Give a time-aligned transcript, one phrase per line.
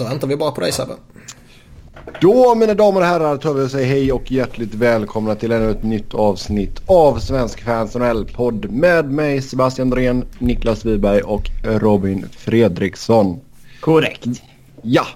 [0.00, 0.92] Då väntar vi bara på dig Sebbe.
[2.20, 5.70] Då mina damer och herrar tar vi och säger hej och hjärtligt välkomna till ännu
[5.70, 12.26] ett nytt avsnitt av Svensk Fans NHL-podd med mig Sebastian Drén, Niklas Wiberg och Robin
[12.32, 13.40] Fredriksson.
[13.80, 14.26] Korrekt.
[14.82, 15.06] Ja,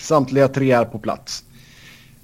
[0.00, 1.44] samtliga tre är på plats.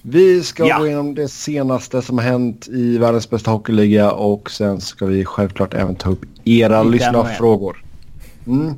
[0.03, 0.79] Vi ska Ja.
[0.79, 5.25] gå igenom det senaste som har hänt i världens bästa hockeyliga och sen ska vi
[5.25, 7.85] självklart även ta upp era lyssnarfrågor.
[8.47, 8.75] Mm.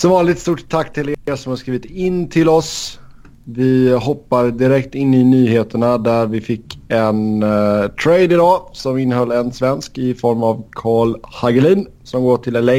[0.00, 2.98] Som vanligt stort tack till er som har skrivit in till oss.
[3.44, 9.30] Vi hoppar direkt in i nyheterna där vi fick en eh, trade idag som innehöll
[9.32, 12.72] en svensk i form av Carl Hagelin som går till LA.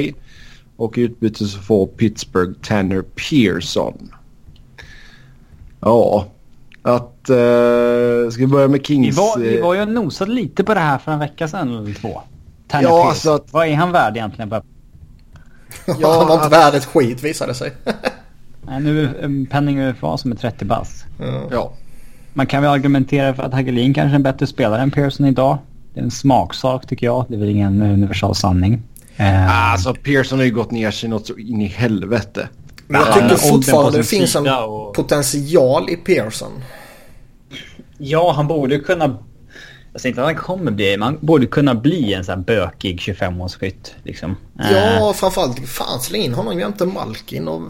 [0.78, 4.12] Och i utbyte så får Pittsburgh Tanner Pearson.
[5.80, 6.26] Ja,
[6.82, 7.30] att...
[7.30, 9.18] Eh, ska vi börja med Vi Kings?
[9.18, 11.70] var, vi eh, var ju och nosade lite på det här för en vecka sedan
[11.78, 12.22] eller två.
[12.68, 13.10] Tanner Ja, Pearce.
[13.10, 14.50] alltså att- Vad är han värd egentligen?
[16.00, 17.72] Ja, han var inte att- värd ett skit visade sig.
[18.62, 21.04] nej, nu är penning UFA som är 30 bass.
[21.20, 21.44] ja.
[21.52, 21.74] Ja,
[22.34, 25.58] Man kan väl argumentera för att Hagelin kanske är en bättre spelare än Pearson idag.
[25.94, 27.26] Det är en smaksak tycker jag.
[27.28, 28.82] Det är väl ingen universal sanning.
[29.18, 32.50] Eh, alltså Pearson har ju gått ner sig något så in i helvete.
[32.88, 36.52] Men jag tycker fortfarande det finns en och- potential i Pearson.
[37.98, 39.18] Ja, han borde kunna...
[39.94, 42.44] Jag säger inte att han kommer bli, men han borde kunna bli en sån här
[42.44, 43.92] bökig 25-årsskytt.
[44.04, 44.36] Liksom.
[44.60, 47.48] Eh, Ja, framförallt fan släng in honom jämte Malkin.
[47.48, 47.62] Och,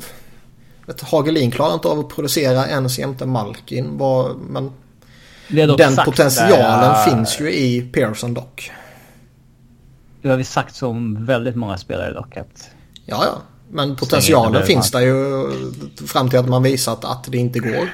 [0.85, 3.97] vet, Hagelin klarar inte av att producera ens jämte Malkin.
[3.97, 4.71] Bara, men
[5.47, 8.71] den potentialen där, eh, finns ju i Pearson dock.
[10.21, 12.37] Det har vi sagt så om väldigt många spelare dock.
[12.37, 12.69] Att
[13.05, 13.41] Ja, ja.
[13.71, 15.45] Men potentialen finns där ju
[16.07, 17.89] fram till att man visat att det inte går.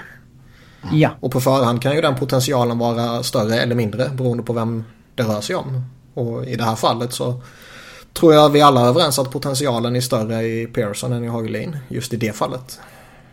[0.92, 1.09] Ja.
[1.20, 4.83] Och på förhand kan ju den potentialen vara större eller mindre beroende på vem
[5.16, 5.81] det rör sig om.
[6.14, 7.42] Och i det här fallet så
[8.14, 11.78] tror jag vi alla är överens att potentialen är större i Pearson än i Hagelin.
[11.88, 12.80] Just i det fallet.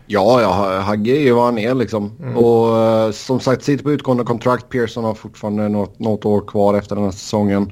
[0.07, 2.11] Ja, ja, Hagge är ju vad han är liksom.
[2.35, 4.69] Och eh, som sagt, sitter på utgående kontrakt.
[4.69, 7.71] Pearson har fortfarande något, något år kvar efter den här säsongen.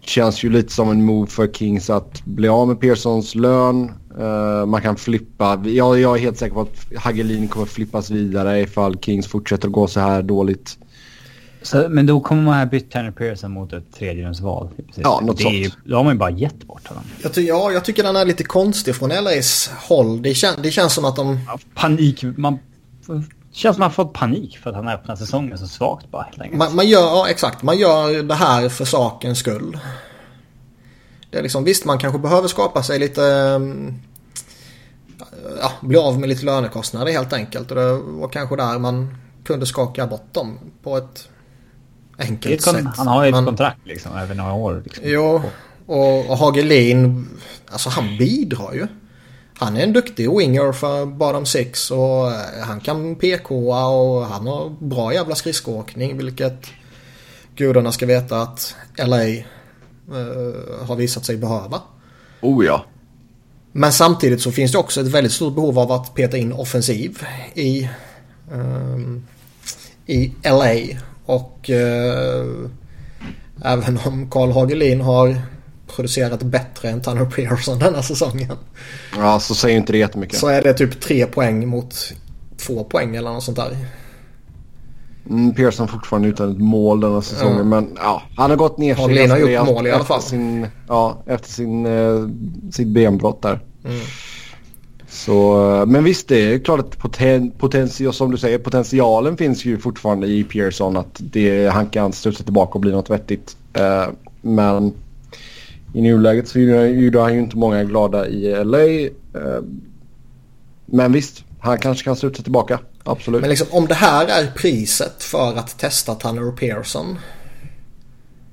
[0.00, 3.92] Känns ju lite som en move för Kings att bli av med Pearsons lön.
[4.18, 5.62] Eh, man kan flippa.
[5.64, 9.72] Jag, jag är helt säker på att Hagelin kommer flippas vidare ifall Kings fortsätter att
[9.72, 10.78] gå så här dåligt.
[11.62, 14.68] Så, men då kommer man ha bytt Tanner Pearson mot ett tredjedelsval.
[14.76, 15.04] princip.
[15.04, 15.84] Ja, något det ju, sånt.
[15.84, 17.04] Då har man ju bara gett bort honom.
[17.22, 20.22] Jag, ty- ja, jag tycker den är lite konstig från LAs håll.
[20.22, 21.38] Det, kän- det känns som att de...
[21.46, 22.24] Ja, Panik.
[22.36, 22.58] Man
[23.52, 26.22] känns som man har fått panik för att han har öppnat säsongen så svagt bara
[26.22, 26.58] helt enkelt.
[26.58, 29.78] Man, man gör, ja exakt, man gör det här för sakens skull.
[31.30, 33.24] Det är liksom, visst man kanske behöver skapa sig lite...
[33.24, 33.94] ehm,
[35.60, 37.70] Ja, bli av med lite lönekostnader helt enkelt.
[37.70, 39.14] Och det var kanske där man
[39.44, 41.28] kunde skaka bort dem på ett
[42.18, 42.86] enkelt ett kon- sätt.
[42.96, 44.82] han har ju ett Men- kontrakt liksom över några år.
[44.84, 45.04] Liksom.
[45.06, 45.42] Jo,
[45.86, 47.28] och, och Hagelin,
[47.70, 48.86] alltså han bidrar ju.
[49.58, 52.34] Han är en duktig winger för bottom six och eh,
[52.66, 56.66] han kan PKa och han har bra jävla skridskoåkning vilket
[57.56, 59.44] gudarna ska veta att LA eh,
[60.86, 61.80] har visat sig behöva.
[62.40, 62.84] Oh ja.
[63.72, 67.22] Men samtidigt så finns det också ett väldigt stort behov av att peta in offensiv
[67.54, 67.88] i,
[68.52, 69.26] ehm,
[70.06, 70.98] i LA.
[71.26, 72.46] Och eh,
[73.64, 75.42] även om Carl Hagelin har
[75.86, 78.56] producerat bättre än Tanner Pearson denna säsongen.
[79.16, 80.38] Ja, så säger inte det jättemycket.
[80.38, 82.12] Så är det typ tre poäng mot
[82.56, 83.76] två poäng eller något sånt där.
[85.30, 87.58] Mm, Pearson fortfarande utan ett mål denna säsongen.
[87.58, 87.64] Ja.
[87.64, 89.02] Men ja, han har gått ner sig.
[89.02, 90.22] Hagelin har gjort mål i alla efter fall.
[90.22, 92.28] Sin, ja, efter sin, eh,
[92.70, 93.60] sitt benbrott där.
[93.84, 94.00] Mm.
[95.08, 99.64] Så, eh, men visst, det är klart att poten, potential, som du säger, potentialen finns
[99.64, 100.96] ju fortfarande i Pearson.
[100.96, 103.56] Att det, han kan studsa tillbaka och bli något vettigt.
[103.72, 104.06] Eh,
[104.42, 104.92] men
[105.92, 108.78] i nuläget så gjorde han ju inte många glada i LA.
[108.78, 109.62] Eh,
[110.86, 112.78] men visst, han kanske kan studsa tillbaka.
[113.08, 113.40] Absolut.
[113.40, 117.18] Men liksom om det här är priset för att testa Tanner Pearson.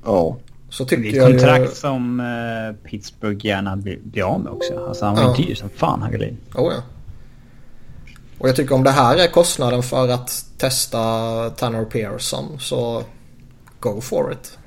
[0.05, 0.37] ja.
[0.69, 1.75] Så Det tycker är ett jag kontrakt ju...
[1.75, 4.85] som eh, Pittsburgh gärna blir, blir av med också.
[4.87, 5.35] Alltså han var Ja.
[5.37, 6.37] ju dyr som fan Hagelin.
[6.55, 6.81] Oh, ja.
[8.37, 10.99] Och jag tycker om det här är kostnaden för att testa
[11.49, 13.03] Tanner Pearson så
[13.79, 14.57] go for it.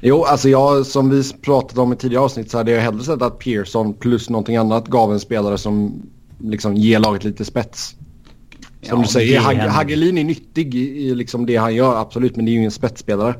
[0.00, 3.22] Jo, alltså jag som vi pratat om i tidigare avsnitt så hade jag hellre sett
[3.22, 6.02] att Pearson plus någonting annat gav en spelare som
[6.38, 7.94] liksom ger laget lite spets.
[8.84, 9.54] Som Ja, du säger, Hag.
[9.54, 12.36] Hagelin är nyttig i, i liksom det han gör, absolut.
[12.36, 13.34] Men det är ju ingen spetsspelare.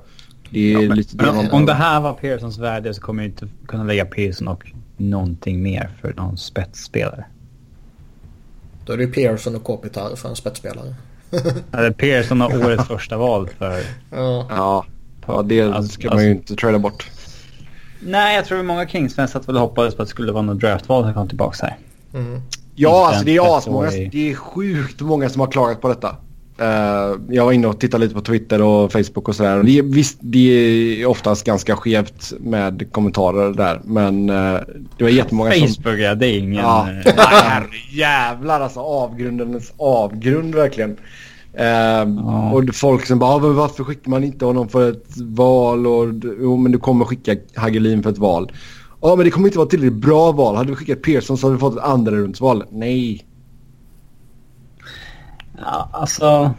[0.51, 3.49] Det är lite det om, om det här var Pearsons värde så kommer jag inte
[3.69, 4.65] kunna lägga Pearson och
[4.97, 7.25] någonting mer för någon spetsspelare.
[8.85, 10.95] Då är det ju Pearson och Kopitar för en spetsspelare.
[11.73, 13.81] Eller Pearson har årets första val för...
[14.11, 14.47] Ja.
[14.51, 14.85] Ja,
[15.27, 17.11] ja det Alltså- ska man ju inte trada bort.
[18.01, 21.05] Nej, jag tror många Kings-fans satt väl hoppades på att det skulle vara något draftval
[21.05, 21.77] som kom tillbaka här.
[22.15, 22.41] Mm.
[22.75, 23.91] Ja, alltså det är asmånga.
[23.91, 26.17] Det är sjukt många som har klagat på detta.
[26.61, 29.63] Uh, jag var inne och tittade lite på Twitter och Facebook och sådär.
[29.63, 30.39] Det, visst, det
[31.03, 33.81] är oftast ganska skevt med kommentarer där.
[33.85, 34.61] Men uh,
[34.99, 35.83] det var jättemånga Facebook, som...
[35.85, 36.55] Facebook, ja det är ingen...
[36.65, 36.89] Ja,
[37.93, 38.81] jävlar alltså.
[38.81, 40.91] Avgrundens avgrund verkligen.
[41.61, 42.55] Uh, oh.
[42.55, 45.87] Och folk som bara, ah, varför skickar man inte honom för ett val?
[45.87, 48.53] Och, jo, men du kommer skicka Hagelin för ett val.
[49.05, 50.57] Ja, men det kommer inte vara tillräckligt bra val.
[50.57, 52.65] Hade vi skickat Pearson så hade vi fått ett andra rundsval.
[52.71, 53.27] Nej.
[55.59, 56.55] Ja, alltså...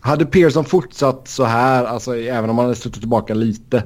[0.00, 3.84] Hade Pearson fortsatt så här, alltså även om han hade suttit tillbaka lite.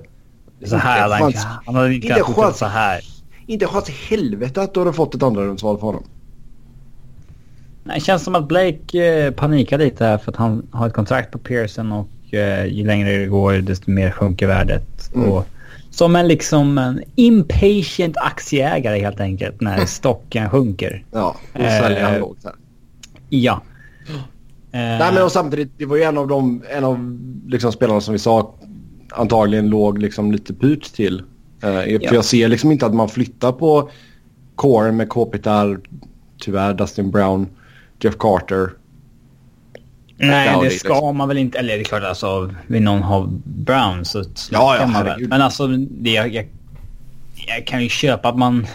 [0.65, 3.01] Så här han, chans, han hade inte kunnat fortsätta så här.
[3.47, 6.05] Inte chans i helvete att du hade fått ett andra rundsval för honom.
[7.85, 10.95] Nej, det känns som att Blake eh, panikar lite här för att han har ett
[10.95, 15.15] kontrakt på Pearson och eh, ju längre det går desto mer sjunker värdet.
[15.15, 15.29] Mm.
[15.29, 15.47] Och
[15.97, 21.05] som en liksom en impatient aktieägare helt enkelt när stocken sjunker.
[21.11, 22.55] Ja, och säljer han lågt här.
[23.29, 23.63] Ja.
[24.71, 28.13] Nej men och samtidigt, det var ju en av de, en av liksom spelarna som
[28.13, 28.55] vi sa
[29.11, 31.23] antagligen låg liksom lite pyrt till.
[31.65, 32.09] Uh, ja.
[32.09, 33.91] För jag ser liksom inte att man flyttar på
[34.55, 35.81] core med Kopitar,
[36.39, 37.47] tyvärr Dustin Brown,
[38.01, 38.71] Jeff Carter.
[40.17, 41.59] Nej, det ska man väl inte.
[41.59, 45.29] Eller det är klart alltså, vill någon ha Brown så ja, ja, man väl.
[45.29, 46.47] Men alltså, det, jag, jag,
[47.47, 48.67] jag kan ju köpa att man...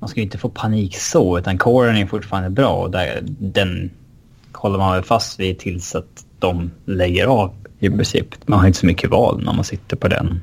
[0.00, 3.90] Man ska ju inte få panik så, utan coren är fortfarande bra och där, den
[4.52, 8.48] håller man väl fast vid tills att de lägger av i princip.
[8.48, 10.40] Man har inte så mycket val när man sitter på den.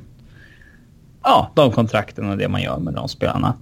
[1.23, 3.53] Ja, de kontrakten och det man gör med de spelarna.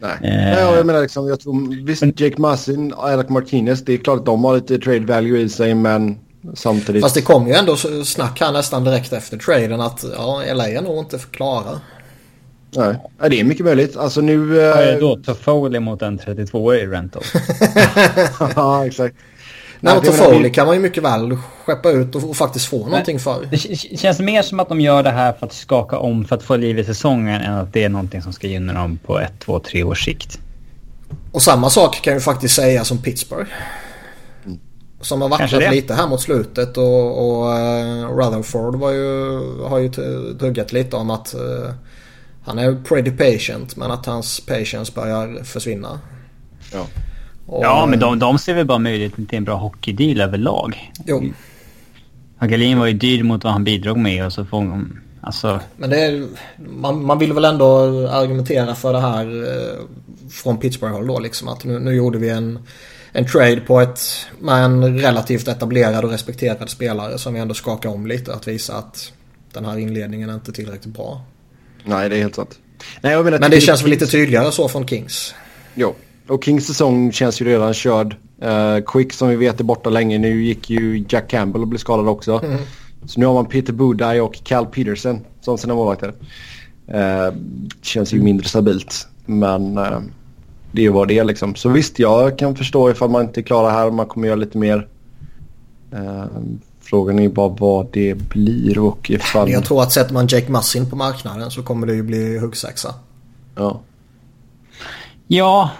[0.00, 3.98] Nej, eh, jag menar liksom, jag tror, visst men, Jake Massin, Alec Martinez, det är
[3.98, 6.18] klart att de har lite trade value i sig men
[6.54, 7.02] samtidigt.
[7.02, 10.82] Fast det kom ju ändå snack här nästan direkt efter traden att ja, LA är
[10.82, 11.80] nog inte klara.
[12.76, 12.96] Nej,
[13.30, 13.96] det är mycket möjligt.
[13.96, 14.36] Alltså nu...
[14.46, 15.16] Vad är det då?
[15.16, 17.22] Toffoli mot en 32 i rental?
[18.56, 19.16] ja, exakt.
[19.80, 21.36] Nej, och Toffoli kan man ju mycket väl
[21.66, 23.48] skeppa ut och, och faktiskt få någonting för.
[23.50, 26.42] Det känns mer som att de gör det här för att skaka om för att
[26.42, 29.32] få liv i säsongen än att det är någonting som ska gynna dem på ett,
[29.38, 30.38] två, tre års sikt.
[31.32, 33.50] Och samma sak kan ju faktiskt säga som Pittsburgh.
[35.00, 39.90] Som har vacklat lite här mot slutet och, och uh, Rutherford var ju, har ju
[40.38, 41.70] tuggat lite om att uh,
[42.44, 46.00] han är pretty patient men att hans patience börjar försvinna.
[46.72, 46.86] Ja.
[47.50, 50.92] Och, ja, men de, de ser väl bara möjligheten till en bra hockeydeal överlag.
[51.06, 51.24] Jo.
[52.36, 55.00] Hagelin var ju dyr mot vad han bidrog med och så får hon...
[55.20, 55.60] Alltså...
[55.76, 56.26] Men det är,
[56.56, 59.78] man, man vill väl ändå argumentera för det här eh,
[60.30, 62.58] från Pittsburgh-håll då liksom att nu, nu gjorde vi en,
[63.12, 64.00] en trade på ett
[64.40, 68.34] med en relativt etablerad och respekterad spelare som vi ändå skakar om lite.
[68.34, 69.12] Att visa att
[69.52, 71.22] den här inledningen är inte tillräckligt bra.
[71.84, 72.58] Nej, det är helt sant.
[73.00, 75.34] Nej, Men det känns väl lite tydligare så från Kings.
[75.74, 75.94] Jo,
[76.30, 78.16] och Kings säsong känns ju redan körd.
[78.42, 80.18] Uh, Quick som vi vet är borta länge.
[80.18, 82.40] Nu gick ju Jack Campbell och blev skadad också.
[82.44, 82.58] Mm.
[83.06, 86.14] Så nu har man Peter Budaj och Cal Peterson som sina målvakter.
[86.94, 87.34] Uh,
[87.82, 89.08] känns ju mindre stabilt.
[89.26, 90.00] Men uh,
[90.72, 91.54] det är ju vad det är liksom.
[91.54, 94.36] Så visst, jag kan förstå ifall man inte är klara här och man kommer göra
[94.36, 94.88] lite mer.
[95.94, 96.24] Uh,
[96.80, 99.50] frågan är bara vad det blir och ifall...
[99.50, 102.94] Jag tror att sätter man Jake Massin på marknaden så kommer det ju bli huggsexa.
[103.54, 103.80] Ja.
[105.26, 105.70] Ja,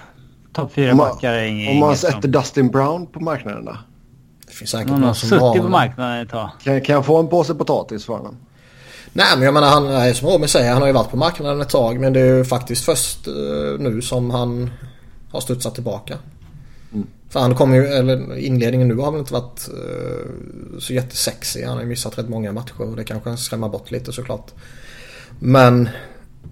[0.53, 2.31] Topp fyra backar är inget Om man sätter som...
[2.31, 3.77] Dustin Brown på marknaden då?
[4.47, 6.51] Det finns säkert någon som har suttit på marknaden ett tag.
[6.63, 8.37] Kan, kan jag få en påse potatis för honom?
[9.13, 11.61] Nej men jag menar han är som Robin säger han har ju varit på marknaden
[11.61, 14.71] ett tag men det är ju faktiskt först uh, nu som han
[15.31, 16.19] har studsat tillbaka.
[16.93, 17.07] Mm.
[17.29, 21.65] För han kommer ju, eller inledningen nu har väl inte varit uh, så jättesexig.
[21.65, 24.51] Han har ju missat rätt många matcher och det kanske skrämmer bort lite såklart.
[25.39, 25.89] Men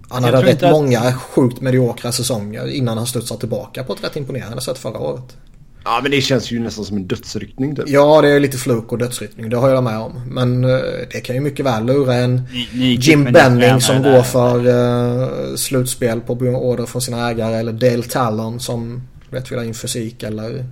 [0.09, 0.71] han hade rätt att...
[0.71, 5.37] många sjukt mediokra säsonger innan han studsade tillbaka på ett rätt imponerande sätt förra året.
[5.83, 7.89] Ja men det känns ju nästan som en dödsryckning typ.
[7.89, 9.49] Ja det är lite fluk och dödsryckning.
[9.49, 10.21] Det har jag med om.
[10.27, 14.21] Men uh, det kan ju mycket väl lura en ni, ni Jim Benning som går
[14.21, 17.55] för uh, slutspel på order från sina ägare.
[17.55, 20.65] Eller Dale Talon som vet vill ha in fysik eller...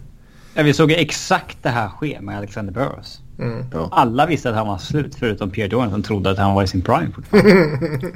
[0.53, 3.20] Ja, vi såg ju exakt det här ske med Alexander Burrows.
[3.39, 3.65] Mm.
[3.74, 3.89] Ja.
[3.91, 6.67] Alla visste att han var slut förutom Pierre Dorn som trodde att han var i
[6.67, 8.08] sin prime fortfarande.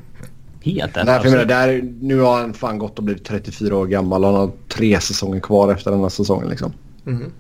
[0.64, 1.32] Helt Nej, alltså.
[1.32, 4.52] menar, där, nu har han fan gått och blivit 34 år gammal och han har
[4.68, 6.50] tre säsonger kvar efter den här säsongen.
[6.50, 6.74] Liksom.
[7.06, 7.32] Mm.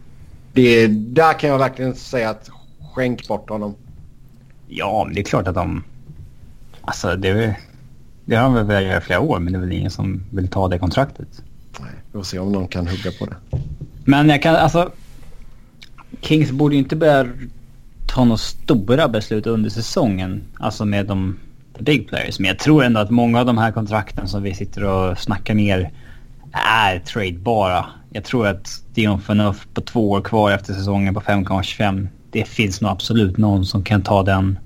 [0.54, 2.50] Det, där kan jag verkligen säga att
[2.94, 3.76] skänk bort honom.
[4.68, 5.84] Ja, men det är klart att de...
[6.82, 7.56] Alltså det,
[8.26, 10.24] det har de väl velat göra i flera år men det är väl ingen som
[10.32, 11.44] vill ta det kontraktet.
[11.80, 13.36] Nej, vi får se om någon kan hugga på det.
[14.06, 14.92] Men jag kan alltså...
[16.22, 17.28] Kings borde ju inte börja
[18.08, 20.44] ta några stora beslut under säsongen.
[20.58, 21.38] Alltså med de
[21.82, 22.40] big players.
[22.40, 25.54] Men jag tror ändå att många av de här kontrakten som vi sitter och snackar
[25.54, 25.92] ner
[26.52, 27.86] är tradebara.
[28.12, 32.08] Jag tror att Dion Phaneuf på två år kvar efter säsongen på 5,25.
[32.32, 34.60] Det finns nog absolut någon som kan ta den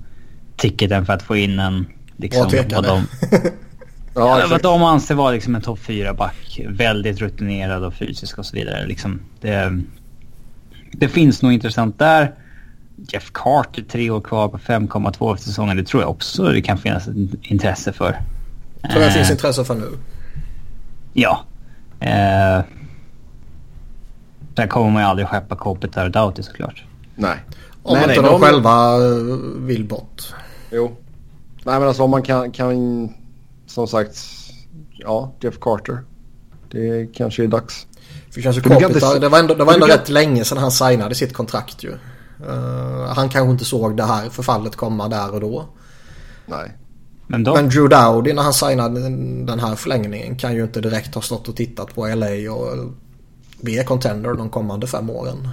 [0.56, 1.86] ticketen för att få in en...
[2.16, 3.06] Liksom, vad de,
[4.14, 6.60] ja, vad de anser vara liksom en topp 4-back.
[6.68, 8.86] Väldigt rutinerad och fysisk och så vidare.
[8.86, 9.82] Liksom, det,
[10.92, 12.32] det finns nog intressant där.
[12.96, 15.76] Jeff Carter tre år kvar på 5,2 efter säsongen.
[15.76, 17.08] Det tror jag också det kan finnas
[17.42, 18.20] intresse för.
[18.90, 19.88] Tror jag det finns intresse för nu.
[21.12, 21.44] Ja.
[22.00, 22.64] Eh,
[24.56, 26.84] sen kommer man ju aldrig skeppa Kopitar och Doughty såklart.
[27.14, 27.36] Nej.
[27.82, 28.98] Om nej, inte nej, de, de själva
[29.56, 30.34] vill bort.
[30.70, 30.96] Jo.
[31.64, 33.08] Nej men alltså om man kan, kan
[33.66, 34.16] som sagt,
[34.90, 35.98] ja Jeff Carter.
[36.70, 37.86] Det kanske är dags.
[38.30, 41.32] För kanske Kopitar, det var ändå, det var ändå rätt länge sedan han signade sitt
[41.32, 41.92] kontrakt ju.
[42.40, 45.64] Uh, han kanske inte såg det här förfallet komma där och då.
[46.46, 46.72] Nej.
[47.26, 47.54] Men, då...
[47.54, 49.00] Men Drew Dowdy när han signade
[49.44, 52.92] den här förlängningen kan ju inte direkt ha stått och tittat på LA och
[53.60, 55.48] bli contender de kommande fem åren.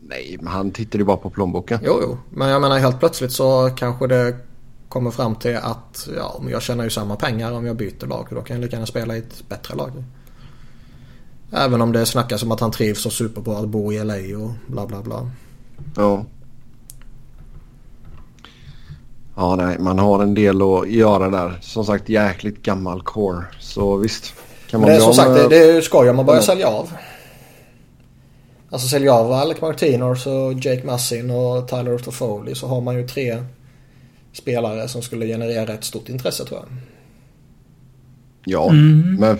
[0.00, 1.80] Nej, men han tittade ju bara på plånboken.
[1.82, 2.18] Jo, jo.
[2.30, 4.36] Men jag menar helt plötsligt så kanske det
[4.88, 8.26] kommer fram till att ja, jag tjänar ju samma pengar om jag byter lag.
[8.30, 10.04] Då kan jag lika gärna spela i ett bättre lag.
[11.52, 14.50] Även om det snackas om att han trivs och superbra att bo i LA och
[14.66, 15.30] bla bla bla.
[15.96, 16.24] Ja.
[19.36, 21.58] Ja, nej, man har en del att göra där.
[21.60, 23.44] Som sagt, jäkligt gammal core.
[23.60, 24.34] Så visst.
[24.70, 26.92] Kan man det är som sagt, det, det är skoj om man börjar sälja av.
[28.70, 33.08] Alltså sälja av Alec Martinez och Jake Massin och Tyler Toffoli så har man ju
[33.08, 33.44] tre
[34.32, 36.68] spelare som skulle generera ett stort intresse tror jag.
[38.44, 39.16] Ja, mm.
[39.20, 39.38] men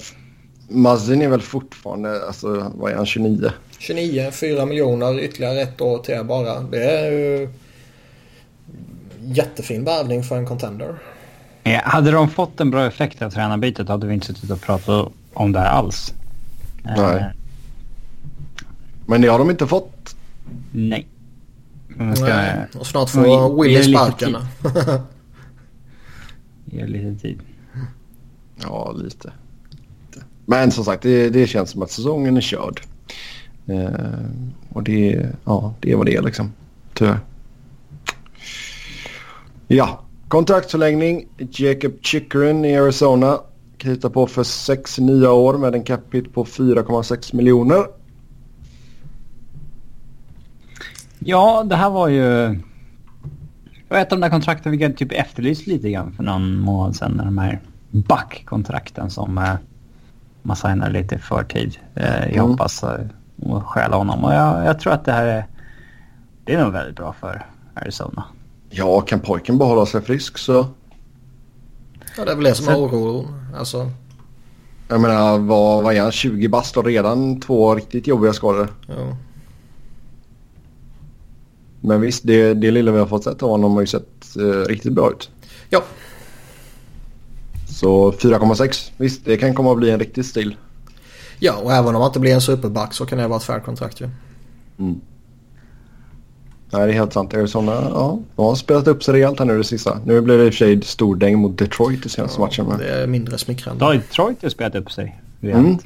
[0.72, 3.50] Massin är väl fortfarande, alltså vad är han, 29?
[3.78, 6.60] 29, 4 miljoner, ytterligare ett år till bara.
[6.60, 7.48] Det är ju
[9.20, 10.98] jättefin värvning för en contender.
[11.62, 15.12] Ja, hade de fått en bra effekt av tränarbytet hade vi inte suttit och pratat
[15.32, 16.14] om det här alls.
[16.82, 17.16] Nej.
[17.16, 17.22] Uh,
[19.06, 20.16] Men det har de inte fått.
[20.72, 21.06] Nej.
[22.14, 22.66] Ska, Nej.
[22.78, 24.36] Och snart får Willy sparken.
[26.64, 27.40] Ge lite tid.
[28.62, 29.32] Ja, lite.
[30.46, 32.80] Men som sagt, det, det känns som att säsongen är körd.
[33.66, 33.90] Eh,
[34.68, 36.52] och det, ja, det är vad det är liksom.
[36.94, 37.18] Tyvärr.
[39.68, 41.26] Ja, kontraktsförlängning.
[41.50, 43.38] Jacob Chikrin i Arizona.
[43.78, 47.86] Kritar på för sex nya år med en capita på 4,6 miljoner.
[51.18, 52.22] Ja, det här var ju...
[53.88, 56.96] Det var ett av de där kontrakten vi typ efterlyst lite grann för någon månad
[56.96, 57.16] sedan.
[57.16, 59.54] De här backkontrakten som eh,
[60.42, 61.78] man signar lite i förtid.
[61.94, 62.50] Eh, jag mm.
[62.50, 63.00] hoppas eh,
[63.52, 65.46] att stjäla honom och jag, jag tror att det här är...
[66.44, 68.24] Det är nog väldigt bra för Arizona.
[68.70, 70.66] Ja, kan pojken behålla sig frisk så...
[72.16, 73.26] Ja, det är väl det som är oron.
[73.56, 73.90] Alltså...
[74.88, 76.12] Jag menar, vad, vad är han?
[76.12, 78.68] 20 bast och redan två riktigt jobbiga skador.
[78.88, 79.16] Ja.
[81.80, 84.68] Men visst, det, det lilla vi har fått sett av honom har ju sett eh,
[84.68, 85.30] riktigt bra ut.
[85.70, 85.82] Ja.
[87.82, 88.90] Så 4,6.
[88.96, 90.56] Visst, det kan komma att bli en riktig stil.
[91.38, 93.60] Ja, och även om han inte blir en superback så kan det vara ett fair
[93.60, 94.08] kontrakt ju.
[94.78, 95.00] Mm.
[96.70, 97.34] Nej, det är helt sant.
[97.34, 99.98] Arizona ja, de har spelat upp sig rejält här nu det sista.
[100.06, 102.66] Nu blev det i och för sig stordäng mot Detroit i senaste ja, matchen.
[102.66, 102.78] Men...
[102.78, 103.84] Det är mindre smickrande.
[103.84, 105.78] Ja, Detroit har spelat upp sig Mm.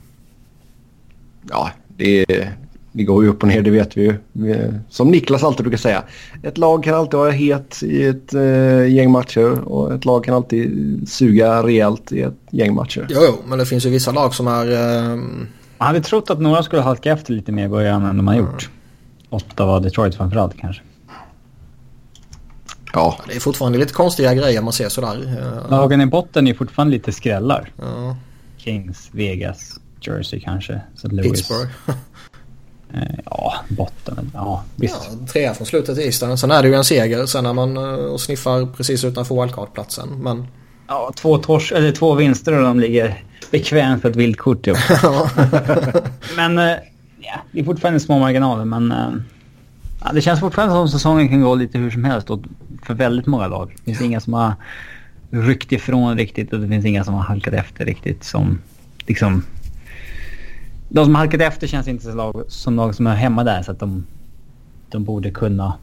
[1.51, 2.49] Ja, det,
[2.97, 4.15] det går ju upp och ner, det vet vi ju.
[4.89, 6.03] Som Niklas alltid brukar säga.
[6.43, 10.35] Ett lag kan alltid vara het i ett eh, gäng matcher och ett lag kan
[10.35, 13.07] alltid suga rejält i ett gäng matcher.
[13.11, 14.73] Jo, jo men det finns ju vissa lag som är...
[14.73, 15.17] Eh...
[15.79, 18.35] Man hade trott att några skulle halka efter lite mer i början än de har
[18.35, 18.71] gjort.
[19.31, 20.83] Ottawa, Detroit framförallt kanske.
[22.93, 23.19] Ja.
[23.29, 25.19] Det är fortfarande lite konstiga grejer man ser sådär.
[25.71, 27.73] Lagen i botten är fortfarande lite skrällar.
[27.79, 28.17] Ja.
[28.57, 30.81] Kings, Vegas, Jersey kanske.
[30.95, 31.09] St.
[31.09, 31.31] Louis.
[31.31, 31.71] Pittsburgh.
[32.95, 34.31] Eh, ja, botten.
[34.35, 35.09] Ja, visst.
[35.11, 36.39] Ja, trea från slutet i Eastern.
[36.39, 40.09] Sen är det ju en seger sen när man och sniffar precis utanför wildcard-platsen.
[40.09, 40.47] Men...
[40.89, 44.67] Ja, två, tors eller två vinster och de ligger bekvämt för ett vildkort.
[46.37, 46.59] men
[47.21, 48.95] ja, det är fortfarande små marginaler men
[50.05, 52.29] ja, det känns fortfarande som säsongen kan gå lite hur som helst
[52.83, 53.75] för väldigt många lag.
[53.77, 54.07] Det finns ja.
[54.07, 54.55] inga som har
[55.31, 58.59] ryckt ifrån riktigt och det finns inga som har halkat efter riktigt som
[59.07, 59.45] liksom...
[60.89, 63.63] De som har halkat efter känns inte som lag som, lag som är hemma där
[63.63, 64.07] så att de,
[64.91, 65.75] de borde kunna...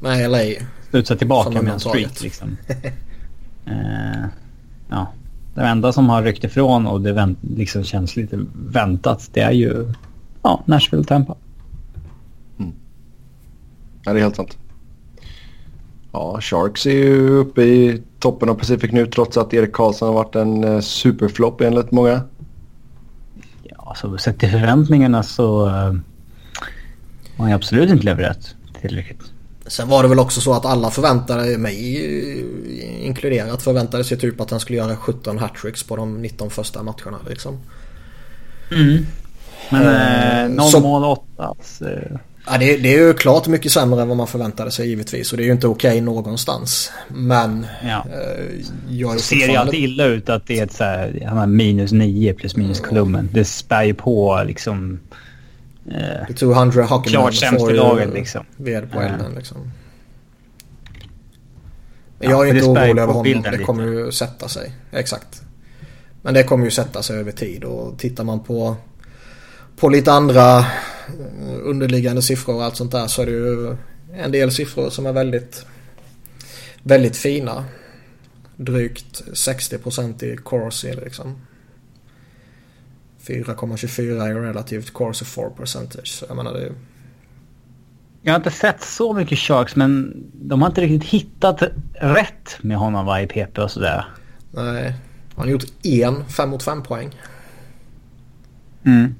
[0.00, 0.66] Nej, LA.
[0.88, 2.56] Studsa tillbaka med en streak liksom.
[3.68, 4.24] uh,
[4.88, 5.06] ja.
[5.54, 9.52] Det enda som har ryckt ifrån och det vänt, liksom känns lite väntat det är
[9.52, 9.92] ju
[10.42, 11.34] ja, Nashville Tampa.
[12.58, 12.72] Mm.
[14.04, 14.58] Ja, det är helt sant.
[16.12, 20.14] Ja, Sharks är ju uppe i toppen av Pacific nu trots att Erik Karlsson har
[20.14, 22.20] varit en eh, superflopp enligt många.
[23.76, 25.72] Ja, så sett till förväntningarna så uh,
[27.36, 29.22] har han absolut inte levererat tillräckligt.
[29.66, 34.50] Sen var det väl också så att alla förväntade mig inkluderat förväntade sig typ att
[34.50, 37.58] han skulle göra 17 hattricks på de 19 första matcherna liksom.
[38.70, 39.06] Mm.
[39.70, 41.84] Men eh, 0 mål 8 alltså.
[42.52, 45.32] Ja, det, det, är ju klart mycket sämre än vad man förväntade sig givetvis.
[45.32, 46.92] Och det är ju inte okej okay någonstans.
[47.08, 47.66] Men...
[47.82, 48.06] Ja.
[48.12, 48.44] Eh,
[48.88, 51.92] jag är det ser ju alltid illa ut att det är ett så här, minus
[51.92, 53.28] 9 plus minus kolumnen.
[53.32, 55.00] Det spär ju på liksom...
[55.90, 58.44] Eh, 200 hockey Klart sämst i laget liksom.
[58.56, 59.72] Ved på elden liksom.
[62.18, 63.42] Men jag är inte orolig över honom.
[63.42, 64.72] Det kommer ju sätta sig.
[64.92, 65.42] Exakt.
[66.22, 67.64] Men det kommer ju sätta sig över tid.
[67.64, 68.76] Och tittar man på,
[69.76, 70.64] på lite andra
[71.62, 73.76] underliggande siffror och allt sånt där så är det ju
[74.14, 75.66] en del siffror som är väldigt,
[76.82, 77.64] väldigt fina.
[78.56, 81.38] Drygt 60% i Corsi liksom.
[83.26, 86.08] 4,24 i relativt Corsi 4 percentage.
[86.08, 86.72] Så jag menar det är...
[88.22, 91.62] Jag har inte sett så mycket Sharks men de har inte riktigt hittat
[91.94, 94.04] rätt med honom va, i PP och sådär.
[94.50, 94.94] Nej,
[95.34, 97.16] han har gjort en 5 mot 5 poäng.
[98.84, 99.14] Mm.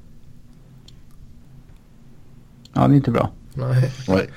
[2.73, 3.29] Ja, det är inte bra.
[3.53, 3.91] Nej.
[4.07, 4.29] Nej.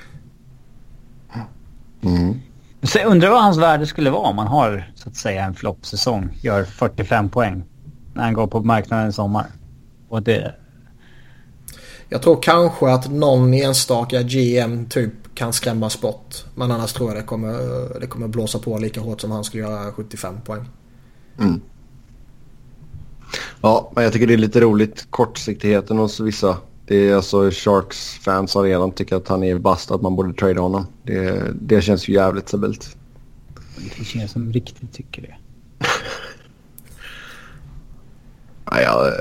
[2.01, 2.41] Mm.
[2.83, 5.55] Så jag undrar vad hans värde skulle vara om man har så att säga en
[5.55, 6.37] floppsäsong.
[6.41, 7.63] Gör 45 poäng
[8.13, 9.45] när han går på marknaden i sommar.
[10.09, 10.55] Och det...
[12.09, 16.45] Jag tror kanske att någon enstaka GM typ kan skrämmas bort.
[16.55, 17.53] Men annars tror jag det kommer,
[17.99, 20.65] det kommer blåsa på lika hårt som han skulle göra 75 poäng.
[21.39, 21.61] Mm.
[23.61, 28.19] Ja, men jag tycker det är lite roligt kortsiktigheten hos vissa det är alltså Sharks
[28.19, 30.87] fans som redan tycker att han är bast att man borde trada honom.
[31.03, 32.97] Det, det känns ju jävligt stabilt.
[33.97, 35.35] Det känns som riktigt tycker det.
[38.81, 39.11] ja,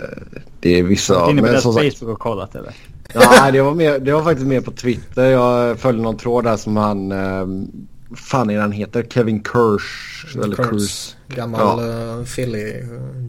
[0.60, 1.18] det är vissa...
[1.18, 2.74] Har du inne på Facebook och kollat eller?
[3.14, 5.30] Nej, det var, mer, det var faktiskt mer på Twitter.
[5.30, 7.12] Jag följde någon tråd där som han...
[7.12, 9.02] Um, fan är han heter?
[9.02, 10.36] Kevin Kirsch?
[10.36, 11.16] Eller Kurs.
[11.28, 12.16] Gammal ja.
[12.18, 12.82] uh, Philly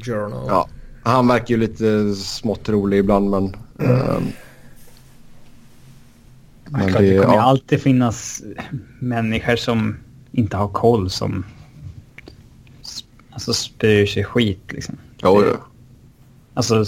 [0.05, 0.45] Journal.
[0.47, 0.67] Ja,
[1.05, 3.55] han verkar ju lite smått rolig ibland men...
[3.79, 3.91] Mm.
[3.91, 4.23] Um,
[6.69, 7.41] men det, det kommer ja.
[7.41, 8.43] alltid finnas
[8.99, 9.97] människor som
[10.31, 11.45] inte har koll som
[13.31, 14.97] alltså spyr sig skit liksom.
[15.21, 15.57] Jo, det,
[16.53, 16.85] Alltså,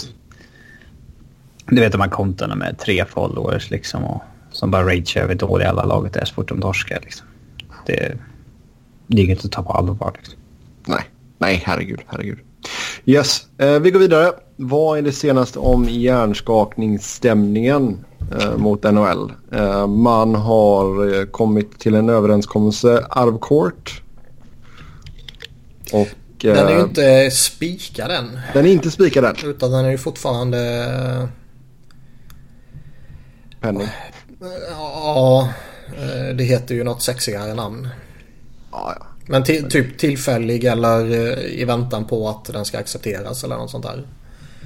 [1.66, 5.68] du vet de här kontona med tre followers liksom och som bara ragear över dåliga
[5.68, 7.26] alla laget är så fort de torskar liksom.
[7.86, 8.18] Det,
[9.06, 10.38] det är inget att ta på allvar liksom.
[10.86, 11.04] Nej,
[11.38, 12.38] nej herregud, herregud.
[13.04, 14.32] Yes, eh, vi går vidare.
[14.56, 18.04] Vad är det senaste om hjärnskakningsstämningen
[18.40, 19.32] eh, mot NHL?
[19.52, 24.02] Eh, man har eh, kommit till en överenskommelse, Arvcourt.
[25.92, 26.08] Och,
[26.40, 28.40] den är ju eh, inte spikad än.
[28.52, 29.36] Den är inte spikad än.
[29.44, 31.28] Utan den är ju fortfarande...
[33.60, 33.88] Penning.
[34.70, 35.48] Ja,
[35.96, 37.88] eh, det heter ju något sexigare namn.
[38.72, 39.06] Ja, ja.
[39.30, 43.84] Men typ tillfällig eller eh, i väntan på att den ska accepteras eller något sånt
[43.84, 44.06] där.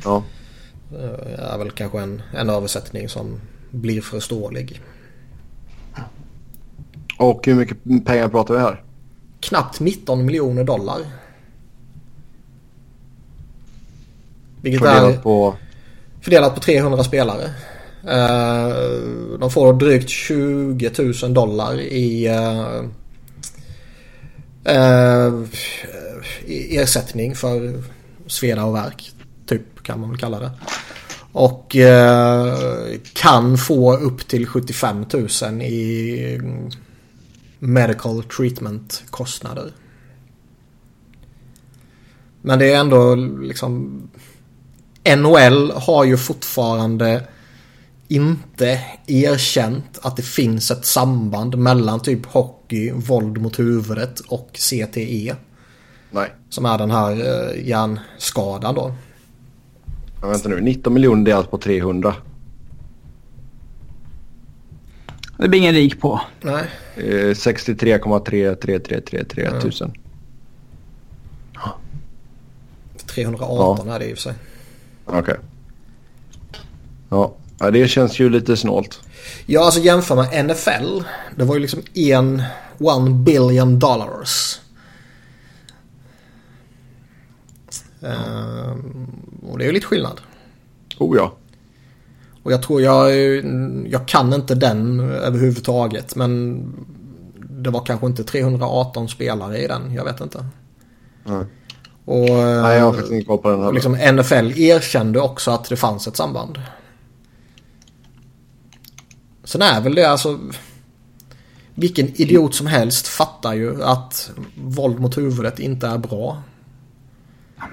[0.05, 0.23] Ja.
[0.93, 4.81] Eh, är väl kanske en, en översättning som blir förståelig.
[7.19, 8.83] Och hur mycket pengar pratar vi här?
[9.41, 11.01] Knappt 19 miljoner dollar.
[14.61, 15.55] Vilket fördelat är på...
[16.21, 17.45] fördelat på 300 spelare.
[18.09, 18.69] Eh,
[19.41, 20.91] de får drygt 20
[21.23, 22.29] 000 dollar i
[24.65, 25.43] Eh, eh,
[26.47, 27.83] ersättning för
[28.27, 29.13] sveda och verk.
[29.47, 30.51] Typ kan man väl kalla det.
[31.33, 35.07] Och eh, kan få upp till 75
[35.43, 36.41] 000 i
[37.59, 39.73] medical treatment kostnader.
[42.43, 44.01] Men det är ändå liksom
[45.17, 47.27] NHL har ju fortfarande
[48.15, 55.35] inte erkänt att det finns ett samband mellan typ hockey, våld mot huvudet och CTE.
[56.11, 56.33] Nej.
[56.49, 58.95] Som är den här eh, hjärnskadan då.
[60.21, 62.15] Ja, vänta nu, 19 miljoner delat på 300.
[65.37, 66.21] Det blir ingen rik på.
[66.41, 66.65] Nej.
[66.97, 69.61] Eh, 63,3333 mm.
[69.61, 69.93] tusen.
[73.07, 73.95] 318 ja.
[73.95, 74.35] är det i och för sig.
[75.05, 75.21] Okej.
[75.21, 75.37] Okay.
[77.09, 77.35] Ja.
[77.63, 79.01] Ja, det känns ju lite snålt.
[79.47, 81.03] Ja, alltså jämför med NFL.
[81.37, 82.43] Det var ju liksom en
[82.79, 84.59] one billion dollars.
[88.03, 89.07] Mm.
[89.51, 90.21] och det är ju lite skillnad.
[90.99, 91.33] Oh ja.
[92.43, 93.17] Och jag tror jag,
[93.87, 96.17] jag kan inte den överhuvudtaget.
[96.17, 96.63] Men
[97.37, 99.95] det var kanske inte 318 spelare i den.
[99.95, 100.45] Jag vet inte.
[101.27, 101.47] Mm.
[102.05, 103.73] Och, Nej, jag har faktiskt inte koll på den heller.
[103.73, 106.59] liksom NFL erkände också att det fanns ett samband.
[109.45, 110.39] Sen är väl det alltså...
[111.75, 116.43] Vilken idiot som helst fattar ju att våld mot huvudet inte är bra.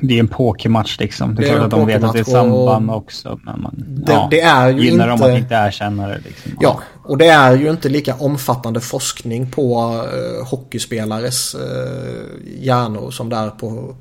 [0.01, 1.35] Det är en pokermatch liksom.
[1.35, 3.39] Det är, Det är klart att de vet att det är och- samband också.
[3.43, 6.17] Men man Det- ja, det är ju gillar inte- dem att inte erkänna det.
[6.25, 6.51] Liksom.
[6.59, 11.61] Ja, och det är ju inte lika omfattande forskning på uh, hockeyspelares uh,
[12.59, 13.95] hjärnor som det är på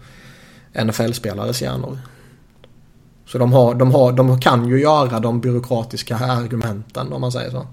[0.74, 1.98] NFL-spelares hjärnor.
[3.29, 7.51] Så de, har, de, har, de kan ju göra de byråkratiska argumenten om man säger
[7.51, 7.67] så.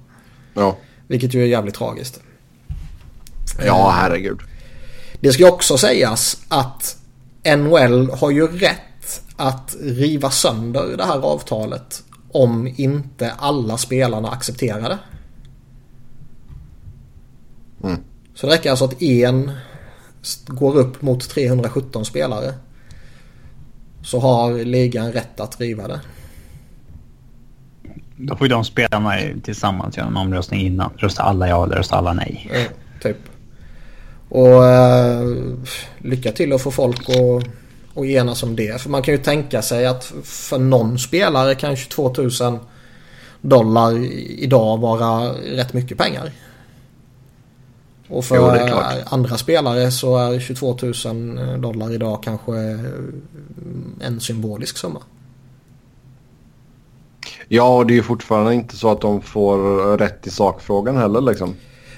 [0.53, 0.77] Ja.
[1.07, 2.21] Vilket ju är jävligt tragiskt.
[3.65, 4.39] ja, herregud.
[5.19, 6.97] Det ska också sägas att
[7.57, 14.89] NHL har ju rätt att riva sönder det här avtalet om inte alla spelarna accepterar
[14.89, 14.99] det.
[17.87, 17.99] Mm.
[18.35, 19.51] Så det räcker alltså att en
[20.47, 22.53] går upp mot 317 spelare.
[24.05, 26.01] Så har ligan rätt att riva det.
[28.17, 29.13] Då får ju de spelarna
[29.43, 30.91] tillsammans göra en omröstning innan.
[30.97, 32.49] Röstar alla ja eller röstar alla nej.
[32.53, 33.17] Eh, typ.
[34.29, 35.35] Och eh,
[35.97, 37.47] lycka till att få folk att,
[37.97, 38.81] att enas om det.
[38.81, 42.59] För man kan ju tänka sig att för någon spelare kan 22 000
[43.41, 43.97] dollar
[44.39, 46.31] idag vara rätt mycket pengar.
[48.09, 52.53] Och för Jo, andra spelare så är 22 000 dollar idag kanske
[54.01, 55.01] en symbolisk summa.
[57.47, 59.57] Ja, och det är ju fortfarande inte så att de får
[59.97, 61.53] rätt i sakfrågan heller liksom.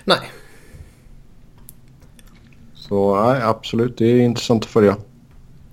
[0.06, 0.18] Nej,
[2.76, 3.98] Så nej, absolut.
[3.98, 4.96] Det är intressant att följa.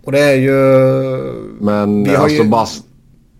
[0.05, 0.53] och det är ju...
[1.61, 2.67] Men alltså ju- bara,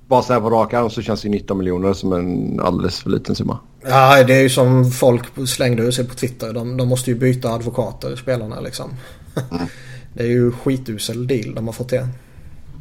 [0.09, 3.11] bara så här på rak arm så känns ju 19 miljoner som en alldeles för
[3.11, 3.59] liten summa.
[3.87, 6.53] Ja, det är ju som folk slängde ur sig på Twitter.
[6.53, 8.91] De, de måste ju byta advokater, spelarna liksom.
[10.15, 12.09] det är ju skitusel deal de har fått till.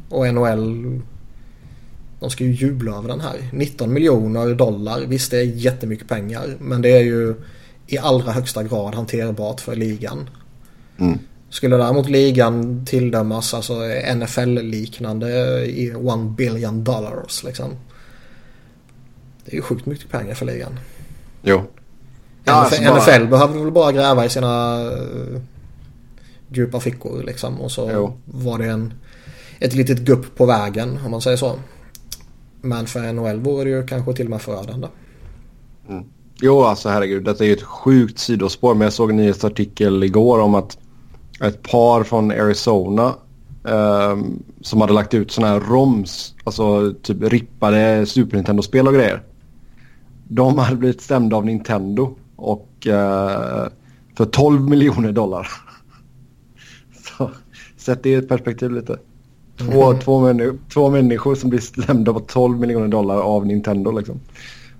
[0.08, 1.00] Och NHL,
[2.20, 3.36] de ska ju jubla över den här.
[3.52, 6.56] 19 miljoner dollar, visst det är jättemycket pengar.
[6.60, 7.34] Men det är ju
[7.86, 10.30] i allra högsta grad hanterbart för ligan.
[10.98, 11.18] Mm.
[11.50, 13.74] Skulle däremot ligan tilldömas alltså
[14.14, 15.28] NFL-liknande
[15.64, 17.70] i one billion dollars liksom.
[19.44, 20.78] Det är ju sjukt mycket pengar för ligan.
[21.44, 21.62] Jo.
[22.44, 25.40] Ja, NFL, alltså bara- NFL behövde väl bara gräva i sina uh,
[26.48, 27.60] djupa fickor liksom.
[27.60, 28.12] Och så Jo.
[28.24, 28.94] var det en,
[29.58, 31.52] ett litet gupp på vägen om man säger så.
[32.60, 34.88] Men för NHL vore det ju kanske till och med förödande.
[36.40, 37.24] Jo, alltså herregud.
[37.24, 38.74] Detta är ju ett sjukt sidospår.
[38.74, 40.78] Men jag såg en nyhetsartikel igår om att
[41.44, 43.14] ett par från Arizona
[43.68, 49.22] ehm, som hade lagt ut sådana här ROMs, alltså typ rippade Super Nintendo-spel och grejer.
[50.28, 53.68] De hade blivit stämda av Nintendo och eh,
[54.16, 55.48] för 12 miljoner dollar.
[57.18, 57.30] Så,
[57.76, 58.98] sätt det i ett perspektiv lite.
[59.56, 64.20] Två, två, männi- två människor som blir stämda på 12 miljoner dollar av Nintendo liksom.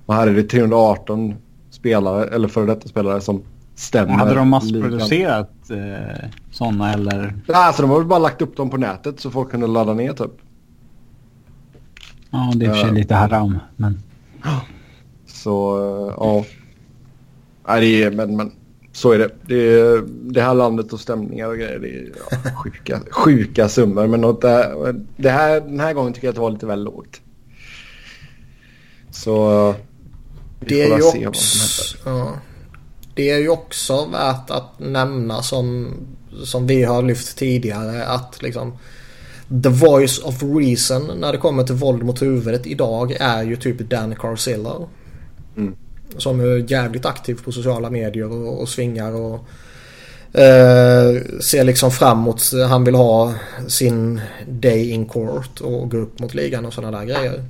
[0.07, 1.35] Och här är det 318
[1.71, 3.43] spelare, eller före detta spelare som
[3.75, 4.13] stämmer.
[4.13, 7.21] Hade de massproducerat eh, sådana eller?
[7.49, 9.95] Nej, alltså de har väl bara lagt upp dem på nätet så folk kunde ladda
[9.95, 10.31] ner typ.
[12.31, 12.95] Ja, det är i och för sig Ja.
[12.95, 13.59] lite haram.
[13.77, 14.03] Men
[15.45, 15.79] Så
[16.19, 16.45] ja.
[17.69, 18.53] Nej, det är, men, men
[18.93, 19.31] så är det.
[19.47, 20.03] Det, är,
[20.33, 21.79] det här landet och stämningar och grejer.
[21.79, 24.07] Det är ja, sjuka, sjuka summor.
[24.07, 26.85] Men något där, det här, den här gången tycker jag att det var lite väl
[26.85, 27.21] lågt.
[29.11, 29.75] Så
[30.61, 32.33] vi Det är, ju också, ja,
[33.15, 35.95] det är ju också värt att nämna som,
[36.45, 38.79] som vi har lyft tidigare att liksom
[39.63, 43.79] The voice of reason när det kommer till våld mot huvudet idag är ju typ
[43.79, 44.89] Dan Carcillo.
[45.57, 45.77] Mm.
[46.19, 49.35] Som är jävligt aktiv på sociala medier och, och svingar och
[50.41, 52.51] eh, ser liksom framåt.
[52.69, 53.35] Han vill ha
[53.69, 57.45] sin day in court och gå upp mot ligan och sådana där grejer.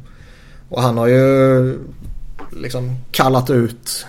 [0.69, 1.79] Och han har ju
[2.57, 4.07] liksom kallat ut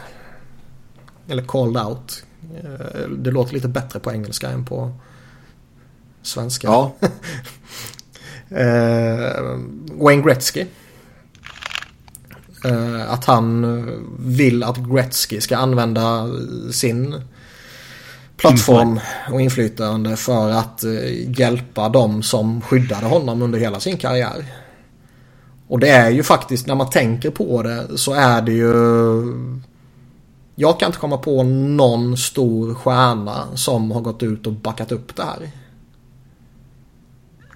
[1.28, 2.24] eller called out.
[2.64, 4.92] Eh, Det låter lite bättre på engelska än på
[6.22, 6.68] svenska.
[6.68, 6.96] Ja,
[8.50, 9.58] Eh,
[9.94, 10.66] Wayne Gretzky.
[12.66, 13.66] Eh, att han
[14.20, 16.30] vill att Gretzky ska använda
[16.72, 17.16] sin
[18.38, 19.00] plattform
[19.32, 24.46] och inflytande för att eh, hjälpa dem som skyddade honom under hela sin karriär.
[25.68, 28.74] Och det är ju faktiskt, när man tänker på det så är det ju...
[30.56, 35.16] Jag kan inte komma på någon stor stjärna som har gått ut och backat upp
[35.16, 35.52] det här.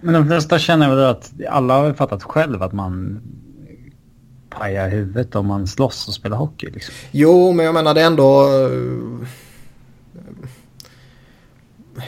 [0.01, 3.21] Men de flesta känner väl att alla har fattat själv att man
[4.49, 6.69] pajar huvudet om man slåss och spelar hockey.
[6.69, 6.93] Liksom.
[7.11, 8.43] Jo, men jag menar det är ändå...
[8.43, 9.27] eh,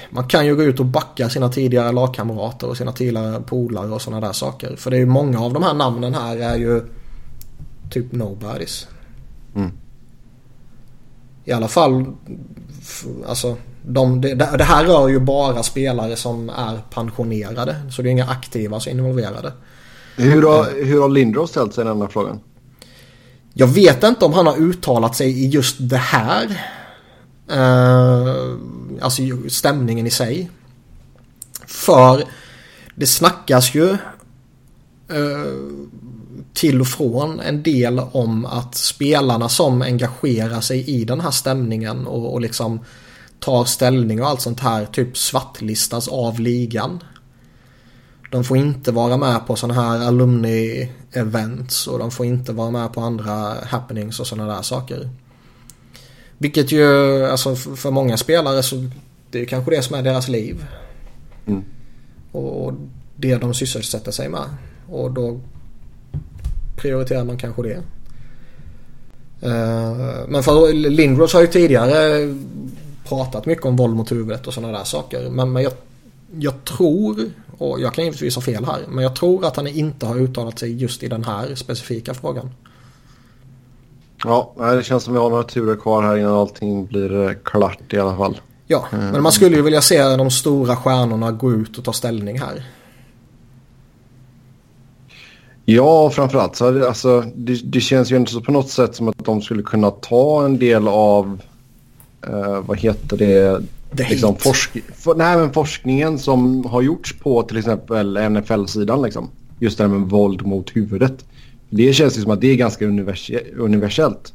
[0.10, 4.02] Man kan ju gå ut och backa sina tidigare lagkamrater och sina tidigare polare och
[4.02, 4.76] sådana där saker.
[4.76, 6.82] För det är ju många av de här namnen här är ju
[7.90, 8.88] typ nobodies.
[9.56, 9.72] Mm.
[11.46, 12.06] I alla fall,
[13.28, 17.76] alltså de, det, det, här rör ju bara spelare som är pensionerade.
[17.92, 19.54] Så det är inga aktiva som är involverade.
[20.16, 22.40] Hur har, hur har Lindros ställt sig i den här frågan?
[23.54, 26.46] Jag vet inte om han har uttalat sig i just det här.
[27.52, 28.56] Uh,
[29.02, 30.50] alltså stämningen i sig.
[31.66, 32.24] För
[32.96, 33.98] det snackas ju uh,
[36.54, 42.08] till och från en del om att spelarna som engagerar sig i den här stämningen
[42.08, 42.80] och, och liksom
[43.40, 47.04] tar ställning och allt sånt här typ svartlistas av ligan.
[48.32, 52.94] De får inte vara med på sådana här alumni-events och de får inte vara med
[52.94, 55.10] på andra happenings och sådana där saker.
[56.38, 58.90] Vilket ju, alltså för många spelare så
[59.32, 60.66] det är kanske det som är deras liv.
[61.48, 61.64] Mm.
[62.32, 62.74] Och
[63.16, 64.46] det de sysselsätter sig med.
[64.90, 65.40] Och då
[66.76, 67.82] prioriterar man kanske det.
[69.42, 72.36] Eh, men för Lindros har ju tidigare
[73.04, 75.30] pratat mycket om våld mot huvudet och sådana där saker.
[75.30, 75.74] Men, men jag,
[76.40, 80.06] jag tror, och jag kan givetvis ha fel här, men jag tror att han inte
[80.06, 82.50] har uttalat sig just i den här specifika frågan.
[84.24, 87.94] Ja, det känns som vi har några turer kvar här innan allting blir eh, klart
[87.94, 88.42] i alla fall.
[88.68, 92.40] Ja, men man skulle ju vilja se de stora stjärnorna gå ut och ta ställning
[92.40, 92.64] här.
[95.66, 99.26] Ja, framförallt så alltså, det, det känns ju inte så på något sätt som att
[99.26, 101.42] de skulle kunna ta en del av,
[102.30, 103.62] uh, vad heter det,
[103.98, 109.02] The liksom forsk for, nej, men forskningen som har gjorts på till exempel NFL-sidan.
[109.02, 109.30] Liksom.
[109.60, 111.26] Just det här med våld mot huvudet.
[111.70, 114.34] Det känns ju som att det är ganska univers universellt.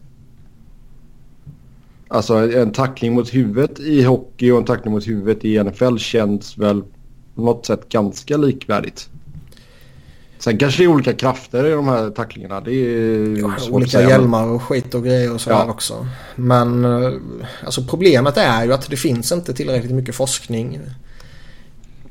[2.08, 6.58] Alltså en tackling mot huvudet i hockey och en tackling mot huvudet i NFL känns
[6.58, 6.82] väl
[7.34, 9.08] på något sätt ganska likvärdigt.
[10.46, 12.60] Sen kanske det är olika krafter i de här tacklingarna.
[12.60, 15.70] Det är ja, olika hjälmar och skit och grejer och sådär ja.
[15.70, 16.06] också.
[16.34, 17.12] Men eh,
[17.64, 20.80] alltså problemet är ju att det finns inte tillräckligt mycket forskning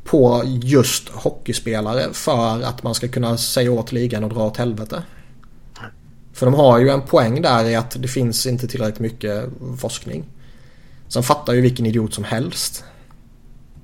[0.03, 5.03] på just hockeyspelare för att man ska kunna säga åt ligan och dra åt helvete.
[6.33, 10.23] För de har ju en poäng där i att det finns inte tillräckligt mycket forskning.
[11.07, 12.83] Sen fattar ju vilken idiot som helst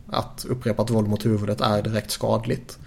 [0.09, 2.77] att upprepat våld mot huvudet är direkt skadligt.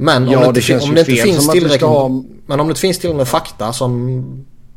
[0.00, 2.22] Men ja, om det, det, om det inte finns tillräckligt, ha...
[2.46, 4.24] men om det finns tillräckligt med fakta som,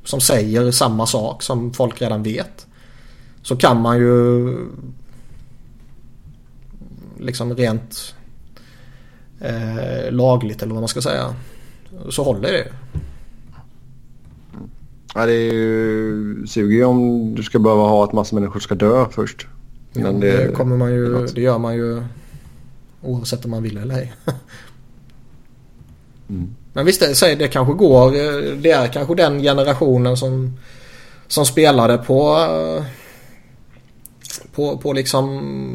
[0.03, 2.67] som säger samma sak som folk redan vet.
[3.41, 4.57] Så kan man ju
[7.19, 8.15] liksom rent
[9.39, 11.35] eh, lagligt eller vad man ska säga.
[12.09, 12.67] Så håller det.
[15.15, 19.05] Ja, det är ju suger om du ska behöva ha att massa människor ska dö
[19.11, 19.47] först.
[19.93, 22.03] Men det, det, kommer man ju, det gör man ju
[23.01, 24.13] oavsett om man vill eller ej.
[26.31, 26.55] Mm.
[26.73, 28.11] Men visst, det, det kanske går.
[28.61, 30.57] Det är kanske den generationen som,
[31.27, 32.37] som spelade på
[34.55, 35.27] på, på liksom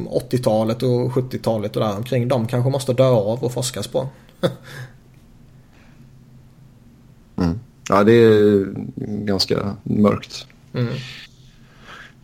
[0.09, 2.29] 80-talet och 70-talet och där omkring.
[2.29, 4.09] De kanske måste dö av och forskas på.
[7.37, 7.61] mm.
[7.89, 8.67] Ja, det är
[9.25, 10.47] ganska mörkt.
[10.75, 10.95] Mm.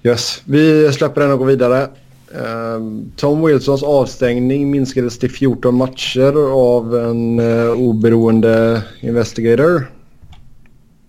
[0.02, 1.90] Yes, vi släpper den och går vidare.
[2.34, 9.90] Um, Tom Wilsons avstängning minskades till 14 matcher av en uh, oberoende investigator.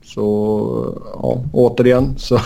[0.03, 2.39] Så ja, återigen så...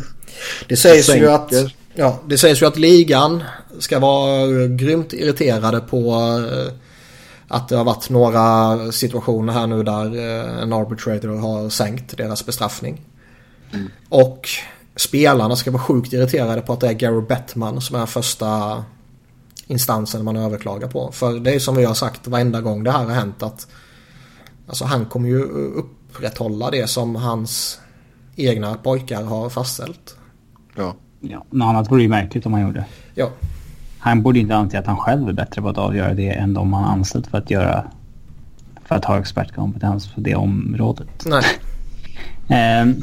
[0.68, 1.52] det sägs ju att...
[1.94, 3.42] Ja, det sägs ju att ligan
[3.78, 6.72] ska vara grymt irriterade på uh,
[7.48, 12.46] att det har varit några situationer här nu där uh, en arbitrator har sänkt deras
[12.46, 13.00] bestraffning.
[13.72, 13.90] Mm.
[14.08, 14.48] Och
[14.96, 18.82] spelarna ska vara sjukt irriterade på att det är Gary Bettman som är första
[19.66, 21.12] instansen man överklagar på.
[21.12, 23.66] För det är som vi har sagt varenda gång det här har hänt att
[24.66, 27.80] alltså han kommer ju upprätthålla det som hans
[28.36, 30.16] egna pojkar har fastställt.
[30.76, 30.94] Ja.
[31.20, 32.84] Ja, något annat vore ju märkligt om han gjorde.
[33.14, 33.30] Ja.
[33.98, 36.72] Han borde inte anse att han själv är bättre på att avgöra det än de
[36.72, 37.84] han anställt för att göra
[38.84, 41.26] för att ha expertkompetens på det området.
[41.26, 41.44] Nej.
[42.48, 43.02] ehm,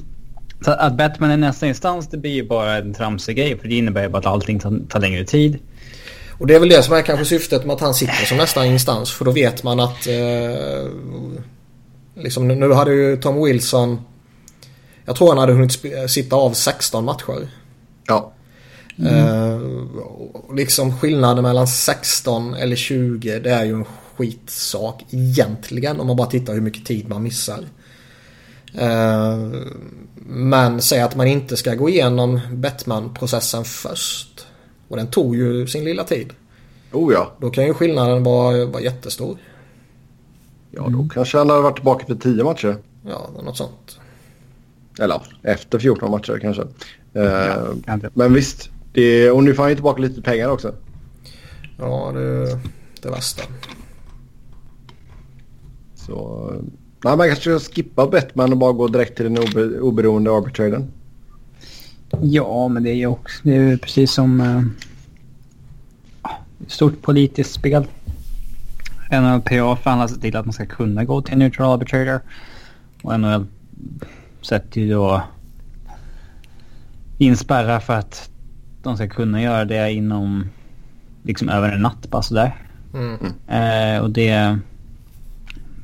[0.66, 3.76] så att Batman är nästa instans det blir ju bara en tramsig grej för det
[3.76, 5.60] innebär ju bara att allting tar, tar längre tid.
[6.40, 8.66] Och det är väl det som är kanske syftet med att han sitter som nästa
[8.66, 10.90] instans för då vet man att eh,
[12.16, 14.00] liksom, nu hade ju Tom Wilson
[15.06, 17.50] jag tror han hade hunnit sitta av 16 matcher.
[18.08, 18.34] Ja.
[18.98, 19.16] Mm.
[19.16, 19.62] Uh,
[20.56, 26.28] liksom skillnaden mellan 16 eller 20 det är ju en skitsak egentligen om man bara
[26.28, 27.60] tittar hur mycket tid man missar.
[28.76, 29.62] Uh,
[30.26, 34.48] men säg att man inte ska gå igenom Bettman-processen först.
[34.88, 36.34] Och den tog ju sin lilla tid.
[36.92, 37.32] Oh ja.
[37.40, 39.38] Då kan ju skillnaden vara, vara jättestor.
[40.72, 42.78] Ja, då kanske han hade varit tillbaka för 10 matcher.
[43.08, 44.00] Ja, något sånt.
[45.00, 46.62] Eller efter 14 matcher kanske.
[47.14, 48.10] Eh, kanske.
[48.14, 48.70] men visst.
[48.94, 50.76] Det, och nu får han ju tillbaka lite pengar också.
[51.78, 52.60] Ja, det är
[53.02, 53.44] det värsta.
[55.96, 56.54] Så...
[57.04, 60.92] Nej, man kanske ska skippa Bettman och bara gå direkt till den obe, oberoende arbitraden.
[62.22, 64.62] Ja, men det är ju också det är ju precis som eh,
[66.68, 67.88] stort politiskt spel.
[69.12, 72.20] NLPA förhandlar sig till att man ska kunna gå till en neutral arbitrator.
[73.02, 73.46] Och NHL
[74.42, 75.24] sätter ju då
[77.18, 78.30] in spärrar för att
[78.84, 80.50] de ska kunna göra det inom
[81.24, 82.56] liksom över en natt bara sådär.
[82.94, 83.18] Mm.
[83.48, 84.60] Eh, och det,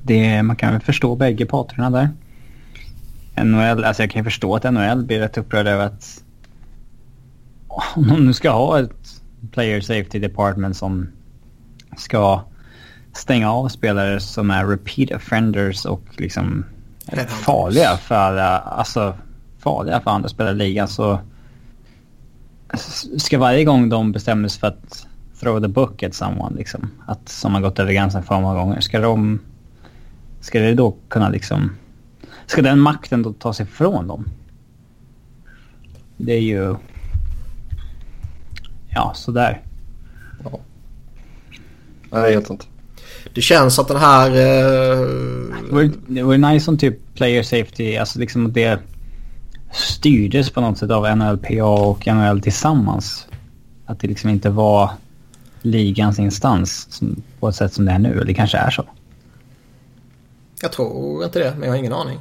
[0.07, 0.43] det...
[0.43, 2.09] Man kan väl förstå bägge parterna där.
[3.43, 6.23] NHL, alltså jag kan ju förstå att NHL blir rätt upprörd över att
[7.95, 11.07] om de nu ska ha ett player safety department som
[11.97, 12.41] ska
[13.13, 16.65] stänga av spelare som är repeat offenders och liksom
[17.27, 19.15] farliga för alltså
[19.59, 21.19] farliga för andra spelare i ligan så
[23.17, 25.07] ska varje gång de bestämmer sig för att
[25.39, 28.81] throw the book at someone liksom, att som har gått över gränsen för många gånger,
[28.81, 29.39] ska de,
[30.39, 31.71] ska det då kunna liksom,
[32.45, 34.25] ska den makten då tas ifrån dem?
[36.17, 36.75] Det är ju,
[38.89, 39.61] ja sådär.
[42.11, 42.67] Nej, helt sant.
[43.33, 44.29] Det känns att den här...
[44.29, 45.07] Eh,
[45.67, 48.79] Det vore, det vore nice om typ player safety, alltså liksom att det
[49.71, 53.27] styrdes på något sätt av NLPA och NHL tillsammans.
[53.85, 54.89] Att det liksom inte var
[55.61, 58.23] ligans instans som, på ett sätt som det är nu.
[58.27, 58.85] Det kanske är så.
[60.61, 62.19] Jag tror inte det, men jag har ingen aning.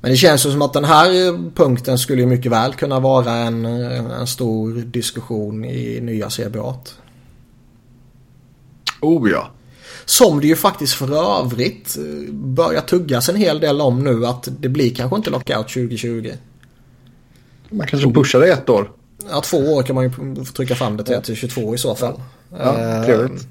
[0.00, 1.10] Men det känns ju som att den här
[1.54, 6.74] punkten skulle ju mycket väl kunna vara en, en stor diskussion i nya CBA.
[9.00, 9.50] Oh ja.
[10.04, 14.48] Som det ju faktiskt för övrigt eh, börjar tuggas en hel del om nu att
[14.60, 16.32] det blir kanske inte lockout 2020.
[17.70, 18.90] Man kanske pushar det ett år.
[19.30, 22.20] Ja, två år kan man ju trycka fram det till, till 22 i så fall.
[22.50, 23.46] Ja, Eh, trevligt.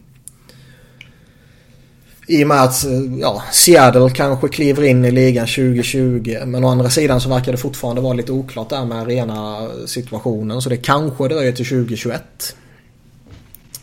[2.28, 6.38] I och med att eh, ja, Seattle kanske kliver in i ligan 2020.
[6.46, 10.62] Men å andra sidan så verkar det fortfarande vara lite oklart där med arena situationen.
[10.62, 12.56] Så det kanske dröjer till 2021.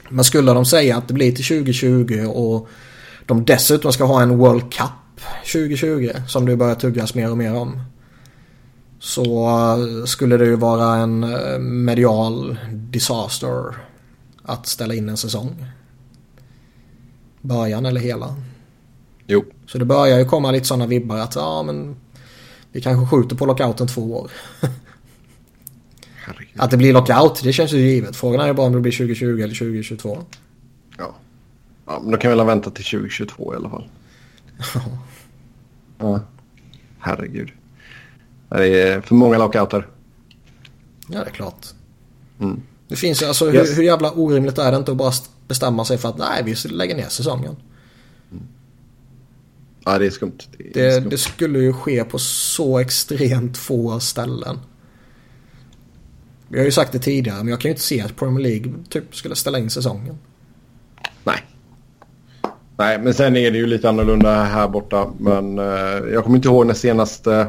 [0.08, 2.68] Men skulle de säga att det blir till 2020 och
[3.26, 5.20] de dessutom ska ha en World Cup
[5.52, 7.80] 2020 som det börjar tuggas mer och mer om.
[9.00, 13.76] Så eh, skulle det ju vara en eh, medial disaster
[14.42, 15.66] att ställa in en säsong.
[17.42, 18.34] Början eller hela.
[19.26, 19.44] Jo.
[19.66, 21.96] Så det börjar ju komma lite sådana vibbar att ja men
[22.72, 24.30] vi kanske skjuter på lockouten två år.
[26.56, 28.16] Att det blir lockout det känns ju givet.
[28.16, 30.18] Frågan är ju bara om det blir 2020 eller 2022.
[30.98, 31.14] Ja.
[31.86, 33.88] ja, men då kan vi väl vänta till 2022 i alla fall.
[35.98, 36.20] Ja.
[36.98, 37.48] Herregud.
[38.48, 39.88] Det är för många lockouter.
[41.08, 41.66] Ja det är klart.
[42.40, 42.62] Mm.
[42.88, 43.70] Det finns ju alltså Yes.
[43.70, 45.12] hur, hur jävla orimligt är det inte att bara
[45.52, 47.56] bestämma sig för att nej vi lägger ner säsongen.
[49.84, 50.38] Ja, det är skumt.
[50.58, 51.10] Det är Det, skumt.
[51.10, 54.58] det skulle ju ske på så extremt få ställen.
[56.48, 58.72] Vi har ju sagt det tidigare men jag kan ju inte se att Premier League
[58.88, 60.18] typ skulle ställa in säsongen.
[61.24, 61.38] Nej.
[62.76, 65.10] Nej, men sen är det ju lite annorlunda här borta.
[65.18, 65.64] Men eh,
[66.12, 67.46] jag kommer inte ihåg när senaste...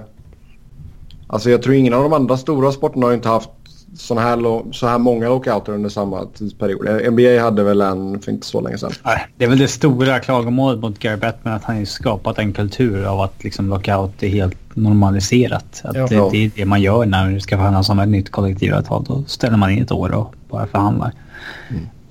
[1.27, 3.49] Alltså jag tror ingen av de andra stora sporterna har inte haft
[3.95, 7.13] såna här så här många lockouter under samma tidsperiod.
[7.13, 8.91] NBA hade väl en för inte så länge sedan.
[9.37, 13.05] Det är väl det stora klagomålet mot Gary Bettman att han har skapat en kultur
[13.05, 15.81] av att liksom lockout är helt normaliserat.
[15.83, 16.07] Att Ja.
[16.07, 19.03] det, det är det man gör när det ska förhandlas om ett nytt kollektivavtal.
[19.07, 21.11] Då ställer man in ett år och bara förhandlar.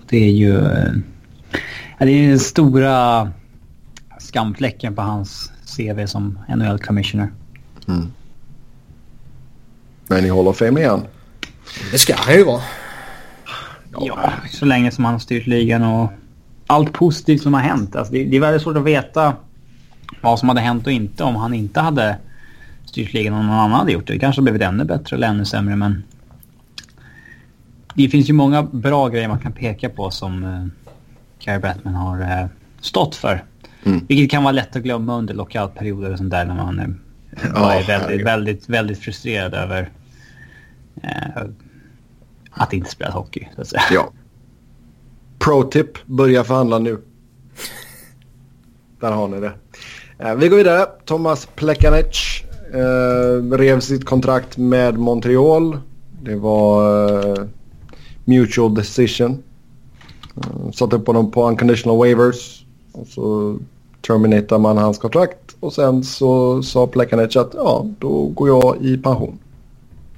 [0.08, 0.58] Det är ju...
[0.58, 0.92] eh,
[1.98, 3.30] Det är den stora
[4.18, 7.28] skamfläcken på hans CV som NHL commissioner.
[10.08, 11.00] Men i Hall of Fame igen.
[11.90, 12.62] Det ska han ju vara.
[14.00, 16.12] Ja, så länge som han har styrt ligan och
[16.66, 17.96] allt positivt som har hänt.
[17.96, 19.34] Alltså det, det är väldigt svårt att veta
[20.20, 22.16] vad som hade hänt och inte om han inte hade
[22.84, 24.12] styrt ligan och någon annan hade gjort det.
[24.12, 26.04] Det kanske hade blivit ännu bättre eller ännu sämre men...
[27.94, 30.66] Det finns ju många bra grejer man kan peka på som uh,
[31.44, 32.46] Gary Bettman har eh,
[32.80, 33.44] stått för.
[33.84, 34.04] Mm.
[34.08, 36.86] Vilket kan vara lätt att glömma under lockoutperioder och sånt där när man uh,
[37.54, 39.90] Ja, är väldigt, väldigt, väldigt frustrerad över
[41.02, 41.42] eh,
[42.52, 43.48] att inte spela hockey.
[43.54, 43.82] Så att säga.
[43.92, 44.12] Ja.
[45.38, 46.98] Pro-tip, börja förhandla nu.
[49.00, 49.52] Där har ni det.
[50.18, 50.86] Eh, vi går vidare.
[51.04, 52.42] Thomas Plekanec
[52.74, 55.78] eh, rev sitt kontrakt med Montreal.
[56.22, 57.44] Det var eh,
[58.24, 59.42] mutual decision.
[60.36, 62.64] Uh, satte upp honom på unconditional waivers.
[62.92, 63.56] Och så
[64.06, 65.56] terminatar man hans kontrakt.
[65.60, 69.38] Och sen så sa Plekanec att ja, då går jag i pension.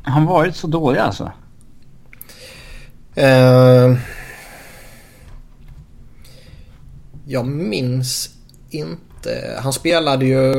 [0.03, 1.32] Han varit så dålig alltså?
[3.18, 3.98] Uh,
[7.26, 8.30] jag minns
[8.70, 9.58] inte.
[9.62, 10.52] Han spelade ju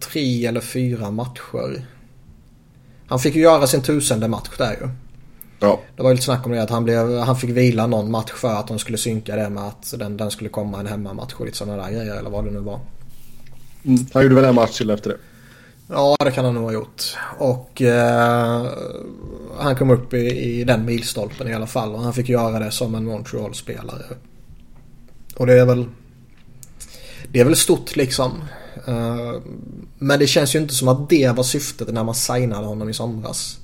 [0.00, 1.86] tre eller fyra matcher.
[3.06, 4.88] Han fick ju göra sin tusende match där ju.
[5.60, 5.80] Ja.
[5.96, 8.32] Det var ju lite snack om det att han, blev, han fick vila någon match
[8.32, 11.46] för att de skulle synka det med att den, den skulle komma en hemmamatch och
[11.46, 12.80] lite sådana där grejer eller vad det nu var.
[13.84, 14.06] Mm.
[14.12, 15.16] Han gjorde väl en match till efter det.
[15.88, 17.02] Ja, det kan han nog ha gjort.
[17.38, 18.66] Och eh,
[19.58, 21.94] han kom upp i, i den milstolpen i alla fall.
[21.94, 24.04] Och han fick göra det som en Montreal-spelare.
[25.36, 25.86] Och det är väl...
[27.32, 28.32] Det är väl stort liksom.
[28.86, 29.34] Eh,
[29.98, 32.94] men det känns ju inte som att det var syftet när man signade honom i
[32.94, 33.58] somras.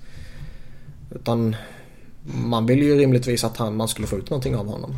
[1.11, 1.57] Utan
[2.25, 4.95] man ville ju rimligtvis att han, man skulle få ut någonting av honom.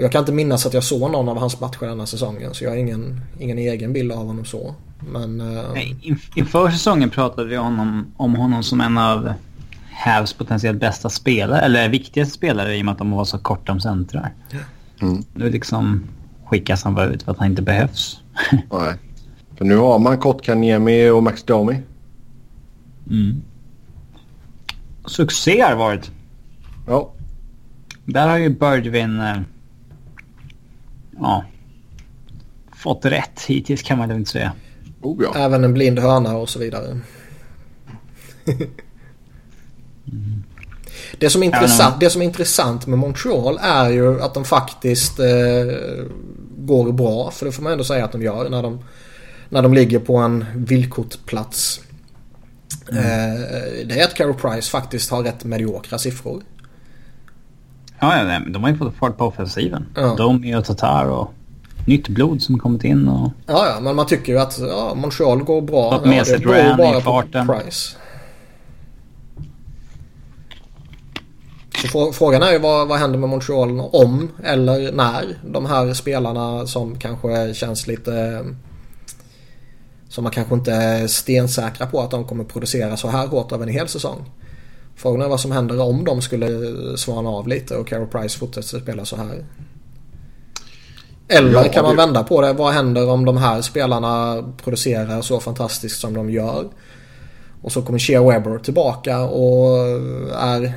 [0.00, 2.54] Och jag kan inte minnas att jag såg någon av hans matcher denna säsongen.
[2.54, 4.74] Så jag har ingen, ingen egen bild av honom så.
[5.12, 5.40] Men...
[5.40, 5.72] Uh...
[5.74, 5.96] Nej,
[6.34, 9.32] inför säsongen pratade vi om, om honom som en av
[9.92, 11.60] Havs potentiellt bästa spelare.
[11.60, 14.34] Eller viktigaste spelare i och med att de var så korta om centrar.
[15.02, 15.24] Mm.
[15.34, 16.08] Nu liksom
[16.44, 18.20] skickas han bara ut för att han inte behövs.
[18.52, 18.94] Nej.
[19.56, 21.82] För nu har man Kotkaniemi och Max Domi.
[23.10, 23.42] Mm.
[25.06, 26.10] Succé har varit.
[26.86, 27.12] Ja.
[28.04, 29.44] Där har ju Birdwin...
[31.20, 31.44] Ja.
[32.72, 34.52] Fått rätt hittills kan man lugnt säga.
[35.02, 35.34] Oh, ja.
[35.36, 37.00] Även en blind hörna och så vidare.
[38.46, 40.44] mm.
[41.18, 45.18] det, som är intressant, det som är intressant med Montreal är ju att de faktiskt
[45.18, 45.26] eh,
[46.58, 47.30] går bra.
[47.30, 48.84] För det får man ändå säga att de gör när de,
[49.48, 51.80] när de ligger på en villkortplats.
[52.90, 53.04] Mm.
[53.04, 53.40] Eh,
[53.86, 56.42] det är att Carol Price faktiskt har rätt mediokra siffror.
[58.00, 59.86] Ja, ja de har ju fått fart på offensiven.
[59.94, 60.14] Ja.
[60.18, 61.32] De och Tatar och
[61.86, 63.08] nytt blod som kommit in.
[63.08, 63.30] Och...
[63.46, 65.92] Ja, ja, men man tycker ju att ja, Montreal går bra.
[65.92, 66.40] Fått med ja, sig
[66.78, 67.46] bara i farten.
[67.46, 67.96] på Price.
[71.92, 76.66] Så frågan är ju vad, vad händer med Montreal om eller när de här spelarna
[76.66, 78.44] som kanske känns lite
[80.08, 83.66] som man kanske inte är stensäkra på att de kommer producera så här hårt över
[83.66, 84.24] en hel säsong.
[85.00, 86.48] Frågan är vad som händer om de skulle
[86.96, 89.44] svana av lite och Carol Price fortsätter spela så här.
[91.28, 92.52] Eller kan man vända på det.
[92.52, 96.68] Vad händer om de här spelarna producerar så fantastiskt som de gör?
[97.62, 99.78] Och så kommer Shea Webber tillbaka och
[100.34, 100.72] är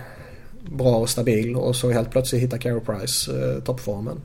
[0.72, 4.22] bra och stabil och så helt plötsligt hittar Carol Price eh, toppformen.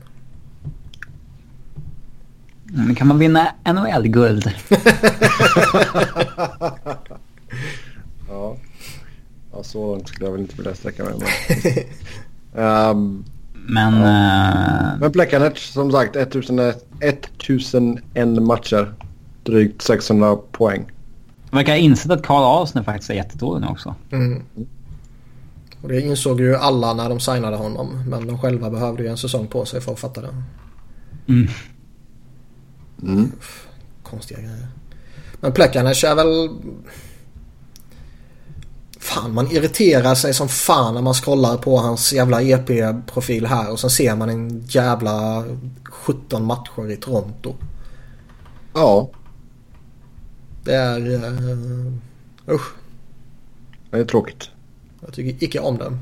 [2.73, 4.51] Mm, kan man vinna NHL-guld?
[9.59, 9.63] ja.
[9.63, 11.13] ja, så långt skulle jag väl inte vilja sträcka mig.
[12.53, 13.93] Men, um, men...
[13.93, 14.99] Uh...
[14.99, 18.93] Men Plekanec som sagt 1001, 1001 matcher.
[19.43, 20.91] Drygt 600 poäng.
[21.51, 23.95] Man verkar ha insett att Karl Asner faktiskt är jättedålig nu också.
[24.11, 24.43] Mm.
[25.81, 28.03] Och det insåg ju alla när de signade honom.
[28.07, 30.33] Men de själva behövde ju en säsong på sig för att fatta det.
[31.27, 31.47] Mm.
[33.03, 33.31] Mm.
[34.03, 34.67] Konstiga grejer.
[35.41, 36.49] Men Plekanec är väl...
[38.99, 43.79] Fan man irriterar sig som fan när man scrollar på hans jävla EP-profil här och
[43.79, 45.45] så ser man en jävla
[45.83, 47.55] 17 matcher i Toronto.
[48.73, 49.09] Ja.
[50.63, 51.07] Det är...
[51.07, 51.93] Uh,
[52.47, 52.73] usch.
[53.91, 54.49] Det är tråkigt.
[55.01, 55.97] Jag tycker icke om det.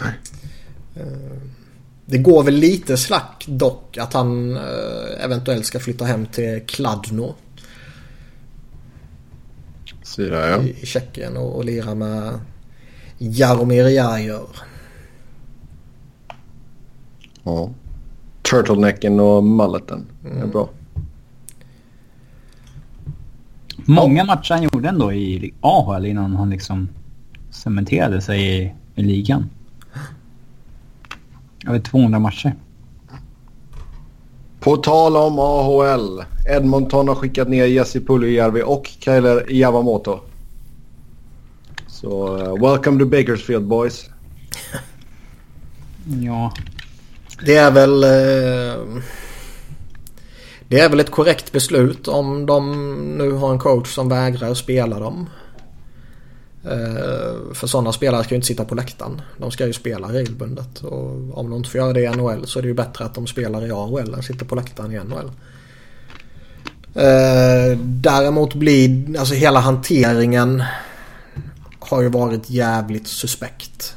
[0.00, 0.12] Nej.
[0.96, 1.42] Uh,
[2.06, 7.34] det går väl lite slack dock att han uh, eventuellt ska flytta hem till Kladno.
[10.08, 10.62] Syra, ja.
[10.62, 12.40] I, Tjeckien och, och lira med
[13.18, 14.40] Jaromir Jajr.
[17.42, 17.70] Ja.
[18.50, 20.06] Turtlenecken och malleten.
[20.24, 20.36] Mm.
[20.36, 20.68] Det är bra.
[23.76, 26.88] Många matcher han gjorde ändå i AHL innan han liksom
[27.50, 29.50] cementerade sig i, i ligan.
[31.66, 32.54] Över 200 matcher.
[34.60, 36.24] På tal om AHL.
[36.48, 40.20] Edmonton har skickat ner Jesse Puljujärvi och Kailer Yamamoto.
[41.86, 44.10] Så uh, welcome to Bakersfield boys.
[46.22, 46.52] ja.
[47.44, 48.04] Det är väl...
[48.04, 49.02] Uh,
[50.68, 54.98] det är väl ett korrekt beslut om de nu har en coach som vägrar spela
[54.98, 55.28] dem.
[56.64, 59.22] Eh, för sådana spelare ska ju inte sitta på läktaren.
[59.36, 60.80] De ska ju spela regelbundet.
[60.80, 63.14] Och om de inte får göra det i NHL så är det ju bättre att
[63.14, 65.30] de spelar i AHL än sitter på läktaren i NHL.
[66.94, 70.62] Eh, däremot blir alltså hela hanteringen
[71.78, 73.94] har ju varit jävligt suspekt.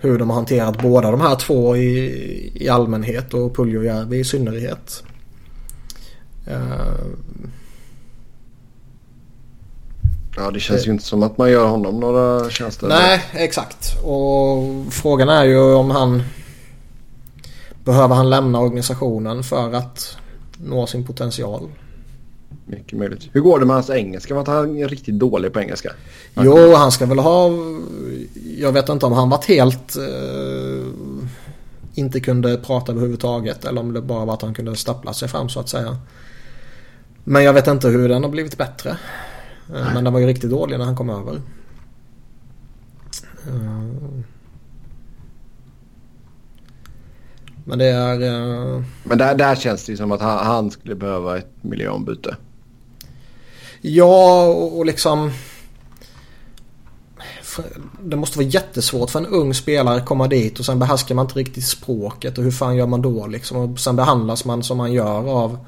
[0.00, 5.02] hur de har hanterat båda de här två i, i allmänhet och Puljujärvi i synnerhet.
[6.48, 7.06] Uh,
[10.36, 12.88] Ja, det känns ju inte som att man gör honom några tjänster.
[12.88, 13.96] Nej, exakt.
[14.04, 16.22] Och frågan är ju om han...
[17.84, 20.16] Behöver han lämna organisationen för att
[20.58, 21.68] nå sin potential?
[22.66, 23.28] Mycket möjligt.
[23.32, 24.34] Hur går det med hans engelska?
[24.34, 25.92] Var han är riktigt dålig på engelska?
[26.34, 27.50] Jo, han ska väl ha...
[28.58, 29.96] Jag vet inte om han varit helt...
[29.96, 30.86] Eh,
[31.94, 33.64] inte kunde prata överhuvudtaget.
[33.64, 35.96] Eller om det bara var att han kunde stappla sig fram så att säga.
[37.24, 38.96] Men jag vet inte hur den har blivit bättre.
[39.74, 41.34] Eh, men den var ju riktigt dålig när han kom över.
[43.46, 44.20] Eh,
[47.64, 48.22] men det är...
[48.22, 48.82] Uh...
[49.04, 52.36] Men där, där känns det som att han, han skulle behöva ett miljonbyte.
[53.80, 55.32] Ja, och liksom...
[58.00, 61.26] Det måste vara jättesvårt för en ung spelare att komma dit och sen behärskar man
[61.26, 63.56] inte riktigt språket och hur fan gör man då liksom?
[63.56, 65.58] Och sen behandlas man som man gör av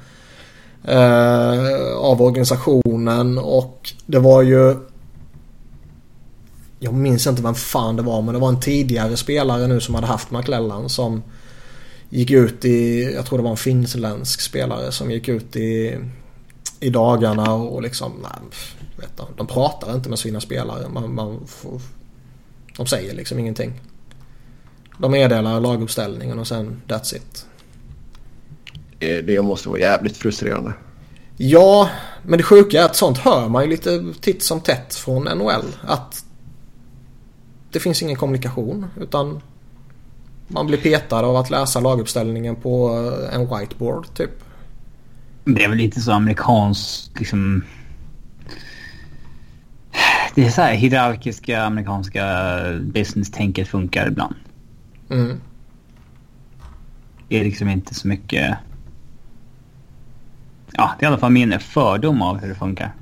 [0.83, 4.75] eh, av organisationen och det var ju
[6.79, 9.95] jag minns inte vem fan det var men det var en tidigare spelare nu som
[9.95, 11.23] hade haft McLellan som
[12.13, 15.97] gick ut i, jag tror det var en finländsk spelare som gick ut i,
[16.79, 18.31] i dagarna och liksom, nej,
[18.97, 20.89] vet du, de pratar inte med sina spelare.
[20.89, 21.81] Man, man får,
[22.77, 23.81] de säger liksom ingenting.
[24.97, 27.45] De meddelar laguppställningen och sen that's it.
[29.03, 30.73] Eh, det måste vara jävligt frustrerande.
[31.37, 31.89] Ja,
[32.23, 35.65] men det sjuka är att sånt hör man ju lite titt som tätt från NHL.
[35.81, 36.25] Att
[37.71, 39.41] det finns ingen kommunikation utan
[40.47, 42.89] man blir petad av att läsa laguppställningen på
[43.33, 44.31] en whiteboard typ.
[45.45, 47.63] Det är väl lite så amerikanskt liksom...
[50.35, 52.25] Det är så här hierarkiska amerikanska
[52.81, 54.35] business-tänket funkar ibland.
[55.09, 55.39] Mm.
[57.29, 58.57] Det är liksom inte så mycket
[60.73, 62.93] Ja, det är i alla fall min fördom av hur det funkar.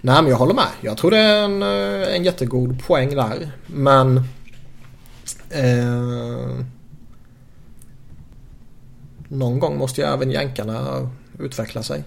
[0.00, 0.68] Nej, men jag håller med.
[0.80, 3.50] Jag tror det är en, eh, en jättegod poäng där.
[3.66, 4.16] Men...
[5.50, 6.64] Eh,
[9.28, 12.04] någon gång måste ju även jänkarna utveckla sig.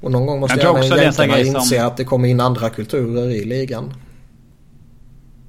[0.00, 1.86] Och någon gång måste även jänkarna inse som...
[1.86, 3.94] att det kommer in andra kulturer i ligan.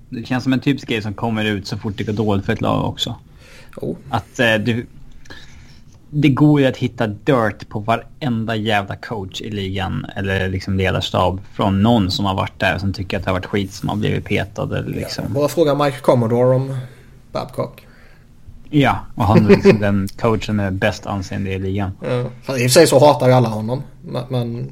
[0.09, 2.53] Det känns som en typisk grej som kommer ut så fort det går dåligt för
[2.53, 3.15] ett lag också.
[3.75, 3.95] Oh.
[4.09, 4.85] Att eh, du,
[6.17, 11.41] det går ju att hitta dirt på varenda jävla coach i ligan eller liksom ledarstab
[11.53, 13.95] från någon som har varit där som tycker att det har varit skit som har
[13.95, 15.23] blivit petad eller liksom.
[15.27, 16.77] Ja, bara fråga Mike Commodore om
[17.31, 17.87] Babcock.
[18.69, 21.91] Ja, och han är liksom den coachen med bäst anseende i ligan.
[22.01, 22.19] Ja.
[22.19, 23.83] I och för sig så hatar ju alla honom.
[24.29, 24.69] Men...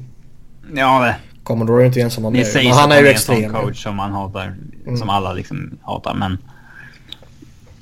[0.74, 1.16] Ja, det...
[1.42, 2.54] Commodore är inte ensam om det.
[2.54, 3.38] Men han är ju extrem.
[3.38, 4.56] Det är en coach som man hatar.
[4.86, 4.96] Mm.
[4.96, 6.14] Som alla liksom hatar.
[6.14, 6.38] Men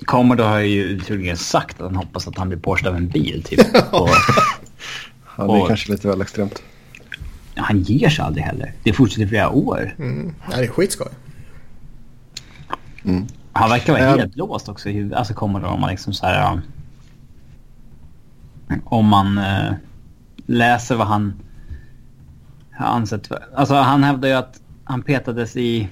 [0.04, 3.42] Commodore har ju uttryckligen sagt att han hoppas att han blir påkörd av en bil.
[3.42, 3.60] Typ.
[3.90, 4.08] och,
[5.36, 6.62] ja, det är kanske lite väl extremt.
[7.54, 8.72] Han ger sig aldrig heller.
[8.82, 9.94] Det fortsätter flera år.
[9.98, 10.34] Mm.
[10.50, 11.08] Ja, det är skitskoj.
[13.04, 13.26] Mm.
[13.52, 15.18] Han verkar vara helt låst också i huvudet.
[15.18, 16.60] Alltså Commodore om man liksom så här...
[18.84, 19.72] Om man uh,
[20.46, 21.32] läser vad han
[22.72, 23.44] har ansett för.
[23.54, 25.88] Alltså han hävdar ju att han petades i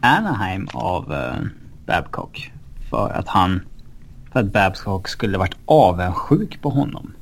[0.00, 1.46] Anaheim av uh,
[1.86, 2.52] Babcock
[2.90, 3.60] för att han...
[4.32, 7.12] För att Babcock skulle varit avundsjuk på honom.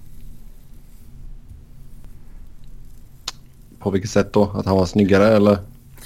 [3.78, 4.42] På vilket sätt då?
[4.42, 5.58] Att han var snyggare eller?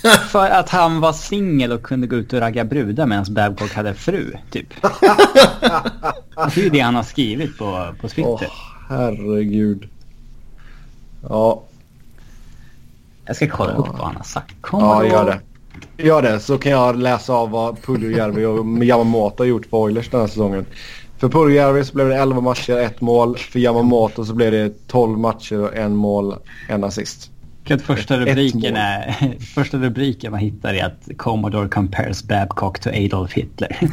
[0.28, 3.94] för att han var singel och kunde gå ut och ragga brudar medan Babcock hade
[3.94, 4.68] fru, typ.
[6.54, 8.48] det är det han har skrivit på, på Twitter.
[8.50, 9.88] Åh, herregud.
[11.28, 11.62] Ja.
[13.24, 13.78] Jag ska kolla ja.
[13.78, 14.54] upp vad han har sagt.
[14.60, 15.40] Kommer ja, gör det.
[15.96, 20.10] Gör det så kan jag läsa av vad Puljujärvi och Yamamoto har gjort för Oilers
[20.10, 20.66] den här säsongen.
[21.18, 23.36] För Puljujärvi så blev det 11 matcher, ett mål.
[23.36, 26.34] För Yamamoto så blev det 12 matcher och en mål,
[26.68, 27.30] en assist.
[27.70, 33.32] Att första rubriken är, första rubriken man hittar är att Commodore compares Babcock to Adolf
[33.32, 33.78] Hitler.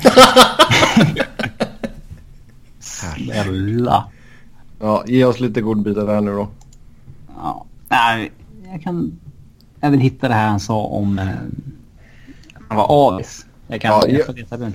[2.79, 4.07] Snälla.
[4.79, 6.47] Ja, ge oss lite godbitar där nu då.
[7.35, 8.31] Ja, nej,
[8.71, 9.19] jag kan
[9.81, 11.27] även hitta det här han sa om eh,
[12.67, 13.45] han var avis.
[13.67, 14.71] Jag kan ja, jag, lite.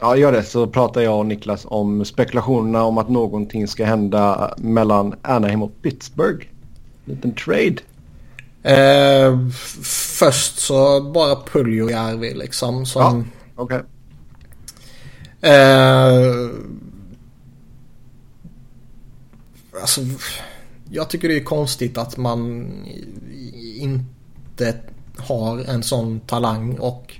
[0.00, 4.54] Ja, gör det så pratar jag och Niklas om spekulationerna om att någonting ska hända
[4.58, 6.46] mellan Anaheim och Pittsburgh.
[7.04, 7.76] Liten trade.
[8.62, 9.48] Eh,
[10.18, 13.02] först så bara Puljujärvi liksom som...
[13.02, 13.76] Ja, okej.
[13.76, 13.86] Okay.
[15.52, 16.50] Eh,
[19.80, 20.00] alltså,
[20.90, 22.72] jag tycker det är konstigt att man
[23.78, 24.74] inte
[25.16, 27.14] har en sån talang och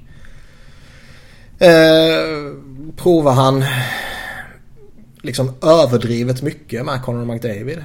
[1.61, 2.54] eh,
[2.96, 3.64] provar han
[5.22, 7.84] liksom överdrivet mycket med Conor McDavid.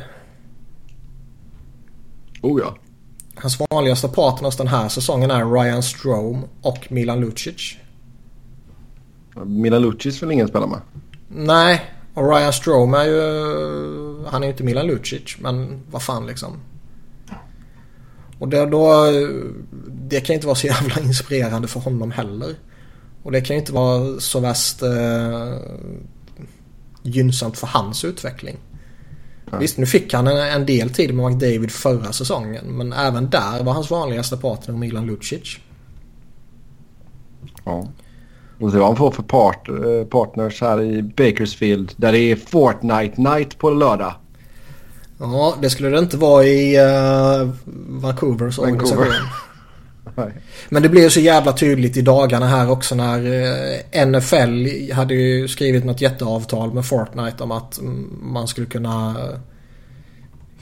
[2.42, 2.78] Oh ja.
[3.36, 7.76] Hans vanligaste partners den här säsongen är Ryan Strome och Milan Lucic.
[9.46, 10.80] Milan Lucic vill ingen spela med.
[11.28, 11.82] Nej,
[12.14, 14.26] och Ryan Strome är ju...
[14.28, 16.60] Han är ju inte Milan Lucic, men vad fan liksom.
[18.40, 19.06] Och det, då,
[19.88, 22.56] det kan inte vara så jävla inspirerande för honom heller.
[23.26, 25.54] Och det kan ju inte vara så värst eh,
[27.02, 28.58] gynnsamt för hans utveckling.
[29.52, 29.58] Ja.
[29.58, 32.66] Visst, nu fick han en, en, del tid med McDavid förra säsongen.
[32.66, 35.58] Men även där var hans vanligaste partner Milan Lucic.
[37.64, 37.88] Ja.
[38.60, 41.92] Och se vad han får för part, eh, partners här i Bakersfield.
[41.96, 44.14] Där det är Fortnite Night på lördag.
[45.20, 47.50] Ja, det skulle det inte vara i uh,
[47.88, 48.98] Vancouvers Vancouver.
[48.98, 49.45] organisation.
[50.70, 53.20] Men det blev så jävla tydligt i dagarna här också när
[53.96, 57.80] eh, NFL hade ju skrivit något jätteavtal med Fortnite om att
[58.22, 59.16] man skulle kunna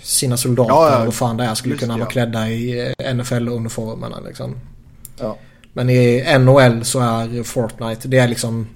[0.01, 1.07] sina soldater ja, ja.
[1.07, 4.55] och fan det är skulle Just kunna vara klädda i NFL-uniformerna liksom.
[5.19, 5.37] Ja.
[5.73, 8.67] Men i NHL så är Fortnite det är liksom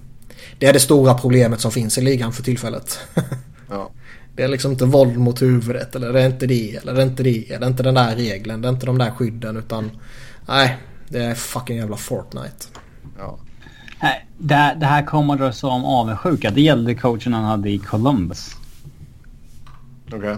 [0.59, 2.99] det är det stora problemet som finns i ligan för tillfället.
[3.69, 3.89] ja.
[4.35, 7.05] Det är liksom inte våld mot huvudet eller det är inte det eller det är
[7.05, 7.45] inte det.
[7.49, 8.61] Det är inte den där regeln.
[8.61, 9.91] Det är inte de där skydden utan
[10.47, 10.77] Nej,
[11.09, 12.65] det är fucking jävla Fortnite.
[13.17, 13.37] Ja.
[14.01, 16.51] Nej, det, det här kommer då så om avundsjuka.
[16.51, 18.55] Det gällde coachen han hade i Columbus.
[20.07, 20.17] Okej.
[20.19, 20.37] Okay.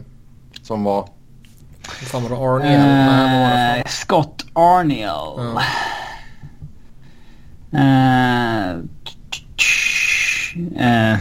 [0.62, 1.10] Som var?
[1.84, 3.80] Fan var det Arniel?
[3.80, 5.08] Uh, Scott Arniel.
[5.38, 5.62] Ja.
[7.74, 8.78] Uh,
[11.14, 11.18] uh,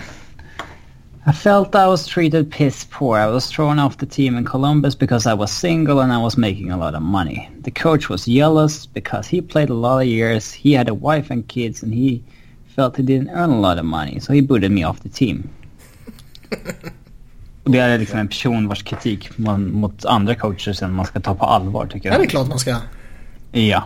[1.28, 3.18] I felt I was treated piss poor.
[3.18, 6.38] I was thrown off the team in Columbus because I was single and I was
[6.38, 7.50] making a lot of money.
[7.60, 11.30] The coach was jealous because he played a lot of years, he had a wife
[11.30, 12.24] and kids and he
[12.74, 15.48] felt he didn't earn a lot of money, so he booted me off the team.
[17.64, 21.34] Det är liksom en person vars kritik man, mot andra coacher sen man ska ta
[21.34, 22.14] på allvar tycker jag.
[22.14, 22.76] Ja, det är klart man ska.
[23.52, 23.84] Ja.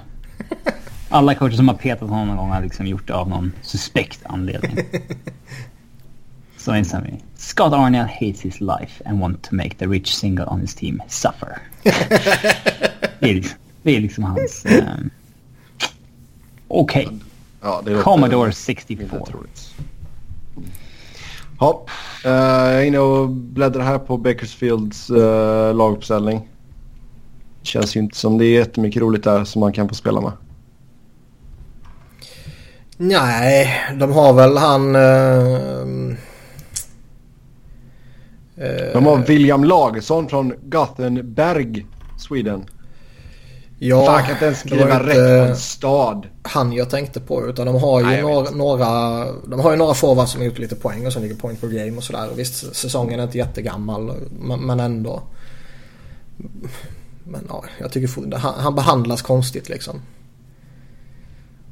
[1.08, 4.20] Alla coacher som har petat honom någon gång har liksom gjort det av någon suspekt
[4.26, 4.78] anledning.
[6.62, 7.22] Så inser vi.
[7.36, 11.02] Scott Arnell hates his life and want to make the rich single on his team
[11.08, 11.58] suffer.
[11.82, 14.64] det, är liksom, det är liksom hans...
[14.64, 15.10] Um...
[16.68, 17.06] Okej.
[17.06, 17.18] Okay.
[17.60, 19.08] Ja, Commodore 64.
[21.60, 21.86] Ja,
[22.24, 26.48] uh, jag är inne och bläddrar här på Bakersfields uh, laguppställning.
[27.62, 30.32] Känns ju inte som det är jättemycket roligt där som man kan få spela med.
[32.96, 34.96] Nej, de har väl han...
[34.96, 36.16] Uh,
[38.92, 41.86] de har William Lagesson från Gothenburg,
[42.18, 42.64] Sweden.
[43.78, 46.26] Ja, Fan, kan inte ens skriva rätt på en stad.
[46.42, 49.94] Han jag tänkte på utan de har ju Nej, några, några, de har ju några
[49.94, 52.28] forwards som har gjort lite poäng och som ligger point per game och sådär.
[52.36, 54.12] Visst, säsongen är inte jättegammal
[54.60, 55.22] men ändå.
[57.24, 60.00] Men ja, jag tycker han, han behandlas konstigt liksom.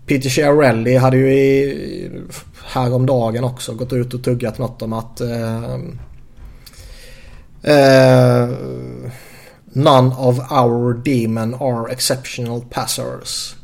[0.07, 2.11] Peter Chiarelli hade ju i,
[2.65, 5.79] häromdagen också gått ut och tuggat något om att eh,
[7.69, 9.11] Uh,
[9.73, 13.57] none of our demon are exceptional passers.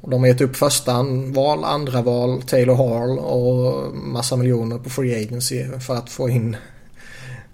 [0.00, 4.90] Och de har gett upp första val, andra val, Taylor Hall och massa miljoner på
[4.90, 6.56] Free Agency för att få in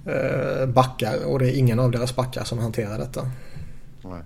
[0.06, 1.24] uh, backar.
[1.24, 3.30] Och det är ingen av deras backar som hanterar detta.
[4.02, 4.22] Nej.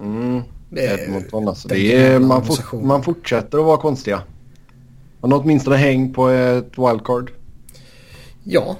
[0.00, 0.42] Mm.
[0.70, 1.68] Det är, alltså.
[1.68, 4.22] det är man, for, man fortsätter att vara konstiga.
[5.20, 7.30] Man har åtminstone häng på ett wildcard.
[8.48, 8.76] Ja.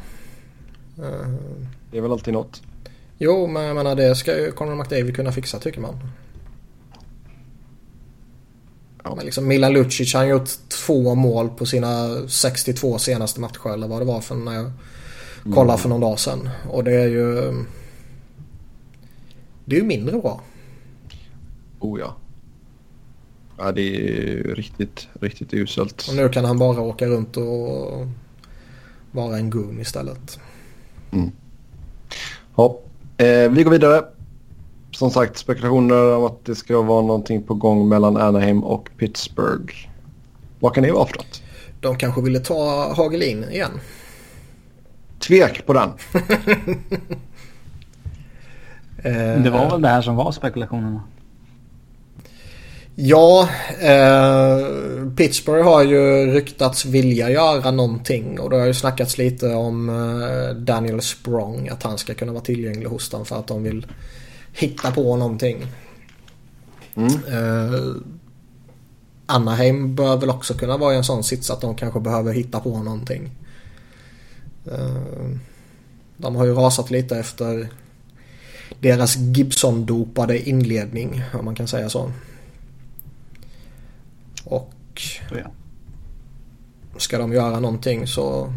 [1.90, 2.62] Det är väl alltid något.
[3.18, 5.94] Jo, men jag menar det ska ju Conor McDavid kunna fixa tycker man.
[9.04, 9.14] Ja.
[9.14, 13.88] Men liksom Milan Lucic han har gjort två mål på sina 62 senaste matcher eller
[13.88, 14.72] vad det var för när jag
[15.44, 15.78] kollade mm.
[15.78, 16.48] för någon dag sedan.
[16.70, 17.54] Och det är ju...
[19.64, 20.42] Det är ju mindre bra.
[21.78, 22.16] Oh ja.
[23.58, 26.06] Ja det är riktigt, riktigt uselt.
[26.08, 28.06] Och nu kan han bara åka runt och
[29.16, 30.38] vara en gun istället.
[31.10, 31.30] Mm.
[32.56, 32.78] Ja,
[33.16, 34.04] eh, vi går vidare.
[34.90, 39.74] Som sagt spekulationer om att det ska vara någonting på gång mellan Anaheim och Pittsburgh.
[40.60, 41.42] Vad kan det vara för något?
[41.80, 43.70] De kanske ville ta Hagelin igen.
[45.18, 45.90] Tvek på den.
[49.42, 51.02] det var väl det här som var spekulationerna.
[52.98, 53.48] Ja,
[53.80, 54.66] eh,
[55.16, 60.56] Pittsburgh har ju ryktats vilja göra någonting och det har ju snackats lite om eh,
[60.56, 61.68] Daniel Sprong.
[61.68, 63.86] Att han ska kunna vara tillgänglig hos dem för att de vill
[64.52, 65.66] hitta på någonting.
[66.94, 67.12] Mm.
[67.12, 67.80] Eh,
[69.26, 72.60] Anaheim bör väl också kunna vara i en sån sits att de kanske behöver hitta
[72.60, 73.30] på någonting.
[74.72, 75.30] Eh,
[76.16, 77.68] de har ju rasat lite efter
[78.80, 82.12] deras Gibson-dopade inledning om man kan säga så.
[84.46, 85.02] Och
[86.96, 88.52] ska de göra någonting så...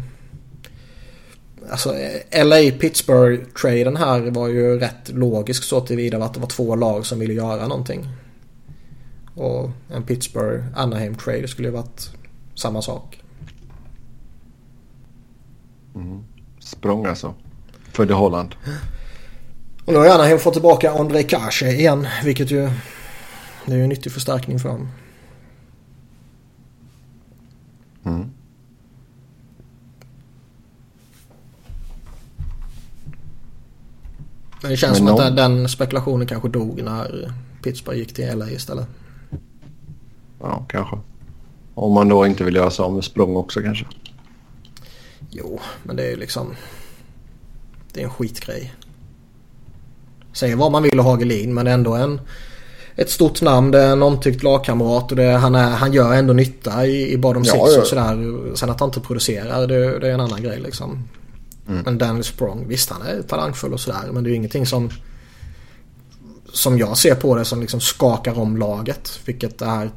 [1.70, 1.94] Alltså
[2.30, 7.34] LA-Pittsburgh-traden här var ju rätt logisk så tillvida att det var två lag som ville
[7.34, 8.08] göra någonting.
[9.34, 12.10] Och en Pittsburgh-Anaheim-trade skulle ju varit
[12.54, 13.22] samma sak.
[15.94, 16.24] Mm.
[16.60, 17.34] Språng alltså.
[17.92, 18.54] För det Holland.
[19.84, 22.06] Och nu har Anaheim fått tillbaka Andrei Kashe igen.
[22.24, 22.70] Vilket ju...
[23.66, 24.88] Det är ju en nyttig förstärkning för dem.
[28.10, 28.30] Mm.
[34.62, 35.26] Men det känns Men som någon...
[35.26, 37.32] att den spekulationen kanske dog när
[37.62, 38.88] Pittsburgh gick till LA istället.
[40.40, 40.98] Ja, kanske.
[41.74, 43.86] Om man då inte vill göra sig av med språng också kanske.
[45.30, 46.54] Jo, men det är ju liksom...
[47.92, 48.74] Det är en skitgrej.
[50.32, 52.20] Säger vad man vill ha Hagelin men ändå en...
[52.96, 56.32] Ett stort namn, det är en omtyckt lagkamrat och det, han, är, han gör ändå
[56.32, 58.56] nytta i, i bottom ja, six och sådär.
[58.56, 61.08] Sen att han inte producerar det, det är en annan grej liksom.
[61.68, 61.82] Mm.
[61.84, 64.90] Men Daniel Sprong, visst han är talangfull och sådär men det är ju ingenting som...
[66.52, 69.20] Som jag ser på det som liksom skakar om laget.
[69.24, 69.90] Vilket är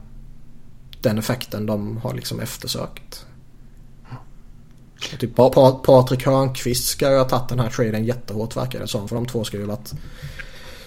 [1.02, 3.26] den effekten de har liksom eftersökt.
[5.20, 5.36] Typ
[5.84, 9.08] Patrik Hörnqvist ska ju ha tagit den här traden jättehårt verkar det som.
[9.08, 9.92] För de två ska ju ha varit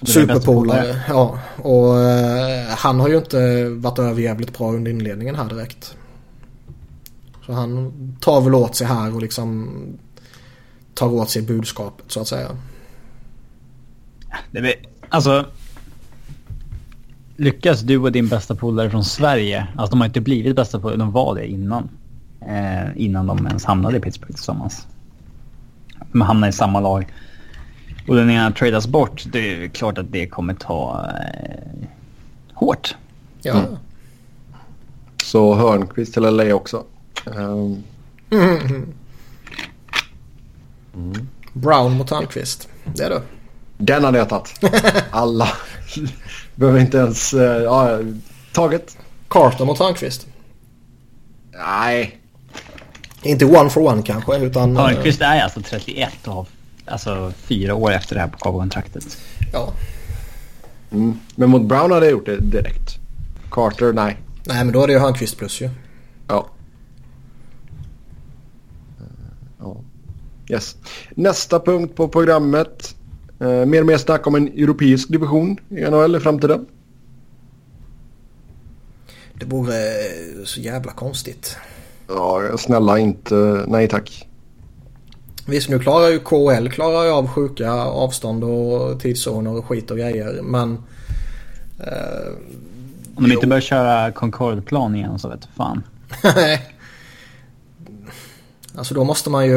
[0.02, 1.00] superpolare.
[1.08, 5.96] Ja, och uh, han har ju inte varit överjävligt bra under inledningen här direkt.
[7.46, 9.70] Så han tar väl åt sig här och liksom
[10.94, 12.48] tar åt sig budskapet så att säga.
[14.50, 14.74] Det blir,
[15.08, 15.46] alltså
[17.36, 20.96] lyckas du och din bästa polare från Sverige, alltså de har inte blivit bästa polare,
[20.96, 21.88] de var det innan.
[22.40, 24.86] Eh, innan de ens hamnade i Pittsburgh tillsammans.
[26.12, 27.12] De hamnade i samma lag.
[28.08, 31.88] Och den ena tradas bort, det är klart att det kommer ta eh,
[32.52, 32.94] hårt.
[33.42, 33.52] Ja.
[33.52, 33.76] Mm.
[35.22, 36.84] Så Hörnqvist till LA också.
[37.24, 37.82] Um.
[38.30, 38.94] Mm.
[40.94, 41.28] Mm.
[41.52, 42.68] Brown mot Hörnqvist.
[42.84, 43.22] Det är det.
[43.78, 44.60] Den hade jag tagit.
[45.10, 45.48] Alla.
[46.54, 47.34] Behöver inte ens...
[47.34, 47.98] Uh, ja,
[48.52, 48.98] taget.
[49.28, 50.26] Carter mot Hörnqvist.
[51.52, 52.18] Nej.
[53.22, 54.76] Inte one for one kanske utan...
[54.76, 56.46] Hörnqvist är alltså 31 och har
[56.86, 59.18] alltså fyra år efter det här på kontraktet
[59.52, 59.72] Ja.
[60.90, 61.18] Mm.
[61.34, 62.98] Men mot Brown hade jag gjort det direkt.
[63.50, 64.16] Carter, nej.
[64.44, 65.70] Nej men då är det ju Hörnqvist plus ju.
[66.28, 66.48] Ja.
[69.58, 69.76] ja.
[70.48, 70.76] Yes.
[71.10, 72.94] Nästa punkt på programmet.
[73.40, 76.66] Eh, mer och mer snack om en europeisk division i NHL i framtiden.
[79.34, 79.74] Det vore
[80.44, 81.56] så jävla konstigt.
[82.08, 83.64] Ja, snälla inte.
[83.68, 84.28] Nej tack.
[85.46, 89.98] Visst, nu klarar ju KL klarar ju av sjuka avstånd och tidszoner och skit och
[89.98, 90.42] grejer.
[90.42, 90.72] Men...
[91.78, 92.32] Eh,
[93.14, 95.82] Om de inte börjar köra Concorde-plan igen så vet du fan.
[98.76, 99.56] Alltså då måste man ju...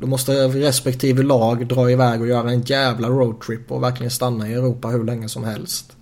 [0.00, 4.54] Då måste respektive lag dra iväg och göra en jävla roadtrip och verkligen stanna i
[4.54, 5.96] Europa hur länge som helst.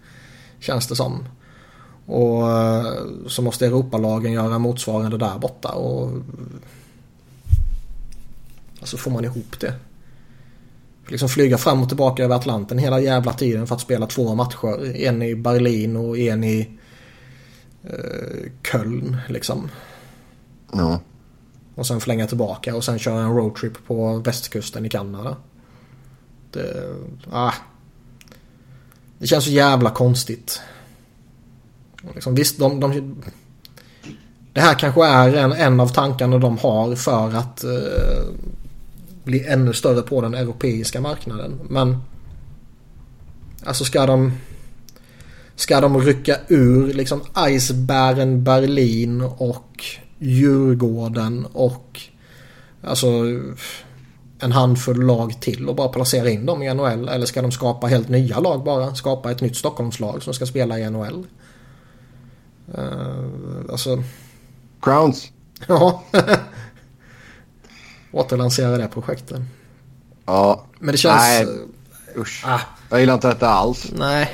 [0.60, 1.24] Känns det som.
[2.06, 2.86] Och eh,
[3.26, 5.68] så måste Europalagen göra motsvarande där borta.
[5.68, 6.10] Och
[8.80, 9.74] Alltså får man ihop det.
[11.08, 14.96] Liksom flyga fram och tillbaka över Atlanten hela jävla tiden för att spela två matcher.
[14.96, 16.68] En i Berlin och en i
[17.84, 19.70] eh, Köln liksom.
[20.72, 21.00] Ja.
[21.74, 25.36] Och sen flänga tillbaka och sen köra en roadtrip på västkusten i Kanada.
[26.50, 26.94] Det,
[27.30, 27.52] ah.
[29.18, 30.60] det känns så jävla konstigt.
[32.14, 33.16] Liksom, visst, de, de,
[34.52, 37.70] det här kanske är en, en av tankarna de har för att eh,
[39.28, 41.60] bli ännu större på den europeiska marknaden.
[41.68, 41.96] Men
[43.64, 44.32] alltså ska de
[45.56, 49.84] ska de rycka ur liksom Eisbären Berlin och
[50.18, 52.00] Djurgården och
[52.82, 53.06] alltså
[54.40, 57.08] en handfull lag till och bara placera in dem i NHL?
[57.08, 58.94] Eller ska de skapa helt nya lag bara?
[58.94, 61.26] Skapa ett nytt Stockholmslag som ska spela i NHL?
[62.78, 64.02] Uh, eh, alltså...
[64.80, 65.32] Crowns.
[65.66, 66.02] Ja.
[68.12, 69.40] återlansera det projektet.
[70.26, 70.64] Ja.
[70.78, 71.16] Men det känns...
[71.16, 71.46] Nej,
[72.16, 72.44] usch.
[72.46, 72.60] Ah.
[72.90, 73.92] Jag gillar inte detta alls.
[73.96, 74.30] Nej.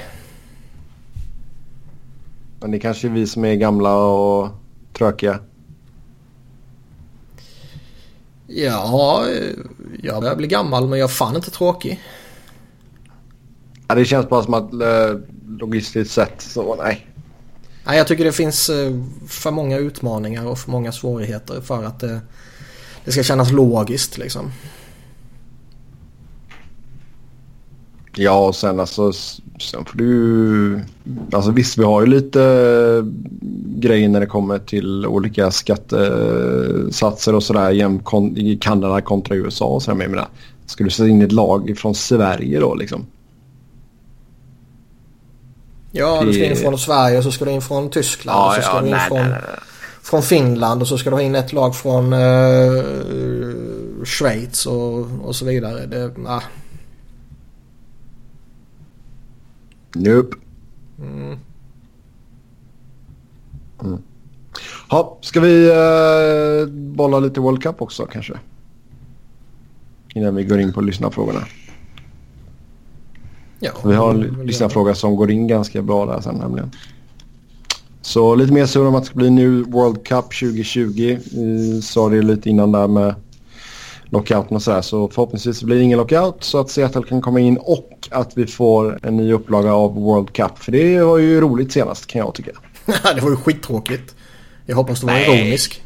[2.60, 4.48] Men det kanske är vi som är gamla och
[4.92, 5.40] tråkiga.
[8.46, 9.26] Ja,
[10.02, 12.00] jag börjar bli gammal men jag är fan inte tråkig.
[13.88, 17.06] Ja, det känns bara som att eh, logistiskt sett så nej.
[17.86, 18.92] Nej, jag tycker det finns eh,
[19.28, 22.20] för många utmaningar och för många svårigheter för att det,
[23.04, 24.52] det ska kännas logiskt liksom.
[28.16, 29.12] Ja, och sen alltså...
[29.60, 30.80] Sen får du...
[31.32, 33.04] Alltså visst, vi har ju lite
[33.76, 37.72] grejer när det kommer till olika skattesatser och sådär
[38.38, 39.96] i Kanada kontra USA och sådär.
[39.96, 40.28] Men jag menar,
[40.66, 43.06] ska du sätta in ett lag från Sverige då liksom?
[45.92, 48.38] Ja, du ska in från Sverige och så ska du in från Tyskland.
[48.38, 49.40] Ja, och så ska ja, du in nej, från, nej, nej.
[50.04, 52.84] Från Finland och så ska du ha in ett lag från uh,
[54.04, 55.86] Schweiz och, och så vidare.
[55.86, 56.40] Det, uh.
[59.94, 60.36] Nope.
[60.98, 61.38] Mm.
[63.82, 64.02] Mm.
[64.88, 68.34] Ha, ska vi uh, bolla lite World Cup också kanske?
[70.14, 71.40] Innan vi går in på lyssnarfrågorna.
[73.60, 76.70] Ja, vi har en lyssnarfråga som går in ganska bra där sen nämligen.
[78.04, 81.18] Så lite mer sur om att det ska bli nu World Cup 2020.
[81.32, 83.14] Vi sa det lite innan där med
[84.04, 84.82] lockouten och sådär.
[84.82, 88.46] Så förhoppningsvis blir det ingen lockout så att Seattle kan komma in och att vi
[88.46, 90.58] får en ny upplaga av World Cup.
[90.58, 92.50] För det var ju roligt senast kan jag tycka.
[92.86, 94.14] det var ju skittråkigt.
[94.66, 95.82] Jag hoppas du var ironisk.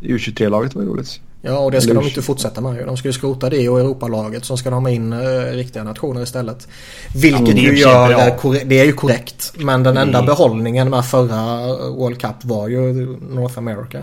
[0.00, 1.20] U23-laget var ju roligt.
[1.46, 2.86] Ja, och det ska Eller de inte fortsätta med.
[2.86, 4.44] De ska ju skrota det och Europalaget.
[4.44, 6.68] Så ska de ha in uh, riktiga nationer istället.
[7.14, 8.10] Vilket ja, ju gör...
[8.10, 9.52] Är det är ju korrekt.
[9.56, 10.26] Men den enda mm.
[10.26, 13.98] behållningen med förra World Cup var ju North America.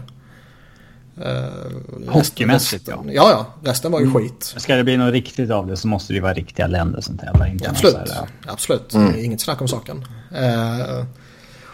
[1.17, 3.03] Uh, Hockeymässigt ja.
[3.07, 3.69] Ja, ja.
[3.69, 4.21] Resten var ju mm.
[4.21, 4.53] skit.
[4.57, 7.47] Ska det bli något riktigt av det så måste det vara riktiga länder som tävlar.
[7.47, 7.95] Inte absolut.
[7.95, 8.93] Här, absolut.
[8.93, 9.25] Mm.
[9.25, 10.05] Inget snack om saken.
[10.31, 11.05] Uh,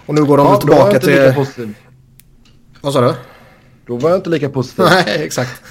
[0.05, 1.34] och nu går de ja, tillbaka till...
[2.82, 3.13] Vad sa du?
[3.89, 4.85] Då var jag inte lika positiv.
[5.05, 5.61] Nej, exakt.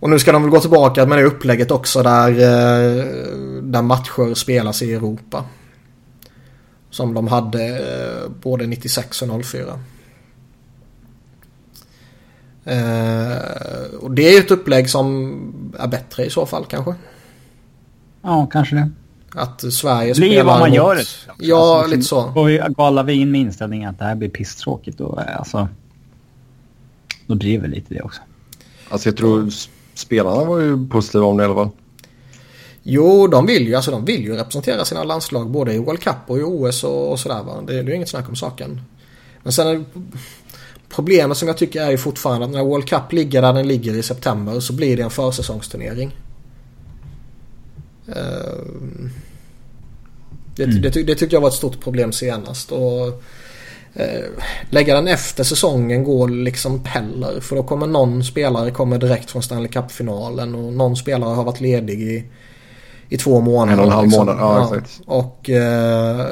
[0.00, 3.04] Och nu ska de väl gå tillbaka med det upplägget också där, eh,
[3.62, 5.44] där matcher spelas i Europa.
[6.90, 9.62] Som de hade eh, både 96 och 04.
[12.64, 16.94] Eh, och det är ju ett upplägg som är bättre i så fall kanske.
[18.22, 18.90] Ja, kanske det.
[19.34, 20.76] Att Sverige spelar blir vad man mot...
[20.76, 21.04] gör det.
[21.38, 22.30] Ja, alltså, lite så.
[22.30, 25.68] Går alla vi in med inställningen att det här blir pisstråkigt då, alltså
[27.32, 28.20] då driver lite det också.
[28.88, 29.50] Alltså jag tror
[29.94, 31.70] spelarna var ju positiva om det i alla fall.
[32.82, 36.16] Jo, de vill ju, alltså, de vill ju representera sina landslag både i World Cup
[36.26, 37.42] och i OS och, och sådär.
[37.42, 37.62] Va?
[37.66, 38.80] Det, det är ju inget snack om saken.
[39.42, 39.84] Men sen är
[40.88, 43.94] problemet som jag tycker är ju fortfarande att när World Cup ligger där den ligger
[43.94, 46.16] i september så blir det en försäsongsturnering.
[48.08, 48.14] Uh,
[50.56, 50.82] det, mm.
[50.82, 52.72] det, det, det tyckte jag var ett stort problem senast.
[52.72, 53.22] Och
[54.70, 57.40] lägga den efter säsongen går liksom heller.
[57.40, 61.60] För då kommer någon spelare kommer direkt från Stanley Cup-finalen och någon spelare har varit
[61.60, 62.24] ledig i,
[63.08, 63.72] i två månader.
[63.72, 64.26] En och en halv liksom.
[64.26, 64.76] månad, ja, ja.
[64.76, 65.00] exakt.
[65.06, 65.50] Och...
[65.50, 66.26] Eh,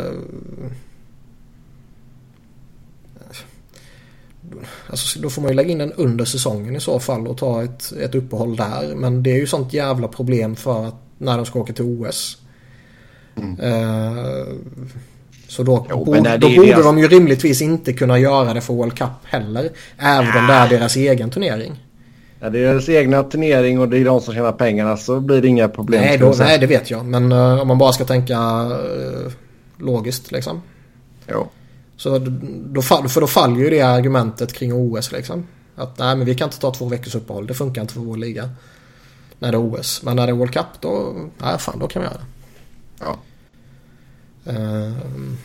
[4.86, 7.62] Alltså, då får man ju lägga in den under säsongen i så fall och ta
[7.62, 8.94] ett, ett uppehåll där.
[8.94, 12.38] Men det är ju sånt jävla problem för att när de ska åka till OS.
[13.36, 13.60] Mm.
[13.60, 14.44] Eh,
[15.50, 16.84] så då, jo, bo, då borde deras...
[16.84, 19.70] de ju rimligtvis inte kunna göra det för World Cup heller.
[19.98, 21.84] Även om det är deras egen turnering.
[22.40, 25.42] Ja, det är deras egna turnering och det är de som tjänar pengarna så blir
[25.42, 26.00] det inga problem.
[26.00, 27.04] Nej, då, nej det vet jag.
[27.04, 29.32] Men uh, om man bara ska tänka uh,
[29.78, 30.62] logiskt liksom.
[31.28, 31.48] Jo.
[31.96, 35.46] Så då, för då faller ju det argumentet kring OS liksom.
[35.76, 37.46] Att nej men vi kan inte ta två veckors uppehåll.
[37.46, 38.50] Det funkar inte för vår liga.
[39.38, 40.02] När det är OS.
[40.02, 42.26] Men när det är World Cup då, nej fan då kan vi göra det.
[43.00, 43.16] Ja.
[44.46, 45.36] Ehm,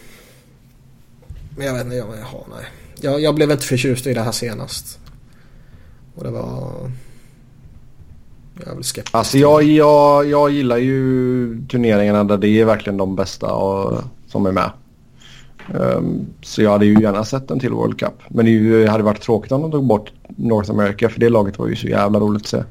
[1.58, 2.66] men jag vet inte, jag, jaha, nej.
[3.02, 5.00] Jag, jag blev inte förtjust i det här senast.
[6.16, 6.92] Och det var...
[8.60, 9.16] Jag är väl skeptisk.
[9.16, 14.46] Alltså jag, jag, jag gillar ju turneringarna där det är verkligen de bästa och, som
[14.46, 14.72] är med.
[15.74, 18.14] Um, så jag hade ju gärna sett en till World Cup.
[18.30, 21.68] Men det hade varit tråkigt om de tog bort North America för det laget var
[21.68, 22.64] ju så jävla roligt att se.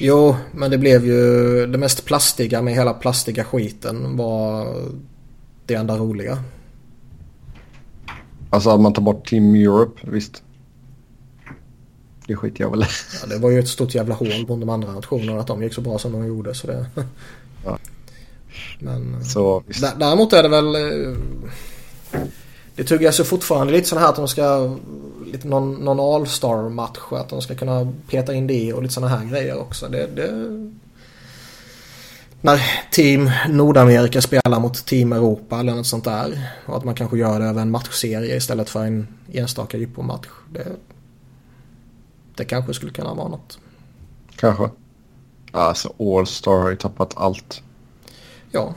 [0.00, 4.66] Jo, men det blev ju det mest plastiga med hela plastiga skiten var
[5.68, 6.38] det enda roliga.
[8.50, 10.42] Alltså att man tar bort Team Europe, visst.
[12.26, 12.84] Det skiter jag väl
[13.20, 15.74] Ja, det var ju ett stort jävla hål på de andra nationerna att de gick
[15.74, 16.54] så bra som de gjorde.
[16.54, 16.86] Så det...
[17.64, 17.78] Ja.
[18.78, 19.62] Men så,
[19.98, 20.74] däremot är det väl...
[20.74, 21.16] Eh,
[22.74, 24.76] det tuggas ju fortfarande lite sådana här att de ska...
[25.32, 26.98] Lite någon, någon All-star match.
[27.10, 29.88] Att de ska kunna peta in det och lite sådana här grejer också.
[29.88, 30.28] Det, det
[32.40, 32.60] när
[32.90, 36.50] Team Nordamerika spelar mot Team Europa eller något sånt där.
[36.66, 40.26] Och att man kanske gör det över en matchserie istället för en enstaka jippo-match.
[40.52, 40.66] Det,
[42.34, 43.58] det kanske skulle kunna vara något.
[44.36, 44.70] Kanske.
[45.52, 47.62] Alltså All-Star har ju tappat allt.
[48.50, 48.74] Ja.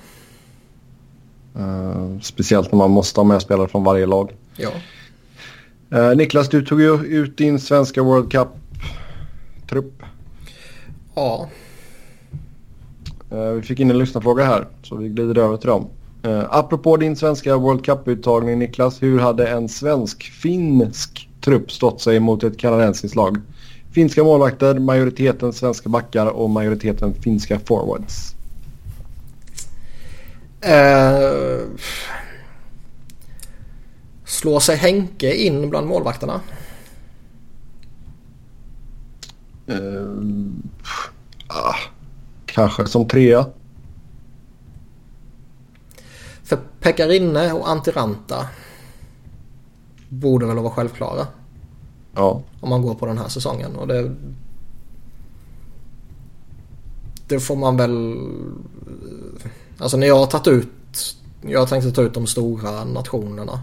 [1.59, 4.32] Uh, speciellt när man måste ha med spelare från varje lag.
[4.55, 4.72] Ja.
[5.91, 10.03] Eh, Niklas, du tog ju ut din svenska World Cup-trupp.
[11.16, 11.49] Ja.
[13.32, 15.88] Vi fick in en lyssnarfråga här så vi glider över till dem.
[16.24, 22.44] Eh, apropå din svenska World Cup-uttagning Niklas, hur hade en svensk-finsk trupp stått sig mot
[22.44, 23.42] ett kanadensiskt lag?
[23.92, 28.36] Finska målvakter, majoriteten svenska backar och majoriteten finska forwards.
[30.62, 31.60] Eh,
[34.26, 36.42] slår sig Henke in bland målvakterna?
[39.68, 39.78] Eh,
[41.48, 41.76] ah,
[42.52, 43.45] kanske som trea.
[46.43, 48.47] För Pekarinne och Antiranta
[50.10, 51.28] borde väl vara självklara.
[52.16, 52.41] Ja.
[52.60, 53.76] Om man går på den här säsongen.
[53.76, 54.16] Och det,
[57.28, 58.18] det får man väl...
[59.78, 61.16] Alltså när jag har tagit ut...
[61.41, 63.60] Jag tänkte ta ut de stora nationerna.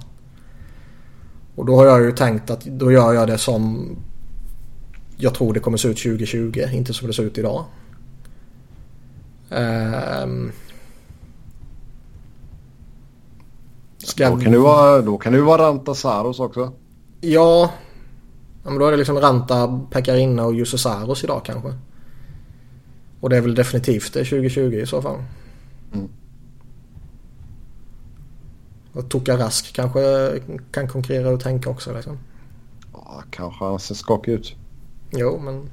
[1.55, 3.89] Och då har jag ju tänkt att då gör jag det som
[5.17, 6.65] jag tror det kommer se ut 2020.
[6.73, 7.65] Inte som det ser ut idag.
[9.51, 10.53] Um,
[13.99, 14.31] Ska...
[14.31, 16.73] Då kan du vara, då kan du vara Ranta Saros också.
[17.21, 17.71] Ja.
[18.65, 21.75] ja men då är det liksom Ranta, Pekarinna och Jussi Saros idag kanske.
[23.21, 25.23] Och det är väl definitivt det 2020 i så fall.
[25.93, 26.09] Mm.
[28.93, 30.01] Och Toka Rask kanske
[30.71, 32.19] kan konkurrera och tänka också liksom.
[32.93, 34.57] Ja, kanske han ser skakig ut.
[35.11, 35.71] Jo, men...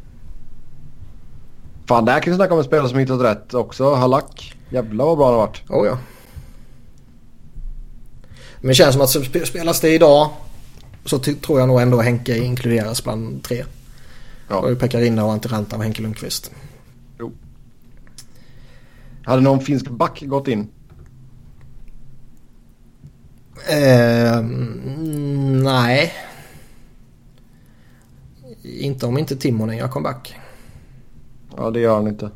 [1.87, 3.93] Fan, där kan vi snacka om en spelare som hittat rätt också.
[3.93, 4.53] Halak.
[4.69, 5.63] Jävlar vad bra han har varit.
[5.69, 5.97] Oh ja.
[8.59, 10.29] Men det känns som att spelas det idag
[11.05, 13.65] så tror jag nog ändå Henke inkluderas bland tre.
[14.47, 14.55] Ja.
[14.55, 16.51] Och Pekarinna och Antiranta och Henke Lundqvist.
[17.19, 17.31] Jo.
[19.23, 20.67] Hade någon finsk back gått in?
[23.69, 24.41] Eh,
[25.63, 26.13] nej.
[28.63, 30.35] Inte om inte Timonen gör comeback.
[31.57, 32.29] Ja, det gör han inte.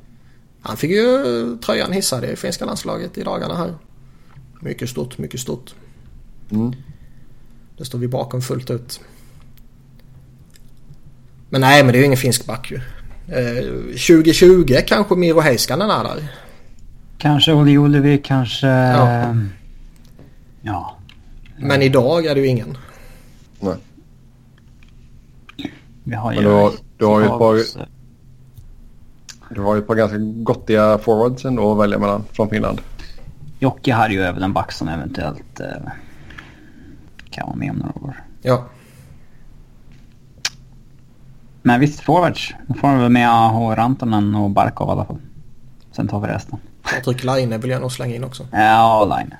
[0.61, 3.73] Han fick ju tröjan hissad i finska landslaget i dagarna här.
[4.61, 5.73] Mycket stort, mycket stort.
[6.51, 6.73] Mm.
[7.77, 8.99] Det står vi bakom fullt ut.
[11.49, 12.77] Men nej, men det är ju ingen finsk back ju.
[13.27, 16.27] Eh, 2020 kanske Miro Heiskanen är där.
[17.17, 18.67] Kanske Oli Olevi, kanske...
[18.67, 19.35] Ja.
[20.61, 20.97] ja.
[21.57, 22.77] Men idag är det ju ingen.
[23.59, 23.75] Nej.
[26.03, 26.35] Vi har ju...
[26.35, 27.89] Men du har, du har ju ett par...
[29.49, 32.81] Du har ju ett par ganska gottiga forwards ändå att välja mellan från Finland.
[33.59, 35.59] Jocke hade ju även en back som eventuellt...
[35.59, 35.91] Eh
[37.39, 38.23] kan vara med om några år.
[38.41, 38.65] Ja.
[41.61, 42.53] Men visst, forwards.
[42.67, 45.19] Då får vi väl med Aho Rantanen och Barkov i alla fall.
[45.91, 46.59] Sen tar vi resten.
[46.83, 48.47] Patrik Laine vill jag nog slänga in också.
[48.51, 49.35] Ja, Laine.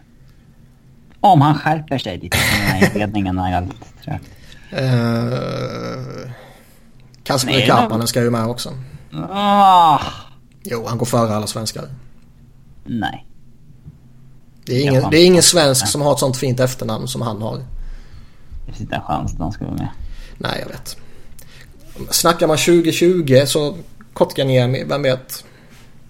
[1.20, 4.30] Om han skärper sig lite i inledningen är väldigt trögt.
[4.74, 6.32] Uh,
[7.24, 8.70] Kasper Karpanen ska ju med också.
[9.14, 10.00] Ah.
[10.64, 11.90] Jo, han går före alla svenskar.
[12.86, 13.26] Nej.
[14.66, 17.42] Det är ingen, det är ingen svensk som har ett sånt fint efternamn som han
[17.42, 17.58] har.
[17.58, 19.90] Det finns inte en chans att han ska vara med.
[20.38, 20.98] Nej, jag vet.
[22.10, 23.78] Snackar man 2020 så
[24.14, 25.46] Kotkaniemi, vem vet?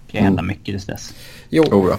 [0.06, 1.14] Det kan hända mycket tills dess.
[1.48, 1.62] Jo.
[1.62, 1.98] Oh, ja.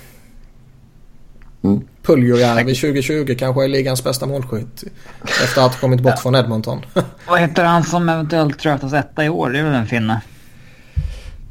[1.69, 1.81] Mm.
[2.01, 4.83] Puljujärvi 2020 kanske är ligans bästa målskytt.
[5.23, 6.21] Efter att ha kommit bort ja.
[6.21, 6.81] från Edmonton.
[7.27, 9.49] Vad heter han som eventuellt draftas etta i år?
[9.49, 10.21] Det är väl en finne?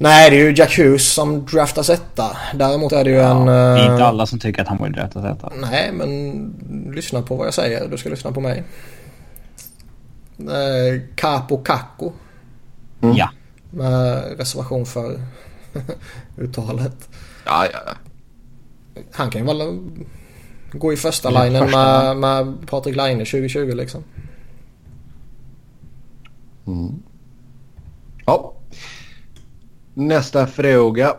[0.03, 2.37] Nej, det är ju Jack Hughes som draftas etta.
[2.55, 3.47] Däremot är det ju ja, en...
[3.47, 5.53] Det är inte alla som tycker att han borde draftas etta.
[5.61, 7.89] Nej, men lyssna på vad jag säger.
[7.89, 8.65] Du ska lyssna på mig.
[10.39, 12.13] Eh, Capo Caco.
[13.03, 13.17] Mm.
[13.17, 13.31] Ja.
[13.71, 15.21] Med reservation för
[16.37, 17.09] uttalet.
[17.47, 17.93] Ja, ja, ja.
[19.13, 19.79] Han kan ju väl
[20.73, 24.05] gå i första ja, linjen med, med Patrik Laine 2020 liksom.
[26.67, 27.03] Mm.
[28.27, 28.55] Ja.
[29.95, 31.17] Nästa fråga.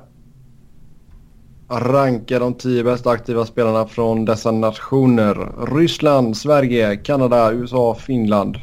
[1.69, 5.65] Ranka de tio bästa aktiva spelarna från dessa nationer.
[5.75, 8.57] Ryssland, Sverige, Kanada, USA, Finland.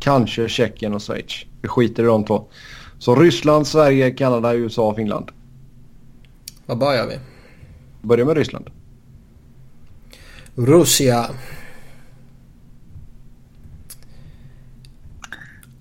[0.00, 1.44] Kanske Tjeckien och Schweiz.
[1.62, 2.44] Vi skiter i de två.
[2.98, 5.30] Så Ryssland, Sverige, Kanada, USA, Finland.
[6.66, 7.18] Var börjar vi?
[8.02, 8.70] Börja med Ryssland.
[10.54, 11.26] Russia.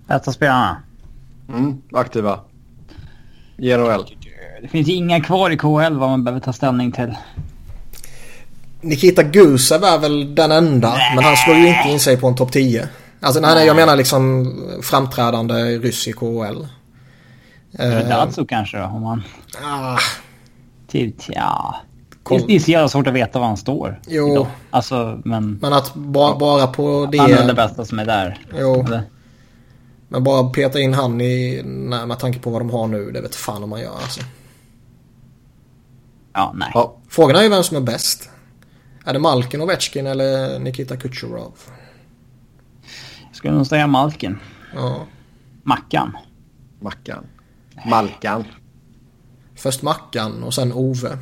[0.07, 0.83] Bästa spelarna?
[1.49, 2.39] Mm, aktiva.
[3.57, 4.05] I NHL.
[4.61, 7.15] Det finns inga kvar i KHL vad man behöver ta ställning till.
[8.81, 10.93] Nikita Gusev är väl den enda.
[10.93, 11.15] Nej.
[11.15, 12.89] Men han slår ju inte in sig på en topp 10.
[13.21, 14.53] Alltså nej, jag menar liksom
[14.83, 16.67] framträdande ryss i KHL.
[18.09, 18.83] Datsuk uh, kanske då?
[18.83, 19.23] Om man...
[19.63, 19.97] Ah.
[20.87, 21.75] Typ, ja.
[22.23, 22.41] koll.
[22.47, 23.99] Det är så jävla svårt att veta var han står.
[24.07, 24.31] Jo.
[24.31, 24.47] idag.
[24.69, 25.59] Alltså, men...
[25.61, 27.17] Men att ba, bara på det...
[27.17, 28.37] Han är det bästa som är där.
[28.59, 28.85] Jo.
[28.85, 29.03] Eller?
[30.07, 31.61] Men bara peta in han i...
[31.65, 33.11] Nej, med tanke på vad de har nu.
[33.11, 34.21] Det vet fan om man gör alltså.
[36.33, 36.71] Ja, nej.
[36.73, 38.29] Ja, Frågan är ju vem som är bäst.
[39.05, 41.53] Är det Malkin, Ovechkin eller Nikita Kucherov?
[43.27, 44.37] Jag skulle nog säga Malkin.
[44.75, 45.05] Ja.
[45.63, 46.17] Mackan.
[46.79, 47.25] Mackan.
[47.85, 48.43] Malkan.
[49.55, 51.17] Först Mackan och sen Ove.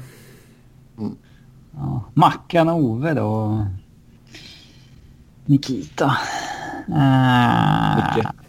[1.75, 2.03] Ja.
[2.13, 3.65] Mackan och Ove då.
[5.45, 6.17] Nikita.
[6.89, 8.44] Uh, Mycket.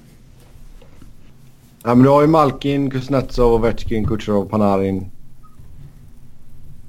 [1.87, 5.11] Ja, men du har ju Malkin, Kuznetsov, Ovechkin, Kucherov, Panarin.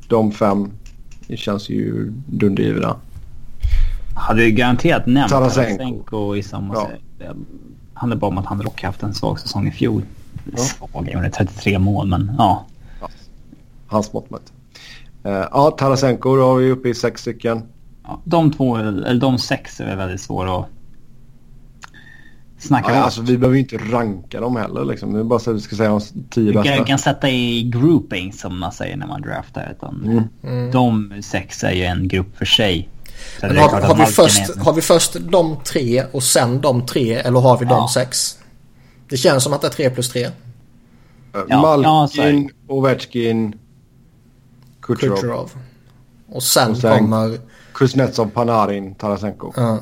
[0.08, 0.72] De fem.
[1.28, 2.96] Det känns ju dundergivna.
[4.16, 5.78] hade ju garanterat nämnt Tarasenko.
[5.78, 6.74] Tarasenko i samma...
[6.74, 6.90] Ja.
[7.18, 7.36] Det
[7.94, 10.02] handlar bara om att han dock haft en svag säsong i fjol.
[10.52, 10.58] Ja.
[10.58, 12.66] Svag, gjorde 33 mål men ja.
[13.88, 14.54] Hans mått mätt.
[15.24, 17.62] Eh, ja, Tarasenko då har vi uppe i sex stycken.
[18.04, 18.22] ja.
[18.24, 20.66] De två, eller de sex är väldigt svåra att
[22.60, 24.86] snacka Ja, alltså, vi behöver ju inte ranka dem heller.
[24.86, 25.14] Liksom.
[25.14, 26.84] Det är bara så att vi ska säga de tio Vi kan, bästa.
[26.86, 29.76] kan sätta i grouping som man säger när man draftar.
[29.78, 30.72] Utan Mm.
[30.72, 32.90] De sex är ju en grupp för sig.
[33.42, 33.50] Har,
[33.82, 37.58] har, vi först, är- har vi först de tre och sen de tre eller har
[37.58, 37.90] vi de Ja.
[37.94, 38.38] sex?
[39.10, 40.24] Det känns som att det är tre plus tre.
[40.24, 40.32] Eh,
[41.34, 43.54] Ja, ja, Malkin, Ovechkin,
[44.82, 45.52] Kucherov, Kucherov.
[46.32, 47.38] Och sen, Och sen- kommer...
[47.74, 49.54] Kuznetsov, Panarin, Tarasenko.
[49.56, 49.80] Ja.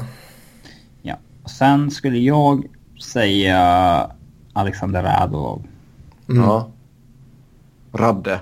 [1.46, 2.64] Sen skulle jag
[3.04, 4.12] säga
[4.54, 5.64] Alexander Radulov.
[6.28, 6.70] Ja.
[7.93, 8.39] Radde.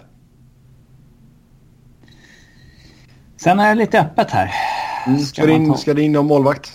[3.37, 4.51] Sen är det lite öppet här.
[5.07, 5.19] Mm.
[5.19, 6.71] Ska Ska, det in, ta- ska det in någon målvakt?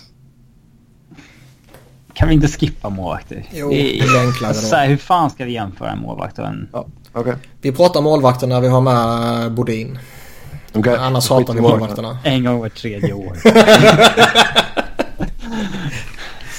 [2.13, 3.45] Kan vi inte skippa målvakter?
[3.51, 4.59] Jo, det är enklare då.
[4.59, 6.69] så här, Hur fan ska vi jämföra en målvakt och en...
[6.73, 7.35] Ja, okej.
[7.61, 9.99] Vi pratar målvakter när vi har med Bodin.
[10.73, 10.95] Okej.
[10.99, 12.17] Annars hatar vi målvakterna.
[12.23, 13.37] En gång var tredje år.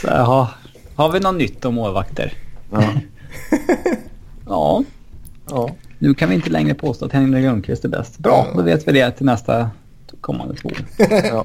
[0.00, 0.48] så har,
[0.94, 2.32] har vi något nytt om målvakter?
[2.72, 2.82] Ja.
[4.46, 4.84] Ja.
[5.50, 5.70] ja.
[5.98, 8.18] Nu kan vi inte längre påstå att Henrik Lundqvist är bäst.
[8.18, 9.70] Bra, då vet vi det till nästa
[10.20, 10.70] kommande två.
[11.08, 11.44] ja.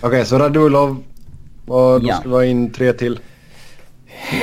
[0.00, 1.02] Okej, så Radulov.
[1.66, 2.14] Och då Ja.
[2.16, 3.18] ska vi ha in tre till.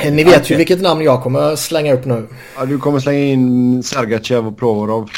[0.04, 2.26] Ni vet ju vilket namn jag kommer slänga upp nu.
[2.56, 5.10] Ja, du kommer slänga in Sergachev och Provorov.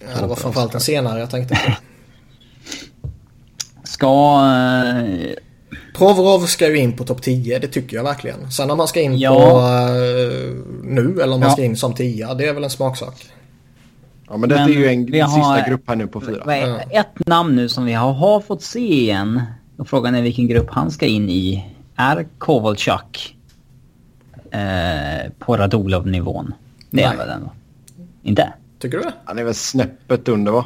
[0.00, 1.72] Ja, det var framförallt den senare jag tänkte på.
[3.84, 4.40] Ska...
[5.96, 8.50] Provorov ska ju in på topp 10, det tycker jag verkligen.
[8.50, 9.30] Sen om man ska in Ja.
[9.34, 11.50] på eh, nu eller om man Ja.
[11.50, 13.26] ska in som 10, det är väl en smaksak.
[14.28, 16.42] Ja, men Men är ju en vi har- sista grupp här nu på fyra.
[16.46, 19.42] vad är ett namn nu som vi har, har fått se igen.
[19.76, 21.66] Och frågan är vilken grupp han ska in i.
[21.96, 23.36] Är Kovalchuk
[24.50, 26.54] eh, på Radulov-nivån?
[26.90, 27.16] Det är Nej.
[27.18, 27.52] väl ändå?
[28.22, 28.52] Inte?
[28.78, 29.12] Tycker du det?
[29.24, 30.64] Han är väl snäppet under va?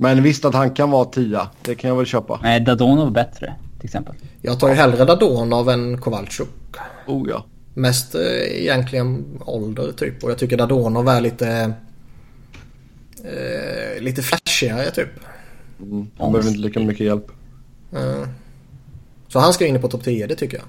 [0.00, 1.48] Men visst att han kan vara tia.
[1.62, 2.40] Det kan jag väl köpa.
[2.42, 4.14] Nej, Dadonov bättre till exempel.
[4.42, 6.48] Jag tar ju hellre Dadonov än Kovalchuk.
[7.06, 7.44] Oh ja.
[7.74, 8.22] Mest eh,
[8.62, 10.24] egentligen ålder typ.
[10.24, 11.72] Och jag tycker Dadonov är lite...
[13.24, 15.08] Eh, lite flashigare typ.
[15.82, 16.06] Mm.
[16.18, 17.26] Han behöver inte lika mycket hjälp.
[17.92, 18.28] Eh,
[19.28, 20.66] så han ska in på topp 10, det tycker jag.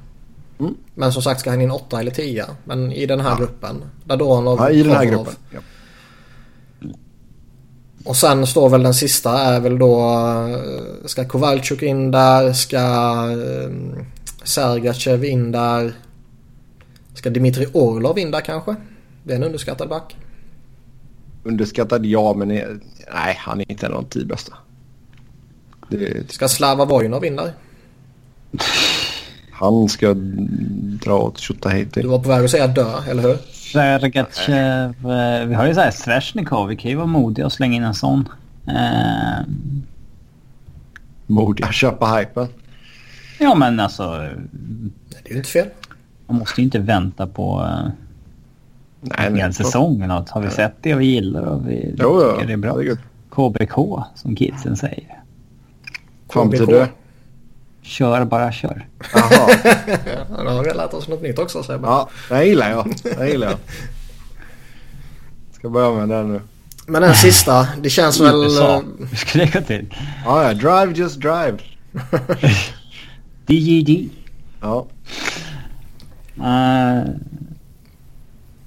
[0.60, 0.76] Mm.
[0.96, 2.46] Men som sagt ska han in 8 eller 10.
[2.64, 3.84] Men i den här gruppen.
[4.04, 5.26] Dadonov, Ja, I den här Provorov.
[5.26, 5.44] gruppen.
[5.54, 5.60] Ja.
[8.10, 12.78] Och sen står väl den sista är väl då eh, ska Kovalchuk in där, ska
[13.32, 14.04] eh,
[14.44, 15.94] Sergachev in där.
[17.14, 18.76] Ska Dimitri Orlov in där kanske?
[19.24, 20.18] Det är en underskattad back.
[21.44, 22.80] Underskattad ja, men är,
[23.14, 24.54] nej, han är inte en av de tio bästa.
[25.90, 27.54] Det, Ska Slava Vojnov in där?
[29.52, 30.14] han ska
[31.04, 32.02] dra åt Tjotahejti.
[32.02, 33.38] Du var på väg att säga dö, eller hur?
[33.72, 35.12] Sergachev...
[35.12, 36.68] Eh, vi har ju såhär Svesjnikov.
[36.68, 38.30] Vi kan ju vara modiga och slänga in en sån.
[38.68, 39.46] Eh,
[41.28, 41.74] Modig.
[41.74, 42.48] Köpa hypen.
[43.40, 44.04] ja men alltså...
[45.10, 45.68] Det är ju inte fel.
[46.28, 47.92] Man måste ju inte vänta på eh,
[49.02, 50.30] Nej, en hel säsong något.
[50.30, 52.34] Har vi sett det och vi gillar och vi Jo, ja.
[52.34, 52.72] tycker det är bra.
[52.72, 53.00] Herregud.
[53.30, 55.24] KBK som kidsen säger.
[56.30, 56.90] Fram till det.
[57.90, 58.88] Kör bara kör.
[59.14, 59.50] Jaha.
[60.38, 61.88] Ja, då har vi lärt oss något nytt också Sebbe.
[61.88, 62.96] Ja, det gillar jag.
[63.04, 63.58] Det gillar jag.
[65.52, 66.42] Ska börja med den nu.
[66.88, 68.36] Men den sista, det känns väl...
[68.36, 68.84] USA.
[69.34, 69.96] det gå till?
[70.26, 70.54] Ja, ja.
[70.54, 71.58] Drive, just drive.
[73.48, 74.10] DJD.
[74.62, 74.86] Ja.
[76.38, 77.10] Uh,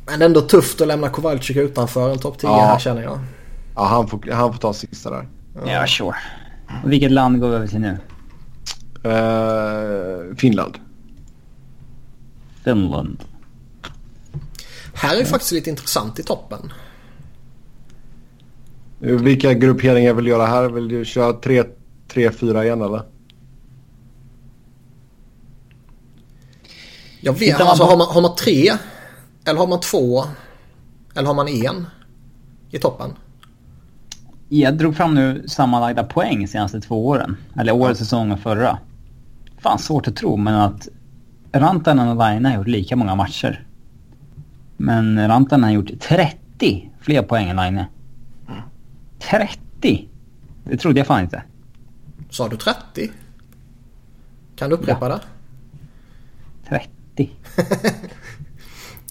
[0.07, 2.65] Men ändå tufft att lämna Kovalchuk utanför en topp 10 Ja.
[2.65, 3.19] här känner jag.
[3.75, 5.29] ja han, får, han får ta sista där.
[5.67, 6.15] ja, sure.
[6.85, 7.99] Och vilket land går vi över till nu?
[9.03, 10.79] Eh, Finland.
[12.65, 13.25] Finland.
[14.95, 16.73] Här är ju faktiskt lite intressant i toppen.
[18.99, 20.69] Vilka grupperingar vill du göra här?
[20.69, 23.03] Vill du köra 3-4 igen eller?
[27.21, 28.73] Jag vet, alltså har man, har man tre
[29.45, 30.25] eller har man två
[31.15, 31.87] eller har man en
[32.71, 33.11] i toppen?
[34.49, 37.37] Jag drog fram nu sammanlagda poäng senaste två åren.
[37.59, 38.79] Eller årets säsong och förra.
[39.63, 40.89] Fan svårt att tro men att
[41.53, 43.67] Rantanen och Laine har gjort lika många matcher.
[44.77, 47.85] Men Rantanen har gjort 30 fler poäng än Laine.
[49.19, 50.09] 30!
[50.65, 51.43] Det trodde jag fan inte.
[52.31, 53.11] Sa du 30?
[54.57, 55.21] Kan du upprepa Ja.
[56.69, 56.81] det?
[57.17, 57.31] 30.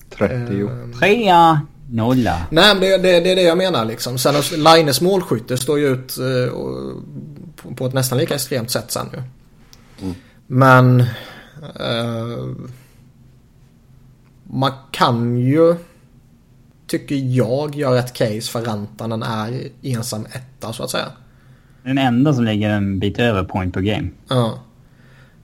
[0.10, 0.62] 30.
[0.62, 2.46] Eh, Trea, nolla.
[2.52, 4.18] Nej men det, det, det är det jag menar liksom.
[4.18, 4.34] Sen
[4.64, 6.54] Laines målskytte står ju ut eh,
[7.76, 9.22] på, ett nästan lika extremt sätt sen ju.
[10.54, 11.00] Men
[11.80, 12.50] eh,
[14.44, 15.76] man kan ju
[16.88, 21.06] tycker jag göra ett case för Rantanen är ensam etta så att säga.
[21.84, 24.10] Den enda som ligger en bit över point per game.
[24.28, 24.60] Ja.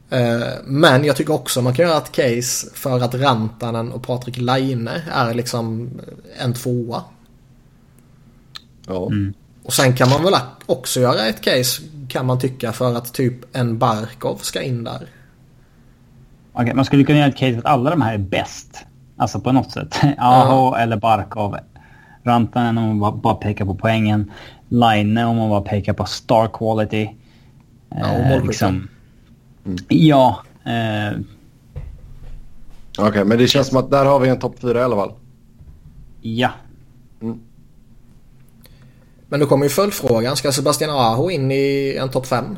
[0.09, 4.38] Eh, Men jag tycker också man kan göra ett case för att Rantanen och Patrik
[4.38, 5.89] Laine är liksom
[6.39, 7.03] en tvåa.
[8.88, 9.11] Ja.
[9.63, 10.34] Och sen kan man väl
[10.65, 15.07] också göra ett case kan man tycka för att typ en Barkov ska in där.
[16.53, 18.85] Okej, man skulle kunna göra ett case att alla de här är bäst.
[19.17, 19.99] Alltså på något sätt.
[20.17, 21.57] Aho eller Barkov.
[22.23, 24.31] Rantanen om man bara- bara pekar på poängen.
[24.69, 27.09] Line om man bara pekar på star quality.
[27.89, 28.88] Ja, och Eh, målskytten.
[29.88, 30.38] Ja.
[30.65, 31.17] Eh,
[32.99, 35.11] Okej, men det känns som att där har vi en topp 4 i alla fall.
[36.21, 36.49] ja.
[39.29, 40.37] Men nu kommer ju följdfrågan.
[40.37, 42.57] Ska Sebastian Aho in i en topp 5?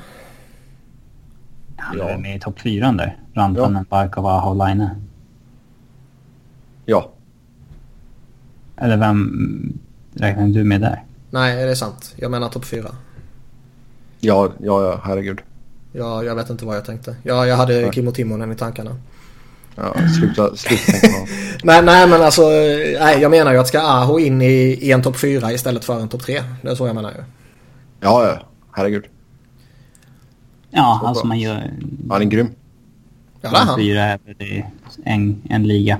[1.78, 2.10] Han Ja.
[2.10, 3.18] är med i topp fyran där.
[3.34, 4.90] Rantanen, Barkov, Aho, Line.
[6.86, 7.10] Ja.
[8.78, 9.80] Eller vem
[10.14, 11.04] räknar du med där?
[11.32, 12.14] Nej, det är sant.
[12.16, 12.90] Jag menar topp 4.
[14.20, 15.42] Ja, ja, ja, herregud.
[15.94, 17.16] Ja, jag vet inte vad jag tänkte.
[17.24, 18.96] Ja, jag hade Kimmo Timonen i tankarna.
[19.84, 21.08] Ja, sluta, sluta.
[21.64, 22.42] Nej, nej men alltså.
[23.00, 24.46] Nej, jag menar ju att ska Aho in i,
[24.82, 26.42] i en topp 4 istället för en topp 3.
[26.62, 27.18] Det är så jag menar ju.
[28.02, 28.40] Ja, ja,
[28.72, 29.04] herregud.
[30.72, 31.28] Ja, Så alltså bra.
[31.28, 31.74] man gör...
[32.10, 32.50] Han är grym.
[33.42, 33.78] Ja, det är han.
[33.80, 34.64] Fyra är väl
[35.06, 35.98] en, en liga.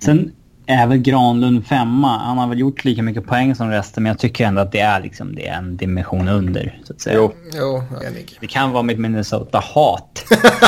[0.00, 0.32] Sen
[0.66, 2.18] är väl Granlund femma.
[2.18, 4.80] Han har väl gjort lika mycket poäng som resten men jag tycker ändå att det
[4.80, 6.80] är, liksom, det är en dimension under.
[6.84, 7.16] Så att säga.
[7.16, 8.38] Jo, Jo, jag är enig.
[8.40, 10.24] Det kan vara mitt Minnesota-hat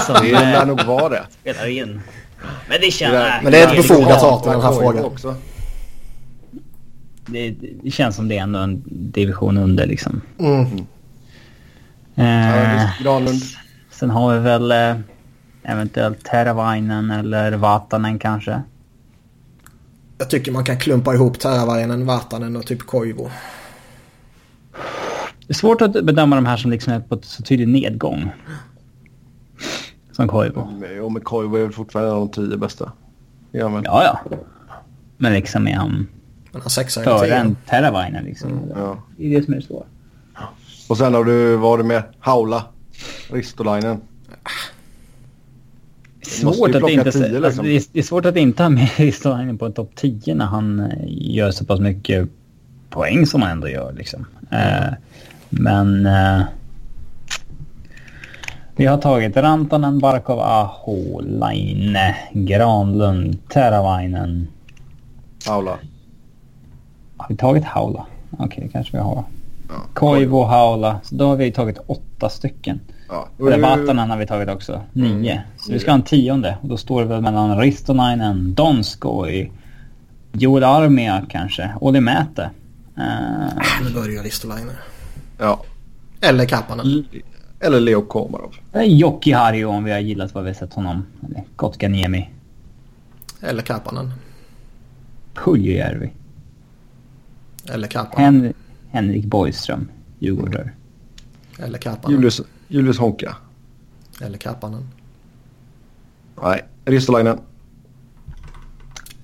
[0.23, 1.23] det lär eh, nog vara det.
[1.41, 2.01] spelar in.
[2.69, 3.13] Men det känns...
[3.13, 5.05] där- Men det är ett det, befogat hat i den här frågan.
[5.05, 5.35] Också.
[7.27, 10.21] det, det känns som det är ändå en division under liksom.
[10.39, 10.67] Mm.
[12.15, 13.41] Ja, Eh, Granlund.
[13.91, 14.97] sen har vi väl eh,
[15.63, 18.63] eventuellt Teravainen eller Vatanen kanske.
[20.19, 23.25] Jag tycker man kan klumpa ihop Teravainen, Vatanen och typ Koivu.
[25.47, 28.31] Det är svårt att bedöma de här som liksom är på ett så tydlig nedgång.
[30.21, 30.63] Som Koivu.
[30.97, 32.93] Jo, men Koivu är väl fortfarande en av de tio bästa.
[33.51, 33.85] Ja, men.
[33.85, 34.37] Ja, ja.
[35.17, 36.07] Men liksom är han
[36.53, 38.51] Men han sexa eller före en Teravainen liksom.
[38.77, 38.99] Ja.
[39.17, 39.85] Det är det som är det svåra.
[40.89, 42.65] Och sen har du varit med Haula.
[43.31, 44.01] Ristolainen.
[46.23, 47.65] Svårt att inte, tio, alltså, liksom.
[47.65, 50.47] det, är, det är svårt att inte ha med Ristolainen på en topp 10 när
[50.47, 52.29] han eh, gör så pass mycket
[52.91, 53.93] poäng som han ändå gör.
[53.93, 54.27] Liksom.
[54.51, 54.93] Eh,
[55.51, 56.43] men eh,
[58.81, 64.49] vi har tagit Rantanen, Barkov, Aho, Laine, Granlund, Teravainen.
[65.47, 65.79] Haula.
[67.17, 68.07] Har vi tagit Haula?
[68.39, 69.25] Okej, det kanske vi har.
[69.69, 69.75] Ja.
[69.95, 71.01] Koivu, Haula.
[71.03, 72.81] Så då har vi tagit åtta stycken.
[73.09, 73.29] Ja.
[73.39, 74.81] det Vatanen har vi tagit också.
[74.93, 75.43] Nio.
[75.57, 76.59] Så vi ska ha en tionde.
[76.63, 79.53] Och då står det väl mellan Ristolainen, Donskoj,
[80.33, 81.71] Joel Armia kanske.
[81.81, 82.51] Olli Mäte.
[82.99, 83.05] Uh,
[83.85, 84.75] Nu börjar Ristolainen.
[85.39, 85.63] Ja.
[86.21, 87.05] Eller Kapanen.
[87.61, 88.55] Eller Leo Komarov.
[88.85, 91.07] Jocki Harju om vi har gillat vad vi har sett honom.
[91.27, 92.31] Eller Kotkaniemi.
[93.41, 94.13] Eller Kapanen.
[95.35, 96.11] Puljujärvi.
[97.69, 98.43] Eller Kapanen.
[98.43, 98.55] Hen
[98.91, 99.89] Henrik Borgström.
[100.19, 100.71] Djurgårdare.
[101.59, 102.17] Eller Kapanen.
[102.17, 103.37] Julius, Julius Honka.
[104.21, 104.89] Eller Kapanen.
[106.43, 107.39] Nej, Ristolainen.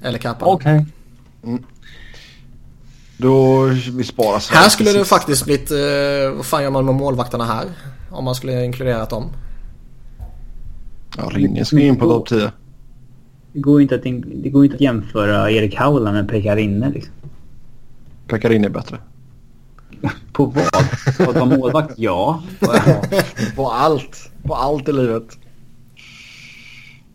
[0.02, 0.54] Eller Kapanen.
[0.54, 0.86] Okej.
[3.16, 5.70] Då vi sparar så Här skulle det faktiskt blivit...
[5.70, 7.66] Eh, vad fan gör man med målvakterna här?
[8.16, 9.24] Om man skulle inkluderat dem.
[11.16, 12.52] Ja, Rinne ska in på topp 10.
[13.52, 16.56] Det går ju inte att, in- det går inte att jämföra Erik Haula med Pekka
[16.56, 17.12] Rinne liksom.
[18.28, 18.98] Pekarin är bättre.
[20.32, 20.64] På vad?
[21.16, 21.94] På att vara målvakt?
[21.96, 22.42] Ja.
[23.56, 24.30] På allt.
[24.42, 25.38] På allt i livet.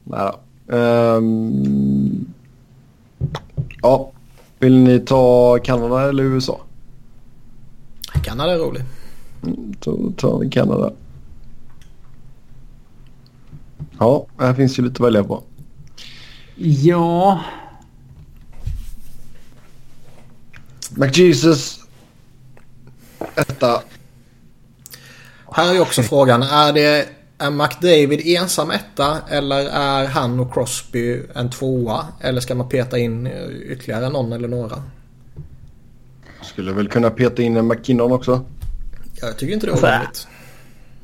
[0.03, 0.31] Nej.
[0.79, 2.25] Ehm,
[3.81, 4.11] ja.
[4.59, 6.61] Vill ni ta Kanada eller USA?
[8.23, 8.83] Kanada är rolig.
[9.79, 10.93] Då tar vi Kanada.
[13.99, 15.43] Ja, här finns ju lite att välja på.
[16.55, 17.39] Ja,
[20.95, 21.79] McJesus.
[23.35, 23.81] Etta.
[25.51, 26.43] Här är också frågan.
[26.43, 27.09] Är det
[27.41, 32.05] är McDavid ensam etta eller är han och Crosby en tvåa?
[32.19, 33.27] Eller ska man peta in
[33.67, 34.83] ytterligare någon eller några?
[36.41, 38.45] Skulle väl kunna peta in en McKinnon också.
[39.21, 40.27] Jag tycker inte det är Alltså, orimligt.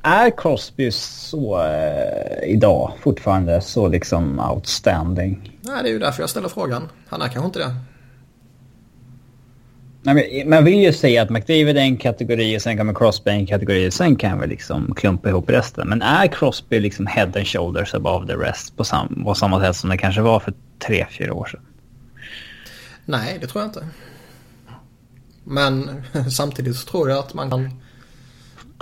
[0.02, 5.58] är Crosby så eh, idag fortfarande så liksom outstanding?
[5.62, 6.90] Nej, det är ju därför jag ställer frågan.
[7.08, 7.76] Han är kanske inte det.
[10.02, 13.32] Nej, men man vill ju säga att McDavid är en kategori och sen kommer Crosby
[13.32, 15.90] en kategori och sen kan vi liksom klumpa ihop resten.
[15.90, 19.76] Men är Crosby liksom head and shoulders above the rest på, sam på samma sätt
[19.76, 21.62] som det kanske var för tre, fyra år sedan?
[23.06, 23.88] Nej, det tror jag inte.
[25.44, 27.82] Men samtidigt så tror jag att man kan,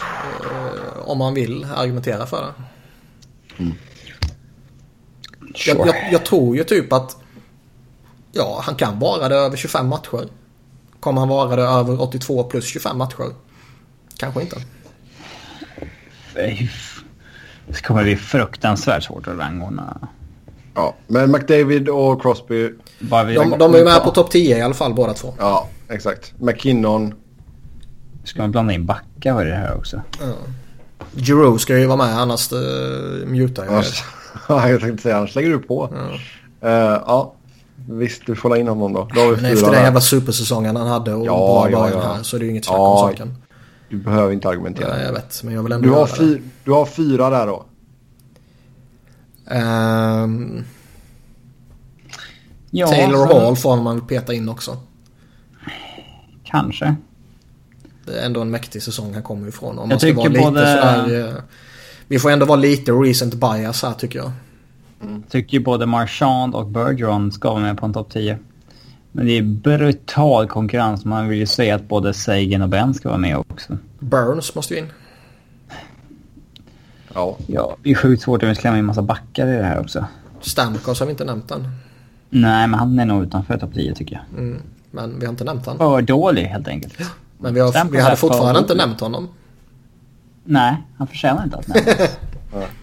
[0.02, 2.54] eh, om man vill, argumentera för det.
[5.68, 7.18] Jag, jag, jag tror ju typ att
[8.32, 10.28] ja, han kan vara det över 25 matcher.
[11.00, 13.34] Kommer han vara det över 82 plus 25 matcher?
[14.18, 14.56] Kanske inte.
[16.34, 20.08] Det kommer bli fruktansvärt svårt att rangordna.
[20.76, 22.70] Ja, men McDavid och Crosby.
[23.00, 25.34] De, de är ju med på topp 10 i alla fall båda två.
[25.40, 26.34] Ja, exakt.
[26.40, 27.14] McKinnon.
[28.26, 30.02] Ska man blanda in backar i det här också?
[31.16, 32.60] Giroux ska ju vara med annars uh,
[33.28, 33.74] mutar jag.
[33.74, 34.04] Annars,
[34.50, 35.90] ja, jag tänkte säga annars lägger du på.
[36.62, 36.70] Ja,
[37.08, 37.34] ja
[37.90, 39.10] visst du får la in honom då.
[39.16, 42.02] Då har vi Men efter den jävla supersäsongen han hade och Ja, bra ja, början
[42.04, 42.14] ja.
[42.14, 43.36] här så är det ju inget snack om Ja, saken.
[43.90, 45.00] Du behöver inte argumentera.
[45.00, 46.16] Ja, jag vet, men jag vill ändå Du har, göra det.
[46.16, 47.66] fy, du har fyra där då.
[49.52, 50.64] Ehm,
[52.72, 54.78] Ja, Taylor så- Hall får man peta in också.
[56.44, 56.96] Kanske.
[58.06, 59.70] Det är ändå en mäktig säsong han kommer ifrån.
[59.70, 60.60] Om Jag man ska tycker vara lite både-
[61.06, 61.34] sådär, eh,
[62.08, 64.32] vi får ändå vara lite recent bias här tycker jag.
[65.30, 68.38] Tycker ju både Marchand och Bergeron ska vara med på en topp 10.
[69.12, 71.06] Men det är brutal konkurrens.
[71.06, 73.78] Man vill ju säga att både Sagan och Ben ska vara med också.
[74.00, 74.88] Burns måste ju in.
[77.14, 77.38] Ja.
[77.48, 79.64] Ja, det är sjukt svårt om vi ska klämma in en massa backar i det
[79.64, 80.06] här också.
[80.42, 81.68] Stamkos har vi inte nämnt än.
[82.30, 84.40] Nej, men han är nog utanför topp 10 tycker jag.
[84.40, 84.62] Mm,
[84.92, 85.78] men vi har inte nämnt han.
[85.78, 86.94] För dålig helt enkelt.
[87.38, 89.30] Men vi, har, vi hade fortfarande inte nämnt honom.
[90.44, 92.18] Nej, han förtjänar inte att nämnas.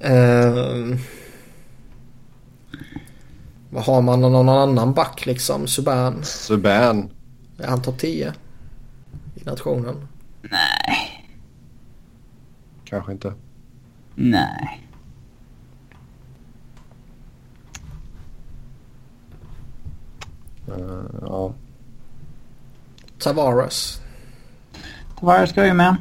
[0.00, 0.98] Ehm,
[3.70, 5.66] vad har man någon annan back liksom?
[5.66, 6.24] Subban.
[6.24, 7.10] Subban.
[7.58, 8.32] Är han topp 10?
[9.34, 10.08] I nationen.
[10.42, 11.28] Nej.
[12.84, 13.32] Kanske inte.
[14.14, 14.88] Nej.
[20.68, 21.54] Eh, ja.
[23.18, 24.00] Tavares.
[25.20, 25.96] Tavares ska ju med.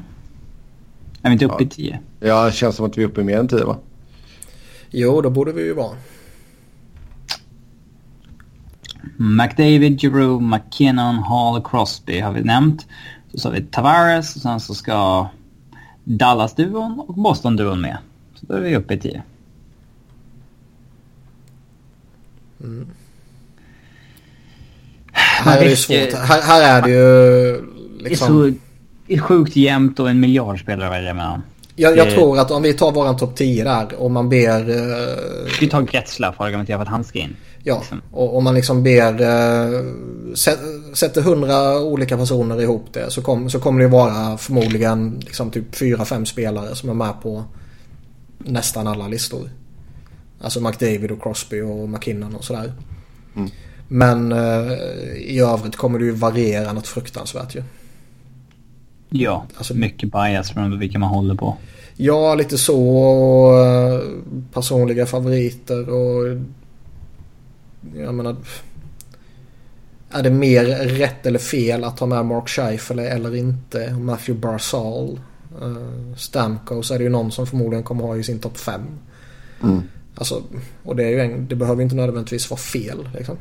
[1.22, 1.66] Är vi inte uppe Ja.
[1.66, 2.00] i 10?
[2.20, 3.78] ja, det känns som att vi är uppe i mer än tio va?
[4.90, 5.96] Jo, då borde vi ju vara.
[9.18, 12.88] McDavid, Giroux, McKinnon, Hall, Crosby har vi nämnt.
[13.32, 15.28] Så sa vi Tavares och sen så ska
[16.04, 17.98] Dallas-duon och Boston-duon med.
[18.36, 19.24] Så då är vi uppe i 10.
[25.18, 26.14] Här är det svårt.
[26.14, 27.52] Här, här är det ju
[28.00, 28.28] Det är liksom...
[28.28, 28.58] så
[29.08, 31.42] det är sjukt jämnt och en miljard spelare att välja mellan.
[31.76, 34.70] Jag, jag tror att om vi tar våran topp 10 där och man ber...
[34.70, 37.36] eh, Vi tar Getzlaff och argumenterar för att han ska in.
[37.64, 38.02] Ja, Liksom.
[38.12, 39.22] och om man liksom ber...
[39.22, 39.84] eh,
[40.34, 45.52] sä- Sätter hundra olika personer ihop det så, kom, så kommer det vara förmodligen liksom
[45.52, 47.44] typ fyra, fem spelare som är med på
[48.38, 49.50] nästan alla listor.
[50.42, 52.74] Alltså McDavid och Crosby och McKinnon och sådär.
[53.88, 54.72] Men eh,
[55.16, 57.64] i övrigt kommer det ju variera något fruktansvärt ju.
[59.10, 61.58] Ja, Alltså- mycket bias från vilka man håller på.
[61.96, 62.98] Ja, lite så.
[62.98, 64.02] Och, eh,
[64.54, 66.38] personliga favoriter och...
[67.96, 68.36] Jag menar...
[70.12, 73.94] Är det mer rätt eller fel att ta med Mark Scheifele eller inte?
[73.94, 75.20] Matthew Barzal.
[75.62, 78.82] Uh, Stamkos är det ju någon som förmodligen kommer ha i sin topp 5.
[79.64, 79.82] Mm.
[80.16, 80.44] Alltså,
[80.84, 83.10] och det, är ju en, det behöver ju inte nödvändigtvis vara fel.
[83.18, 83.38] Liksom.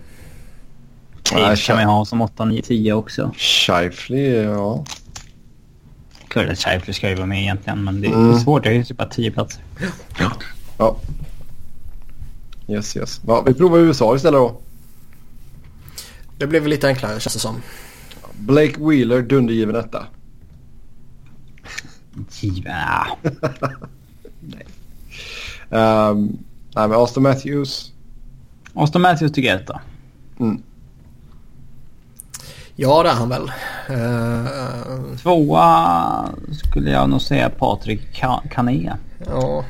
[1.31, 3.33] Taves kan man ju ha som 8, 9, 10 också.
[3.37, 4.85] Shifley, ja.
[6.29, 8.39] Klart att Scheifele ska ju vara med egentligen men det är Mm.
[8.39, 8.63] svårt.
[8.65, 9.63] Det är ju typ bara 10 platser.
[10.79, 10.97] Ja.
[12.69, 13.21] Yes, yes.
[13.27, 14.61] Ja, vi provar USA istället då.
[16.39, 17.63] Det väl lite enklare känns det som.
[18.39, 20.07] Blake Wheeler, dundergiven etta.
[22.41, 22.73] Given.
[22.73, 23.07] Ah.
[25.71, 26.39] Um,
[26.75, 27.93] nej, men Austin Matthews.
[28.75, 29.81] Austin Matthews tycker jag är etta.
[30.41, 30.63] Mm.
[32.79, 33.43] Ja, det är han väl.
[33.91, 38.93] Uh, Tvåa skulle jag nog säga Patrik Ka- Kané.
[39.27, 39.65] ja.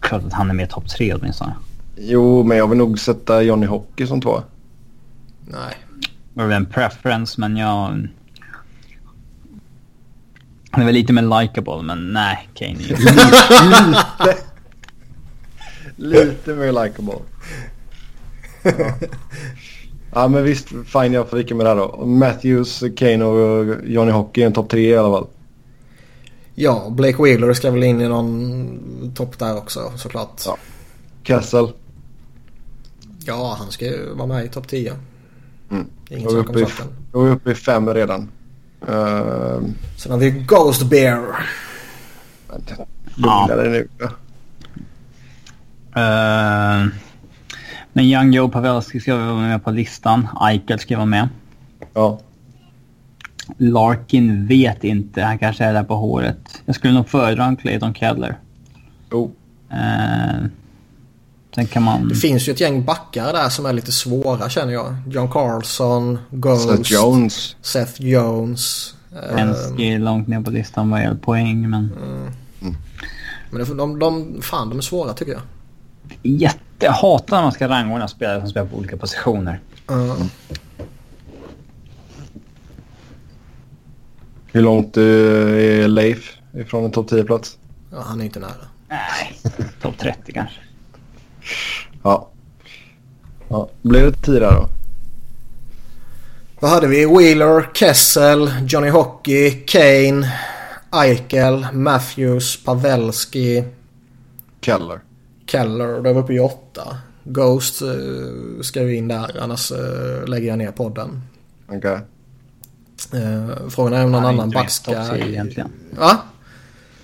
[0.00, 1.54] Klart att han är med i topp tre åtminstone.
[1.96, 4.42] Jo, men jag vill nog sätta Johnny Hockey som två.
[5.44, 5.74] Nej.
[6.34, 8.08] Det var en preference men jag...
[10.70, 12.76] Han är väl lite mer likable men nej, Kane är.
[12.76, 14.36] Lite.
[15.96, 17.18] Lite mer likeable.
[18.78, 18.92] Ja.
[20.14, 22.06] ja men visst, fine jag får vika med det här då.
[22.06, 25.26] Matthews, Kane och Johnny Hockey är en topp tre i alla fall.
[26.54, 30.42] Ja, Blake Wheeler ska väl in i någon topp där också såklart.
[30.46, 30.56] Ja.
[31.22, 31.68] Kessel.
[33.24, 34.92] Ja, han ska ju vara med i topp 10.
[35.70, 35.86] Mm.
[36.10, 36.92] Inget Då är vi snack om uppe i, saken.
[37.12, 38.28] då är vi uppe i fem redan.
[38.88, 39.60] Uh,
[39.96, 41.46] Sen har vi Ghost Bear.
[43.14, 43.88] Lugna dig nu.
[45.96, 46.86] Eh,
[47.96, 50.28] men Young Joe Pavelski ska vara med på listan.
[50.40, 51.28] Eichel ska vara med.
[51.94, 52.20] Ja.
[53.58, 55.22] Larkin vet inte.
[55.22, 56.38] Han kanske är där på håret.
[56.64, 58.38] Jag skulle nog föredra en Clayton Keller.
[59.10, 59.30] Oh.
[59.72, 60.46] Uh,
[61.54, 62.08] sen kan man...
[62.08, 64.96] Det finns ju ett gäng backar där som är lite svåra känner jag.
[65.10, 67.56] John Carlson, Ghost, Seth Jones.
[67.62, 68.94] Seth Jones.
[69.12, 71.90] eh, Penske är långt ner på listan vad gäller poäng men...
[73.50, 75.42] men det- de, de, fan de är svåra tycker jag.
[76.22, 76.58] Jätte...
[76.78, 79.60] Jag hatar när man ska rangordna spelare som spelar på olika positioner.
[79.90, 80.24] Uh,
[84.46, 87.58] Hur långt eh, är Leif ifrån en topp 10-plats?
[87.92, 88.52] ja, han är inte nära.
[88.88, 89.40] Nej,
[89.82, 90.60] topp 30 kanske.
[92.02, 92.28] Ja.
[93.48, 93.68] ja.
[93.82, 94.68] Blir det 10 där då?
[96.60, 97.06] Vad hade vi?
[97.06, 100.32] Wheeler, Kessel, Johnny Hockey, Kane,
[100.92, 103.64] Eichel, Matthews, Pavelski,
[104.60, 105.00] Keller.
[105.46, 106.02] Keller.
[106.02, 106.98] Då är vi uppe i åtta.
[107.24, 111.22] Ghost uh, ska ju in där annars uh, lägger jag ner podden.
[111.68, 112.00] Okej.
[113.14, 115.04] Uh, frågan är om någon Han är annan inte med back på ska...
[115.04, 115.72] topp 10 egentligen.
[115.90, 116.18] Va?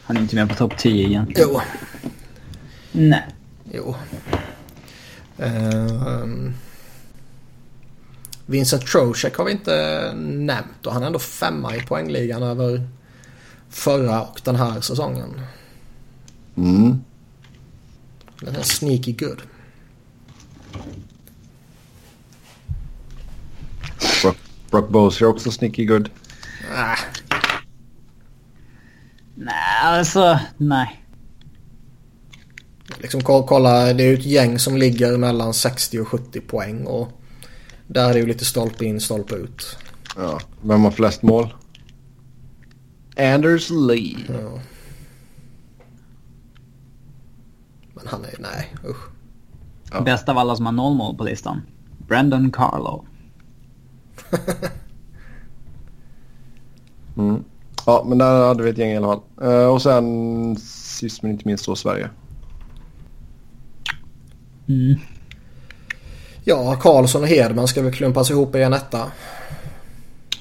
[0.04, 1.48] Han är inte med på topp 10 egentligen.
[1.52, 1.60] Jo.
[2.92, 3.26] Nej.
[3.72, 3.94] Jo.
[5.38, 6.54] Ehm.
[8.46, 12.88] Vincent Trocek har vi inte nämnt och han är ändå femma i poängligan över
[13.70, 15.40] förra och den här säsongen.
[16.56, 17.04] Mm.
[18.44, 19.42] Den är sneaky good.
[24.22, 24.36] Brock,
[24.70, 26.10] Brock Boser också sneaky good.
[26.76, 26.96] Ah,
[29.34, 30.98] Nej, alltså nej.
[32.98, 36.86] liksom ko- kolla, det är ju ett gäng som ligger mellan 60 och 70 poäng
[36.86, 37.20] och
[37.86, 39.76] där är det ju lite stolpe in, stolpe ut.
[40.16, 40.40] Ja.
[40.62, 41.54] Vem har flest mål?
[43.16, 44.16] Anders Lee.
[44.28, 44.60] Ja.
[48.02, 49.08] Men han är, nej usch.
[49.92, 50.00] Ja.
[50.00, 51.62] Bäst av alla som har noll mål på listan.
[52.08, 53.04] Brandon Carlo.
[57.16, 57.44] Mm.
[57.86, 59.20] Ja, men där hade vi ett gäng i alla fall.
[59.42, 62.10] Eh, och sen sist men inte minst då Sverige.
[64.68, 64.94] Mm.
[66.44, 69.10] Ja, Karlsson och Hedman ska väl klumpas ihop i en etta.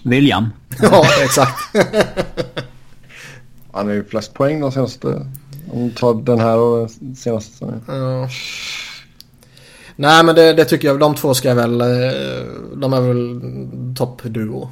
[0.04, 0.50] William.
[0.82, 1.58] Ja, exakt.
[3.72, 5.28] Han har ju flest poäng de senaste...
[5.72, 7.82] Om du tar den här och senaste säsongen.
[7.88, 8.30] Ja.
[9.96, 11.00] Nej men det, det tycker jag.
[11.00, 11.82] De två ska väl...
[11.82, 11.88] eh,
[12.76, 13.42] De är väl
[13.96, 14.70] toppduo.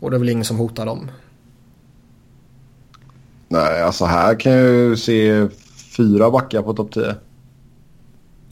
[0.00, 1.10] Och det är väl ingen som hotar dem.
[3.48, 5.48] Nej, alltså här kan jag ju se
[5.96, 7.14] fyra backar på topp 10.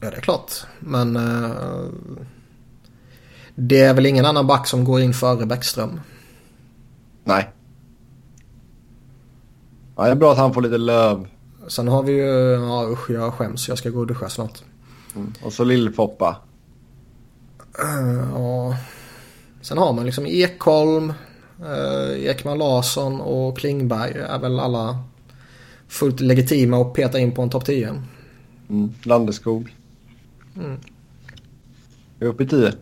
[0.01, 0.51] Ja det är klart.
[0.79, 1.15] Men...
[1.15, 1.51] eh,
[3.55, 5.99] Det är väl ingen annan back som går in före Bäckström.
[7.23, 7.49] Nej.
[9.95, 11.27] Ja, det är bra att han får lite löv.
[11.67, 12.51] Sen har vi ju...
[12.51, 13.67] Ja usch jag skäms.
[13.67, 14.63] Jag ska gå och duscha snart.
[15.15, 15.33] Mm.
[15.43, 16.35] Och så Lill-Foppa.
[17.79, 18.77] Eh, Ja.
[19.61, 21.13] Sen har man liksom Ekholm,
[21.59, 24.99] eh, Ekman Larsson och Klingberg är väl alla
[25.87, 28.03] fullt legitima att peta in på en topp 10.
[28.69, 28.93] Mm.
[29.03, 29.75] Landeskog.
[30.55, 30.79] Mm.
[32.19, 32.73] Jag är uppe i 10.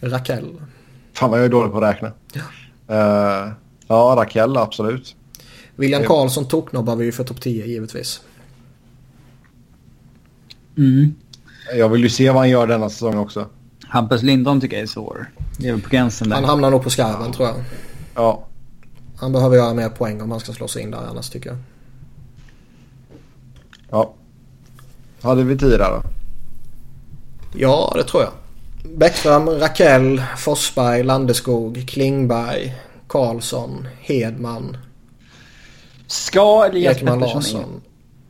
[0.00, 0.60] Rakell.
[1.12, 2.12] Fan vad jag är dålig på att räkna.
[2.32, 2.42] Ja.
[2.94, 3.52] Eh,
[3.88, 5.16] ja, Rakell absolut.
[5.76, 6.08] William Ja.
[6.08, 8.20] Karlsson toknobbar vi ju för topp 10 givetvis.
[10.78, 11.14] Mm.
[11.76, 13.46] Jag vill ju se vad han gör denna säsong också.
[13.88, 15.30] Hampus Lindholm tycker jag är svår.
[15.58, 16.36] Det är väl på gränsen där.
[16.36, 17.56] Han hamnar nog på skarven tror jag.
[18.14, 18.44] Ja,
[19.16, 21.58] Han behöver göra mer poäng om han ska slå sig in där annars tycker jag.
[23.90, 24.14] ja.
[25.22, 26.02] Hade vi 10 där då?
[27.56, 28.32] Ja, det tror jag.
[28.98, 32.74] Bäckström, Rakell, Forsberg, Landeskog, Klingberg,
[33.06, 34.76] Karlsson, Hedman,
[36.06, 37.80] Ska Elias Ekman Pettersson in?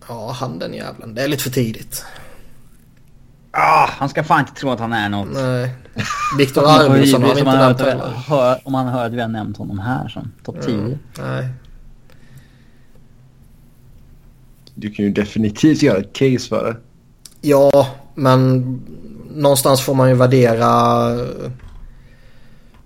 [0.09, 1.15] Ja, han den jävlen.
[1.15, 2.05] Det är lite för tidigt.
[3.51, 5.29] Ah, han ska fan inte tro att han är något.
[5.33, 5.71] Nej.
[6.39, 8.09] Viktor Arvidsson har vi inte nämnt heller.
[8.27, 10.75] hör, Om man hör att vi har nämnt honom här som topp 10.
[10.75, 11.49] Mm, nej.
[14.75, 16.77] Du kan ju definitivt göra ett case för det.
[17.49, 18.65] Ja, men
[19.31, 21.09] någonstans får man ju värdera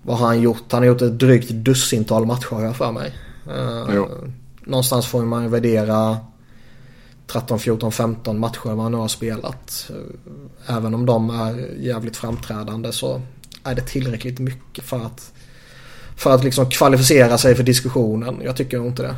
[0.03, 0.73] vad har han gjort.
[0.73, 3.15] Han har gjort ett drygt dussintal matcher har jag för mig.
[3.51, 4.09] Eh, Jo.
[4.65, 6.17] Någonstans får man ju värdera
[7.27, 9.91] 13, 14, 15 matcher man nu har spelat.
[9.91, 13.23] Eh, Även om de är jävligt framträdande så
[13.65, 15.33] är det tillräckligt mycket för att
[16.17, 18.41] för att liksom kvalificera sig för diskussionen.
[18.45, 19.17] Jag tycker inte det.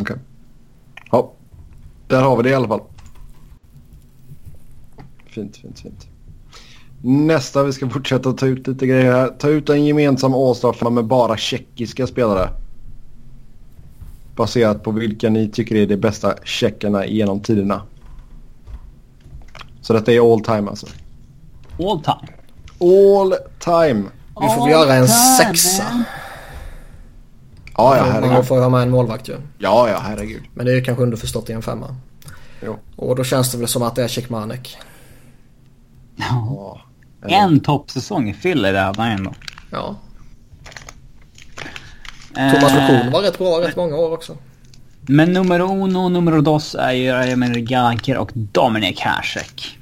[0.00, 0.16] Okej.
[1.10, 1.32] Ja,
[2.08, 2.80] där har vi det i alla fall.
[5.26, 6.06] Fint, fint, fint.
[7.02, 9.28] Nästa, vi ska fortsätta ta ut lite grejer här.
[9.28, 12.50] Ta ut en gemensam all med bara tjeckiska spelare.
[14.36, 17.82] Baserat på vilka ni tycker är de bästa tjeckerna genom tiderna.
[19.80, 20.86] Så detta är all time alltså.
[21.78, 22.32] All time.
[22.80, 24.04] All time.
[24.40, 26.04] Vi får väl göra en sexa.
[27.76, 28.46] Ja, ja, Man herregud.
[28.46, 29.36] får ha med en målvakt ju.
[29.58, 30.42] Ja, ja, herregud.
[30.54, 31.96] Men det är ju kanske underförstått i en femma.
[32.64, 32.76] Jo.
[32.96, 34.78] Och då känns det väl som att det är Cekmanek.
[36.16, 36.80] Ja.
[37.28, 39.32] En toppsäsong i Philly det hade han ändå.
[39.70, 39.96] Ja.
[42.36, 44.36] Eh, Thomas Lokon var rätt bra rätt många år också.
[45.08, 49.78] Men nummer uno, nummer dos är ju Jaromir Jagr och Dominik Hasek.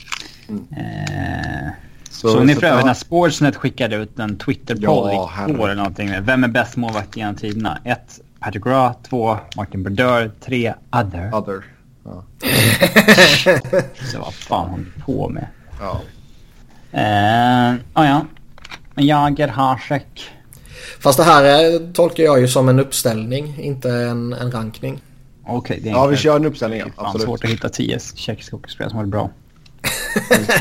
[0.48, 1.70] Eh,
[2.11, 5.61] Så- såg ni för övrigt när Sportsnet skickade ut en Twitter-poll Ja, i herregud.
[5.61, 7.78] år eller någonting med vem är bäst målvakt genom tiderna?
[7.85, 8.20] 1.
[8.40, 9.39] Patrick Roy, 2.
[9.56, 10.74] Martin Brodeur, 3.
[10.93, 11.35] Other.
[11.35, 11.65] Other.
[12.05, 12.24] Ja.
[14.12, 15.47] Så vad fan håller på med?
[15.81, 16.01] ja.
[16.95, 18.27] Eh, ah, ja.
[18.97, 20.31] Jagr, Hasek.
[21.01, 25.01] Fast det här är, tolkar jag ju som en uppställning, inte en, en rankning.
[25.47, 26.79] Okej, det är Ja, vi kör en uppställning.
[26.79, 27.25] Det Ja, är fan absolut.
[27.27, 29.31] svårt att hitta 10 tjeckiska hockeyspelare som har varit bra.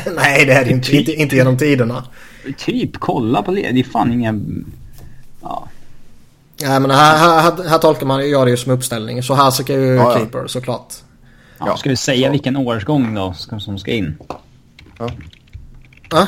[0.16, 0.96] Nej, det är det inte.
[0.96, 2.04] Inte, inte genom tiderna.
[2.58, 3.70] Typ, kolla på det.
[3.70, 4.66] Det är fan ingen...
[5.42, 5.68] Ja.
[6.62, 9.22] Nej, men här, här, här, här tolkar man gör det ju som uppställning.
[9.22, 10.18] Så här så är ju Ja, ja.
[10.18, 10.94] keeper såklart.
[11.58, 12.32] Ja, Ja, ska vi säga så.
[12.32, 14.16] vilken årsgång då som som ska in?
[14.98, 15.10] Ja.
[16.10, 16.26] Ja,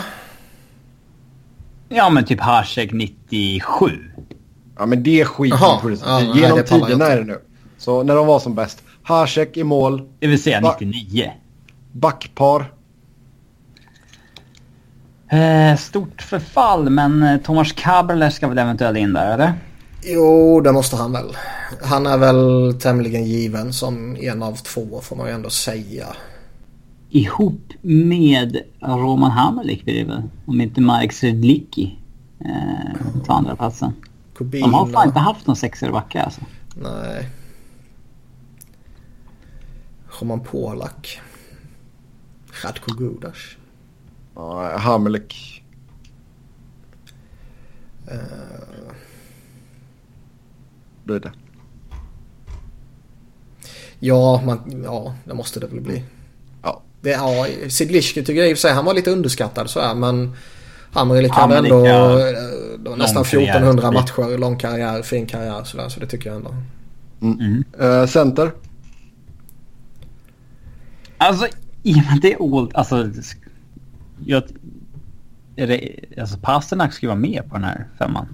[1.88, 3.86] Ja men typ Hasek 97.
[4.78, 5.80] Ja men det skiter Jaha.
[5.84, 6.02] vi på.
[6.06, 7.38] Ja, nej, Genom jag tiderna är det nu.
[7.78, 8.82] Så när de var som bäst.
[9.02, 10.08] Hasek i mål.
[10.18, 10.76] Det vill säga Va?
[10.80, 11.32] 99.
[11.92, 12.72] Backpar.
[15.30, 19.54] Eh, stort förfall men eh, Tomas Kaberler ska väl eventuellt in där eller?
[20.06, 21.36] jo det måste han väl.
[21.82, 26.06] Han är väl tämligen given som en av två får man ju ändå säga.
[27.10, 30.22] Ihop med Roman Hamrlik blir det?
[30.46, 31.98] Om inte Marek Sedlicki
[32.38, 33.92] eh, tar andra platsen.
[34.34, 34.66] Kubina.
[34.66, 36.40] De har fan inte haft någon sexare backar alltså.
[36.74, 37.28] Nej.
[40.20, 41.20] Roman Polak.
[42.64, 43.36] Radko Gudas.
[44.34, 45.62] Ja, Hamelik.
[51.04, 51.32] Blir det.
[53.98, 56.04] Ja, man, ja, det måste det väl bli.
[57.10, 57.46] Ja.
[57.46, 59.94] Det, ja, Sidliski tycker jag i och för sig han var lite underskattad så här,
[59.94, 60.36] men
[60.92, 62.28] Hamrlik hade Hamrlik, ändå ja.
[62.28, 63.50] eh, nästan karriär.
[63.50, 66.54] 1400 matcher, lång karriär, fin karriär så, där, så det tycker jag ändå.
[67.84, 68.52] Uh, center.
[71.18, 71.46] Alltså,
[71.82, 73.10] i och med det är old, alltså...
[74.24, 74.42] Jag,
[75.56, 78.28] är det, alltså Pasternak ju vara med på den här femman.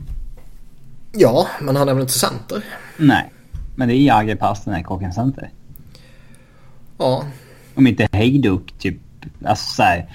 [1.13, 2.65] Ja, men han är väl inte center?
[2.97, 3.33] Nej.
[3.77, 5.51] Men det är Jagr, Pasternak och en center.
[6.99, 7.25] Ja,
[7.75, 8.97] Om inte Hejduk typ,
[9.45, 10.07] alltså såhär.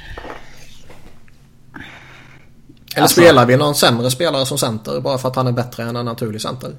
[2.95, 5.83] eller Alltså- spelar vi någon sämre spelare som center bara för att han är bättre
[5.83, 6.71] än en naturlig center?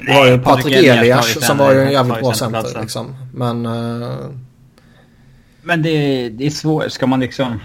[0.00, 3.16] Nej, var ju Patrik Elias som var ju en center- jävligt bra center liksom.
[3.34, 4.16] Men eh,
[5.62, 7.60] Men det, det är svårt, ska man liksom...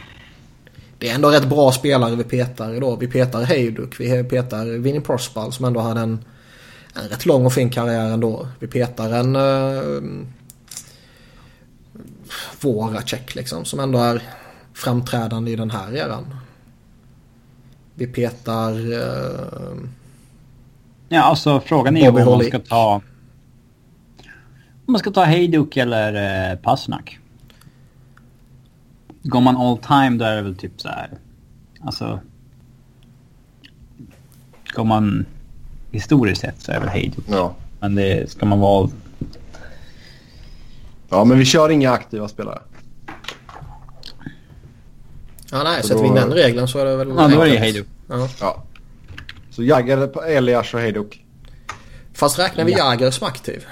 [0.97, 2.97] det är ändå rätt bra spelare vi petar idag.
[2.99, 6.25] Vi petar Hejduk, vi petar Vinnie Prospal som ändå hade en,
[6.95, 8.47] en rätt lång och fin karriär ändå.
[8.59, 10.01] Vi petar en uh,
[12.61, 14.21] Voracek liksom som ändå är
[14.73, 16.35] framträdande i den här eran.
[17.95, 18.91] Vi petar...
[18.93, 19.89] eh,
[21.11, 23.01] Ja, alltså frågan är ju om Bobby man ska ta...
[24.85, 27.19] Om man ska ta Hejduk eller eh, Pasternak.
[29.23, 31.09] Går man all time då är det väl typ så här.
[31.81, 32.19] Alltså...
[34.73, 35.25] Går man
[35.91, 37.25] historiskt sett så är det väl Hejduk.
[37.29, 37.55] Ja.
[37.79, 38.89] Men det ska man vara...
[41.09, 42.61] Ja men vi kör inga aktiva spelare.
[45.51, 47.07] ja nej, Så sätter vi då- in den regeln så är det väl...
[47.17, 47.57] Ja, då är det.
[47.57, 47.87] Hejduk.
[48.09, 48.27] Ja.
[48.39, 48.63] Ja.
[49.51, 51.25] Så Jagger, Elias och Hejduk.
[52.13, 52.77] Fast räknar vi Ja.
[52.77, 53.65] Jagr som aktiv?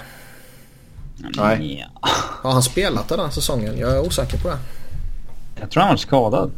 [1.37, 1.87] Nej.
[1.93, 2.09] Ja.
[2.43, 3.77] Har han spelat den här säsongen?
[3.77, 4.57] Jag är osäker på det.
[5.59, 6.51] Jag tror han var skadad.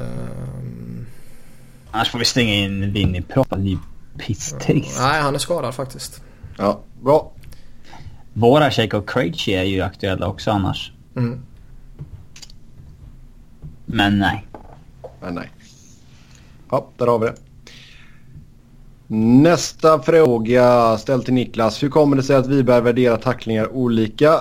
[0.00, 1.06] Ehm,
[1.90, 3.56] Annars får vi stänga in Vinny Propp.
[3.56, 3.78] Ny
[4.18, 4.72] piss-taste.
[5.02, 6.22] nej, han är skadad faktiskt.
[6.58, 7.32] Ja, bra.
[8.34, 10.92] Våra Jacob Krejci är ju aktuella också annars.
[11.16, 11.40] Mm.
[13.86, 14.46] Men nej.
[15.20, 15.50] Men nej.
[16.70, 17.34] Ja, där har vi det.
[19.06, 21.82] Nästa fråga ställd till Niklas.
[21.82, 24.40] Hur kommer det sig att Wiberg värderar tacklingar olika?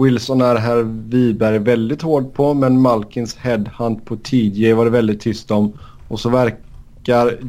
[0.00, 5.20] Wilson är herr Wiberg väldigt hård på men Malkins headhunt på TJ var det väldigt
[5.20, 5.72] tyst om.
[6.08, 6.63] Och så verkar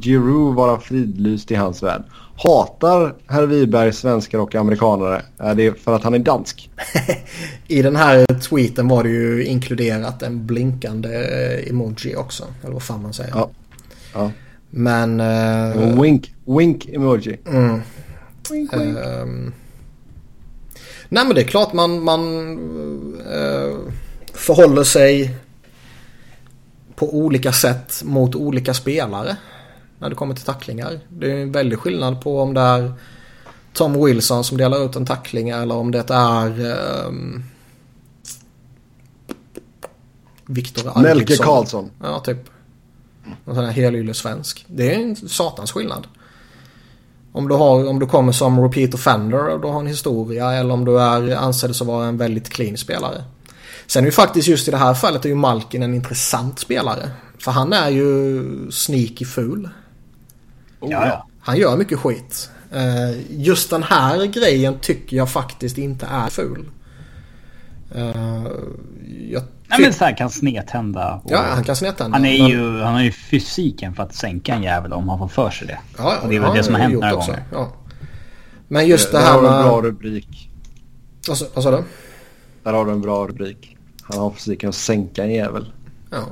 [0.02, 2.04] Giroud vara fridlyst i hans värld.
[2.38, 5.22] Hatar herr Wiberg svenskar och amerikanare?
[5.38, 6.70] Är det för att han är dansk?
[7.68, 12.44] I den här tweeten var det ju inkluderat en blinkande eh, emoji också.
[12.64, 13.32] Eller vad fan man säger.
[13.36, 13.50] Ja.
[14.14, 14.32] Ja.
[14.70, 15.20] Men...
[15.20, 17.38] En Wink, wink emoji.
[17.48, 17.82] Mm.
[18.52, 18.98] Wink, wink.
[18.98, 19.54] Ehm,
[21.10, 22.24] nej men det är klart man, man
[23.20, 23.78] eh,
[24.34, 25.36] förhåller sig
[26.96, 29.38] på olika sätt mot olika spelare.
[30.00, 31.00] När det kommer till tacklingar.
[31.10, 32.94] Det är en väldig skillnad på om det är
[33.74, 36.76] Tom Wilson som delar ut en tackling eller om det är
[37.08, 37.44] um,
[40.46, 41.46] Viktor Melke Algiksson.
[41.46, 41.92] Karlsson.
[42.02, 42.50] Ja, typ.
[43.46, 44.66] En sån här helylle svensk.
[44.68, 46.08] Det är en satans skillnad.
[47.32, 50.74] Om du, har, om du kommer som repeat offender och du har en historia eller
[50.74, 53.24] om du är ansedd som vara en väldigt clean spelare.
[53.88, 57.10] Sen är ju faktiskt just i det här fallet är ju Malkin en intressant spelare.
[57.40, 58.42] För han är ju
[58.72, 59.70] sneaky ful.
[60.82, 61.28] Ja, ja.
[61.40, 62.50] Han gör mycket skit.
[62.72, 66.66] Eh, Just den här grejen tycker jag faktiskt inte är ful.
[67.96, 68.06] Eh,
[69.30, 71.14] Jag Nej men så här kan snedtända.
[71.24, 72.18] och- Ja, han kan snedtända.
[72.18, 75.20] Han, är men- ju, han har ju fysiken för att sänka en jävel om han
[75.20, 75.80] får för sig det.
[75.98, 77.32] Ja, ja, och det är väl har det som har han hänt gjort några också.
[77.32, 77.44] gånger.
[77.52, 77.74] Ja.
[78.68, 79.86] Men just det Där här har du en bra med...
[79.86, 80.50] rubrik.
[81.28, 81.84] Vad sa du?
[82.64, 83.75] Där har du en bra rubrik.
[84.10, 85.72] Han har fysiken att sänka en jävel.
[86.12, 86.24] Ja.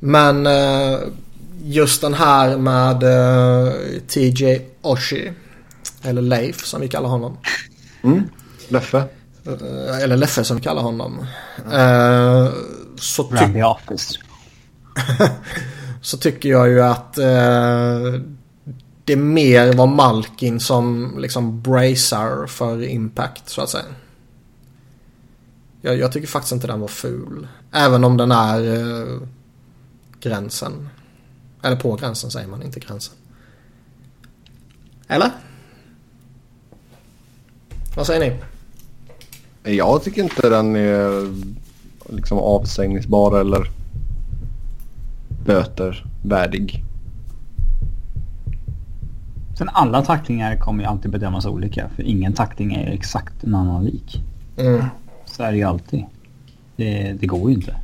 [0.00, 0.98] Men eh,
[1.64, 3.72] just den här med eh,
[4.08, 5.34] TJ Oshie.
[6.02, 7.36] Eller Leif som vi kallar honom.
[8.02, 8.22] Mm.
[8.68, 8.98] Leffe?
[9.46, 11.26] Eh, Eller Leffe som vi kallar honom.
[12.96, 14.18] Så, ty- Run the office.
[16.02, 18.20] så tycker jag ju att eh,
[19.04, 23.84] det mer var Malkin som liksom bracear för impact så att säga.
[25.82, 27.48] Jag, jag tycker faktiskt inte den var ful.
[27.72, 29.18] Även om den är eh,
[30.20, 30.88] gränsen.
[31.62, 33.14] Eller på gränsen säger man, inte gränsen.
[35.08, 35.30] Eller?
[37.96, 39.76] Vad säger ni?
[39.76, 41.32] Jag tycker inte den är
[42.08, 43.70] liksom avstängningsbar eller
[45.44, 46.84] böter värdig.
[49.58, 51.88] Sen alla tacklingar kommer ju alltid bedömas olika.
[51.96, 54.22] För ingen tackling är exakt en annan lik.
[54.56, 54.84] Mm.
[55.50, 56.04] Ju alltid.
[56.76, 57.76] Det, det går ju inte.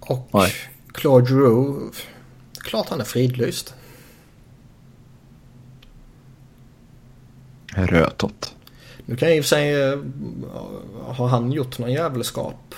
[0.00, 0.52] Och Nej.
[0.92, 1.98] Claude Giroux.
[2.52, 3.74] Klart han är fridlyst.
[7.74, 8.54] Rötot.
[9.06, 9.82] Nu kan jag i och för sig...
[9.82, 9.98] eh,
[11.06, 12.74] Har han gjort någon jävelskap?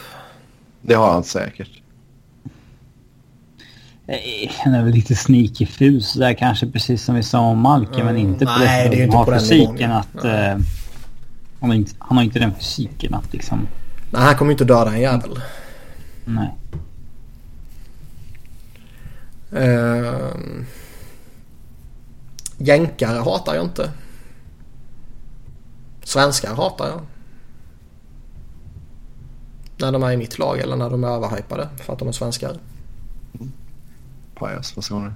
[0.83, 1.82] Det har han säkert.
[4.07, 8.05] Eh, Han är väl lite sneaky fus där kanske precis som vi sa om Malkin.
[8.05, 10.25] men inte på nej, det är han inte har på den fysiken nivån, att...
[10.25, 10.65] Eh,
[11.61, 13.69] han, har inte, han har inte den fysiken att liksom...
[14.11, 15.41] Nej, han kommer inte döda en jävel.
[16.25, 16.55] Nej.
[19.53, 20.65] Uh,
[22.59, 23.91] jänkare hatar jag inte.
[26.05, 27.01] Svenskar hatar jag.
[29.77, 32.13] När de är i mitt lag eller när de är överhypade för att de är
[32.13, 32.57] svenskar.
[34.35, 35.15] Pajasfasoner.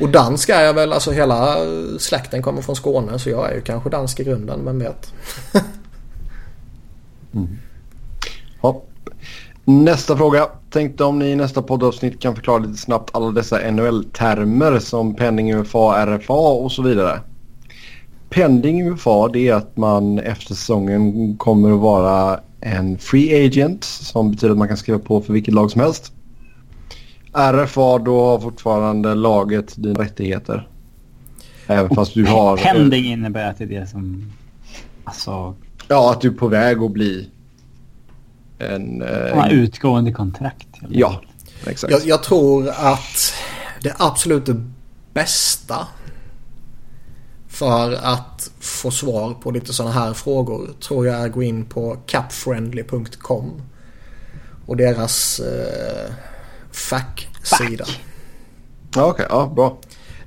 [0.00, 1.56] Och dansk är jag väl, alltså hela
[1.98, 5.12] släkten kommer från Skåne så jag är ju kanske dansk i grunden, vem vet.
[8.62, 8.82] Ja.
[9.64, 10.48] Nästa fråga.
[10.70, 15.54] Tänkte om ni i nästa poddavsnitt kan förklara lite snabbt alla dessa NHL-termer som pending
[15.54, 17.20] UFA, RFA och så vidare.
[18.30, 24.30] Pending UFA det är att man efter säsongen kommer att vara en free agent som
[24.30, 26.12] betyder att man kan skriva på för vilket lag som helst.
[27.32, 30.68] RFA då har fortfarande laget dina rättigheter.
[31.66, 32.56] Även fast du har...
[32.56, 34.32] Pending innebär att det är det som...
[35.04, 35.54] Alltså,
[35.88, 37.28] Ja, att du är på väg att bli
[38.58, 39.02] en...
[39.02, 40.68] eh, har utgående kontrakt.
[40.88, 41.22] Ja,
[41.66, 41.90] exakt.
[41.90, 43.32] Jag, jag tror att
[43.82, 44.48] det absolut
[45.12, 45.86] bästa
[47.48, 51.64] för att få svar på lite sådana här frågor tror jag är att gå in
[51.64, 53.62] på capfriendly.com
[54.66, 56.12] och deras eh,
[56.78, 57.84] fack-sida.
[58.94, 59.78] Ja, Okej, ja bra.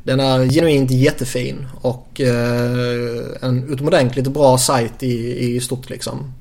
[0.04, 6.34] Den är genuint jättefin och eh, en utomordentligt bra sajt i, i stort liksom.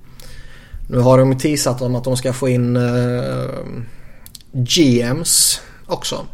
[0.89, 3.51] Nu har de teasat om att de ska få in eh,
[4.53, 6.27] GMs också.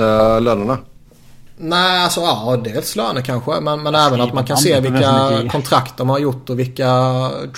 [0.00, 0.78] Uh, lönerna?
[1.56, 3.60] Nej, alltså ja, dels löner kanske.
[3.60, 6.86] Men, men även att man kan se vilka kontrakt de har gjort och vilka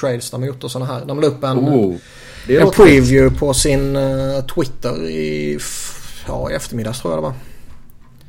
[0.00, 1.04] trades de har gjort och sådana här.
[1.04, 1.96] De la upp en, oh,
[2.48, 5.58] en preview på sin uh, Twitter i,
[6.26, 7.34] ja, i eftermiddags tror jag det var.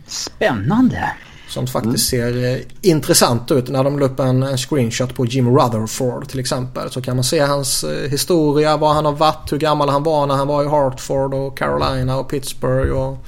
[0.07, 1.11] Spännande.
[1.49, 2.33] Som faktiskt mm.
[2.33, 3.69] ser eh, intressant ut.
[3.69, 6.91] När de la upp en, en, screenshot på Jim Rutherford till exempel.
[6.91, 10.27] Så kan man se hans eh, historia, var han har varit, hur gammal han var
[10.27, 12.91] när han var i Hartford och Carolina och Pittsburgh.
[12.91, 13.25] Och,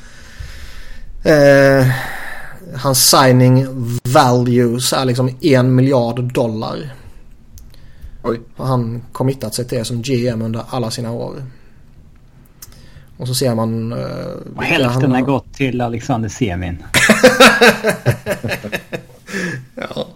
[2.75, 3.67] hans signing
[4.03, 6.93] values är liksom en miljard dollar.
[8.23, 8.41] Oj.
[8.55, 11.43] Har han committat sig till som GM under alla sina år.
[13.17, 13.93] Och så ser man...
[13.93, 13.99] Uh,
[14.55, 16.83] och hälften har gått till Alexander Semin.
[19.75, 20.07] ja.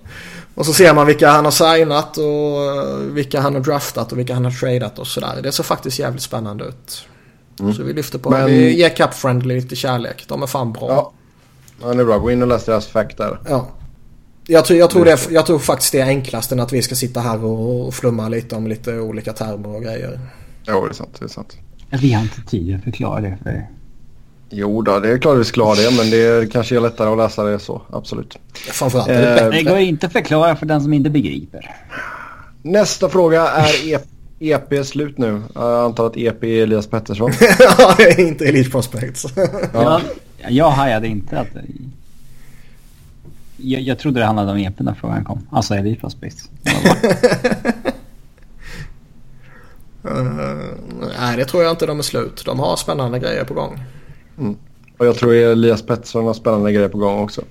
[0.56, 4.20] Och så ser man vilka han har signat och eh, vilka han har draftat och
[4.20, 5.40] vilka han har tradat och sådär.
[5.44, 7.08] Det ser faktiskt jävligt spännande ut.
[7.60, 7.74] Mm.
[7.74, 8.30] Så vi lyfter på.
[8.30, 8.46] Men...
[8.46, 10.26] Vi ger Cap Friendly lite kärlek.
[10.28, 10.88] De är fan bra.
[10.90, 11.12] Ja.
[11.82, 12.18] Ja, det är bra.
[12.18, 13.40] Gå in och läs deras där.
[13.50, 13.68] Ja.
[14.50, 16.96] Jag tror, jag, tror det, jag tror faktiskt det är enklast än att vi ska
[16.96, 20.20] sitta här och, flumma lite om lite olika termer och grejer.
[20.66, 21.16] Ja, det är sant.
[21.20, 21.58] Det är sant.
[21.90, 23.70] Vi har inte tid att förklara det för er.
[24.50, 27.18] Jo då, det är klart vi ska ha det men det kanske är lättare att
[27.18, 28.38] läsa det så, absolut.
[28.54, 31.76] Framförallt är det eh, Det går inte att förklara för den som inte begriper.
[32.62, 34.04] Nästa fråga är EP,
[34.40, 35.42] EP slut nu.
[35.56, 37.32] Jag antar att EP är Elias Pettersson.
[37.60, 39.26] ja, inte Elite Prospects.
[39.74, 40.02] ja.
[40.38, 41.48] jag, jag hajade inte att...
[43.58, 45.48] Jag, jag trodde det handlade om EP när frågan kom.
[45.52, 46.50] Alltså Elite Prospects.
[50.06, 50.24] Uh,
[51.20, 52.42] nej, det tror jag inte de är slut.
[52.46, 53.84] De har spännande grejer på gång.
[54.38, 54.58] Mm.
[54.98, 57.42] Och jag tror Elias Pettersson har spännande grejer på gång också.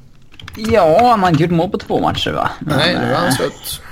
[0.56, 2.50] Ja, han har inte gjort mål på två matcher va?
[2.60, 3.82] Men, nej, nu är han slut.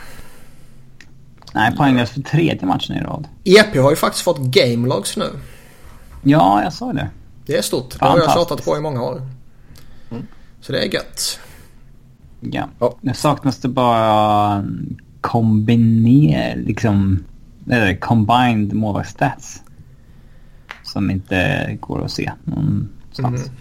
[1.53, 3.29] Nej, poänglös för tredje matchen i rad.
[3.45, 5.31] EP har ju faktiskt fått gamelogs nu.
[6.23, 7.09] Ja, jag sa det.
[7.47, 7.99] Det är stort.
[7.99, 9.23] Det har jag tjatat på i många år.
[10.11, 10.27] Mm.
[10.61, 11.41] Så det är gött.
[12.53, 12.69] Ja.
[12.79, 12.95] Oh.
[13.01, 14.65] Nu saknas det bara
[15.21, 17.25] kombinera, liksom
[17.71, 19.63] eller combined målvaktsstats.
[20.83, 23.47] Som inte går att se någonstans.
[23.47, 23.59] Mm.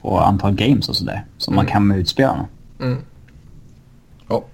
[0.00, 1.24] På antal games och sådär.
[1.38, 1.64] Som mm.
[1.64, 2.46] man kan med utspelarna.
[2.80, 2.98] Mm.
[4.28, 4.44] Ja.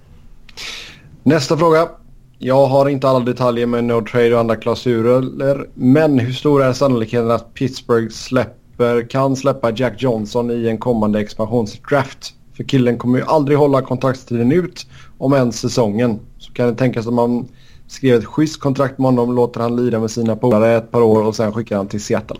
[1.23, 1.89] Nästa fråga.
[2.37, 5.67] Jag har inte alla detaljer med no trade och andra klausuler.
[5.73, 11.19] Men hur stor är sannolikheten att Pittsburgh släpper, kan släppa Jack Johnson i en kommande
[11.19, 12.33] expansionsdraft?
[12.53, 14.87] För killen kommer ju aldrig hålla kontraktstiden ut
[15.17, 16.19] om ens säsongen.
[16.37, 17.47] Så kan det tänkas att man
[17.91, 21.23] Skrev ett schysst kontrakt med honom, låter han lida med sina polare ett par år
[21.23, 22.37] och sen skickar han till Seattle.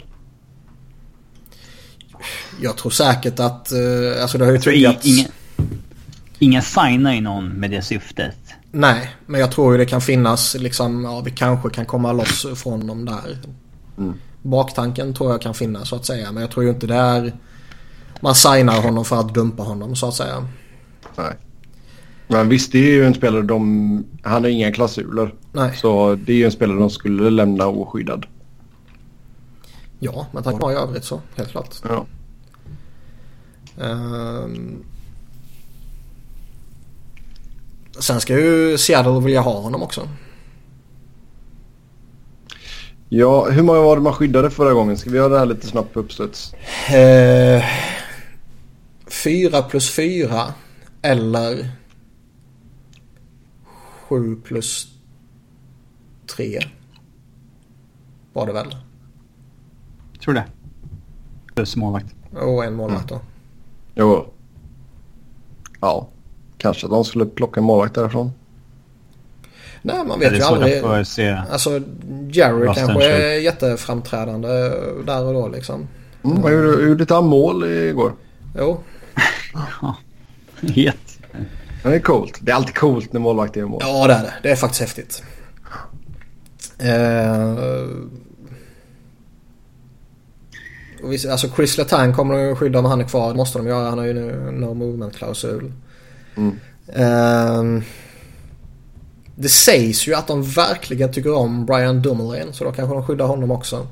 [2.62, 5.06] Jag tror säkert att, uh, alltså det har ju tryggats...
[5.06, 5.28] Ingen,
[6.40, 8.36] ingen signar ju någon med det syftet.
[8.72, 12.46] Nej, men jag tror ju det kan finnas liksom, ja vi kanske kan komma loss
[12.56, 13.38] från dem där.
[13.98, 14.14] Mm.
[14.42, 17.34] Baktanken tror jag kan finnas så att säga, men jag tror ju inte det är
[18.22, 20.48] man signar honom för att dumpa honom så att säga.
[21.15, 21.34] Nej.
[22.27, 24.06] Men visst, det är ju en spelare de...
[24.23, 25.34] Han har inga klausuler.
[25.52, 25.76] Nej.
[25.76, 28.26] Så det är ju en spelare de skulle lämna oskyddad.
[29.99, 31.76] Ja, men tack vare i övrigt så, helt klart.
[31.89, 32.06] Ja.
[33.77, 34.84] Um...
[37.99, 40.10] Sen ska ju Seattle vilja ha honom också.
[43.10, 44.98] Ja, hur många var det man skyddade förra gången?
[44.98, 46.53] Ska vi göra det här lite snabbt på uppstuds?
[46.89, 47.64] Eh,
[49.12, 50.54] 4 plus 4
[51.02, 51.72] eller
[54.10, 54.88] 7 plus
[56.36, 56.60] 3
[58.34, 58.76] var det väl?
[60.24, 60.46] Tror det.
[61.56, 62.16] Plus målvakt.
[62.32, 63.16] Och en målvakt då.
[63.16, 63.26] Mm.
[63.96, 64.34] Jo.
[65.82, 66.08] Ja.
[66.58, 68.32] Kanske de skulle plocka en målvakt därifrån.
[69.82, 71.08] Nej, man vet ju aldrig.
[71.08, 71.82] Se alltså,
[72.30, 74.48] Jerry kanske är jätteframträdande
[75.06, 75.88] där och då liksom.
[76.24, 78.14] Mm, han gjorde, gjorde mål igår?
[78.58, 78.80] Jo,
[80.62, 80.98] Het.
[81.84, 82.40] Det är coolt.
[82.42, 83.82] Det är alltid coolt när målvakter gör mål.
[83.84, 84.34] Ja det är det.
[84.44, 85.24] Det är faktiskt häftigt.
[86.78, 87.56] Eh,
[91.32, 93.30] alltså Chris Letang kommer de skydda om han är kvar.
[93.30, 93.90] Det måste de göra.
[93.90, 95.72] Han har ju nu no movement-klausul.
[96.36, 96.60] Mm.
[96.88, 97.84] Eh,
[99.36, 102.54] det sägs ju att de verkligen tycker om Brian Dumoulin.
[102.54, 103.88] Så då kanske de skyddar honom också.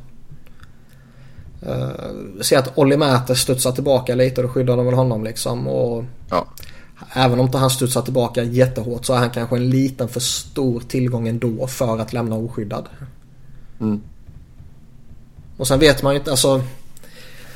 [1.67, 5.67] Uh, ser att Olli Mäter studsar tillbaka lite och då skyddar de väl honom liksom.
[5.67, 6.47] Och ja.
[7.13, 10.79] Även om inte han studsar tillbaka jättehårt så är han kanske en liten för stor
[10.79, 12.89] tillgång ändå för att lämna oskyddad.
[13.79, 14.01] Mm.
[15.57, 16.61] Och sen vet man ju inte, alltså.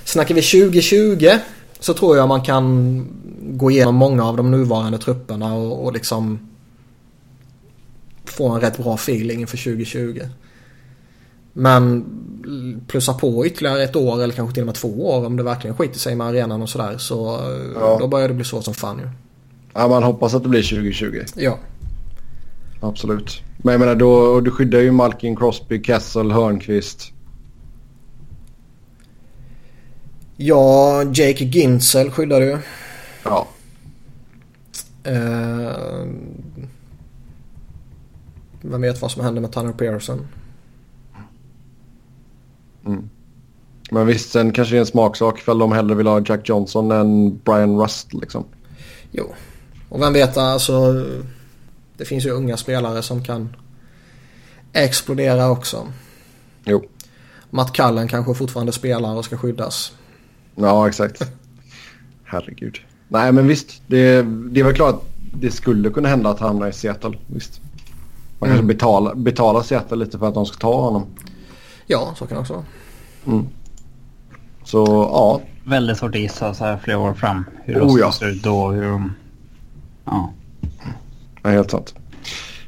[0.05, 1.29] Snackar vi 2020
[1.79, 3.07] så tror jag man kan
[3.41, 6.49] gå igenom många av de nuvarande trupperna och, och liksom
[8.25, 10.21] få en rätt bra feeling inför 2020.
[11.53, 12.05] Men
[12.87, 15.75] plussa på ytterligare ett år eller kanske till och med två år om det verkligen
[15.77, 16.97] skiter sig med arenan och sådär.
[16.97, 17.39] Så
[17.79, 17.97] Ja.
[17.99, 19.09] då börjar det bli svårt som fan ju.
[19.73, 21.23] Ja, man hoppas att det blir 2020.
[21.35, 21.57] Ja.
[22.81, 23.41] Absolut.
[23.57, 27.11] Men jag menar, då, och du skyddar ju Malkin, Crosby, Kessel, Hörnqvist.
[30.37, 32.57] Ja, Jake Ginzel skyddar du.
[33.23, 33.47] Ja.
[35.03, 36.05] Eh,
[38.61, 40.27] vem vet vad som händer med Tanner Pearson?
[43.91, 46.91] Men visst, sen kanske det är en smaksak ifall de hellre vill ha Jack Johnson
[46.91, 48.45] än Brian Rust liksom.
[49.11, 49.33] Jo.
[49.89, 51.05] Och vem vet alltså.
[51.97, 53.55] Det finns ju unga spelare som kan
[54.73, 55.87] explodera också.
[56.65, 56.83] Jo.
[57.49, 59.91] Matt Cullen kanske fortfarande spelar och ska skyddas.
[60.55, 61.21] Ja, exakt.
[62.23, 62.79] Herregud.
[63.07, 63.81] Nej, men visst.
[63.87, 65.03] Det, det är väl klart att
[65.33, 67.17] det skulle kunna hända att han hamnar i Seattle.
[67.27, 67.61] Visst.
[68.39, 71.05] Man kanske betalar, betalar Seattle lite för att de ska ta honom.
[71.85, 72.53] Ja, så kan det också
[73.25, 73.43] vara.
[74.63, 77.45] Så ja, Väldigt svårt att gissa så här flera år fram.
[77.63, 78.11] Hur Oh, ja.
[78.11, 78.71] ser ut då.
[78.71, 79.15] Hur de...
[80.05, 80.33] Ja.
[81.43, 81.95] Ja, helt sant.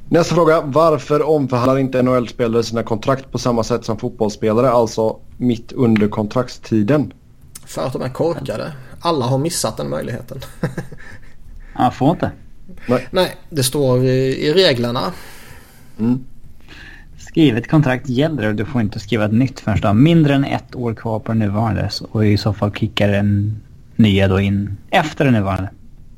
[0.09, 0.61] Nästa fråga.
[0.61, 7.13] Varför omförhandlar inte NHL-spelare sina kontrakt på samma sätt som fotbollsspelare, alltså mitt under kontraktstiden?
[7.65, 8.73] För att de är korkade.
[8.99, 10.41] Alla har missat den möjligheten.
[11.77, 12.31] Man får inte.
[13.11, 15.13] Nej, det står i, i reglerna.
[17.35, 20.45] Skrivet kontrakt gäller och du får inte skriva ett nytt förrän du har mindre än
[20.45, 21.89] ett år kvar på den nuvarande.
[22.11, 23.61] Och i så fall kickar den
[23.95, 25.69] nya då in efter den nuvarande.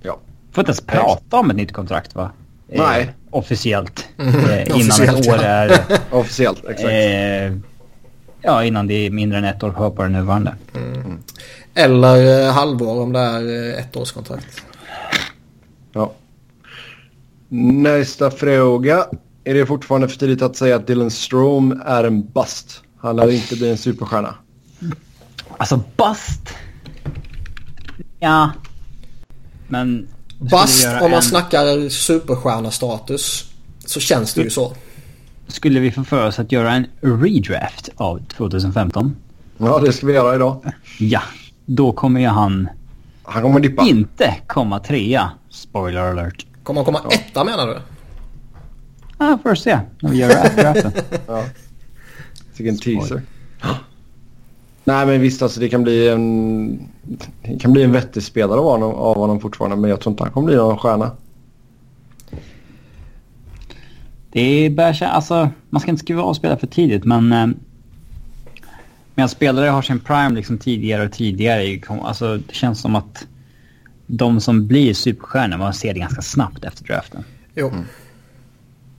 [0.01, 0.19] Ja.
[0.51, 2.31] Får inte ens prata om ett nytt kontrakt va?
[2.69, 3.13] Eh, Nej.
[3.29, 4.07] officiellt.
[4.17, 5.41] Eh, innan Officiellt, ett år ja.
[5.41, 5.79] är...
[6.11, 6.89] Officiellt, exakt.
[6.89, 7.57] Eh,
[8.41, 10.55] ja, innan det är mindre än ett år kvar på den nuvarande.
[11.73, 14.63] Eller eh, halvår om det är eh, ett årskontrakt.
[15.93, 16.11] Ja.
[17.49, 19.05] Nästa fråga.
[19.47, 22.81] Är det fortfarande för tidigt att säga att Dylan Strome är en bust?
[22.99, 24.35] Han lär inte bli en superstjärna.
[25.57, 26.41] Alltså bust.
[28.19, 28.49] Ja.
[29.67, 30.07] Men...
[30.83, 33.51] göra om man en- snackar superstjärnastatus
[33.85, 34.73] så känns det ju så.
[35.47, 39.15] Skulle vi få för oss att göra en redraft av 2015?
[39.57, 40.65] Ja, det ska vi göra idag.
[40.99, 41.21] Ja.
[41.65, 42.69] Då kommer ju han
[43.23, 43.83] Han kommer dippa.
[43.83, 45.31] inte komma trea.
[45.49, 46.45] Spoiler alert.
[46.63, 47.77] Kommer han komma etta menar du?
[49.17, 49.79] Ah, först se.
[49.99, 50.91] När vi gör draften.
[52.57, 53.21] Vilken teaser.
[54.83, 56.79] Nej men visst alltså det kan bli en,
[57.43, 60.23] det kan bli en vettig spelare av honom, av honom fortfarande men jag tror inte
[60.23, 61.11] han kommer bli någon stjärna.
[64.31, 67.47] Det börjar alltså man ska inte skriva av spelare för tidigt men eh,
[69.15, 73.27] medan spelare har sin prime liksom tidigare och tidigare alltså det känns som att
[74.07, 77.23] de som blir superstjärnor man ser det ganska snabbt efter draften.
[77.55, 77.71] Jo.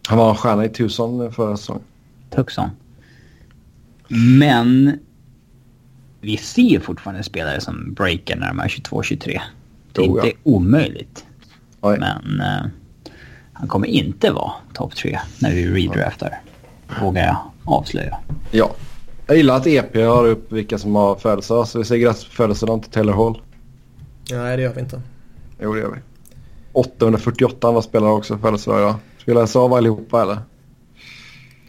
[0.09, 1.83] Han var en stjärna i Tucson förra säsongen.
[2.31, 2.71] Tucson.
[4.39, 4.99] Men
[6.21, 9.41] vi ser fortfarande spelare som breakar när de är 22-23.
[9.93, 11.25] Det är Oh, inte omöjligt.
[11.81, 11.99] Oj.
[11.99, 12.67] Men eh,
[13.53, 16.41] han kommer inte vara topp tre när vi redraftar.
[17.03, 18.19] Vågar jag avslöja.
[18.51, 18.75] Ja.
[19.27, 22.31] Jag gillar att EP har upp vilka som har födelsedag så vi säger grattis på
[22.31, 23.43] födelsedagen till Taylor Hall.
[24.31, 25.03] Nej det gör vi inte.
[25.63, 26.01] Jo det gör vi.
[26.73, 28.95] 848 andra spelare också födelsedag idag.
[29.29, 30.39] Vi läsa av allihopa eller?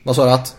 [0.04, 0.58] Vad sa du att?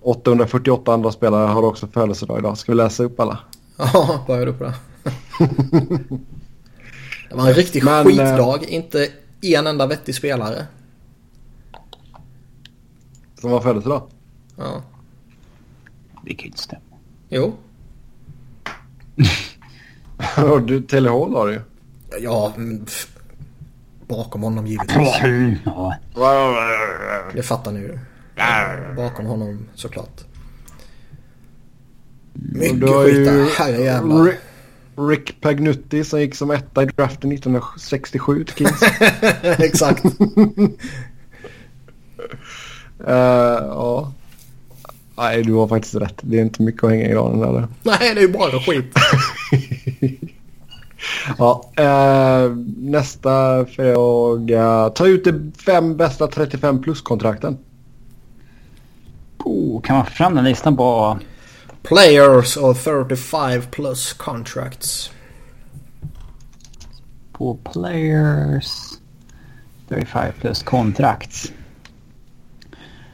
[0.00, 2.58] 848 andra spelare har också födelsedag idag.
[2.58, 3.38] Ska vi läsa upp alla?
[3.76, 4.74] Ja, börjar du på det?
[7.28, 8.64] det var en riktig Men, skitdag.
[8.64, 9.08] Inte
[9.40, 10.66] en enda vettig spelare.
[13.40, 14.02] Som har födelsedag?
[14.56, 14.82] Ja.
[16.24, 16.82] Det kan ju inte stämma.
[17.28, 17.54] Jo.
[20.50, 21.60] Och du, Taylor Hall har du ju.
[22.20, 22.52] Ja,
[22.84, 23.11] pff,
[24.12, 25.08] bakom honom givetvis.
[27.34, 27.98] Det fattar ni ju.
[28.96, 30.20] Bakom honom såklart.
[32.32, 33.58] Mycket skit där.
[33.58, 34.32] Herrejävlar.
[34.96, 38.82] Rick, Pagnutti som gick som etta i draften 1967 till Kings.
[39.42, 40.04] Exakt.
[43.06, 43.14] Eh,
[43.68, 44.12] ja.
[45.16, 46.18] Nej, du har faktiskt rätt.
[46.20, 47.68] Det är inte mycket att hänga i granen där.
[47.82, 48.94] Nej, det är ju bara skit.
[51.38, 54.90] Ja, eh, nästa fråga.
[54.94, 57.58] Ta ut de fem bästa 35 plus-kontrakten.
[59.44, 61.18] Oh, kan man få fram den listan på...
[61.82, 65.10] Players of 35 plus contracts.
[67.32, 68.92] På players...
[69.88, 71.52] 35 plus kontrakt.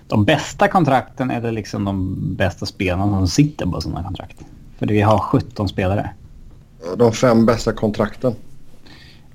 [0.06, 4.36] De bästa kontrakten är det liksom de bästa spelarna som sitter på sådana kontrakt.
[4.78, 6.10] För vi har 17 spelare.
[6.96, 8.34] De fem bästa kontrakten.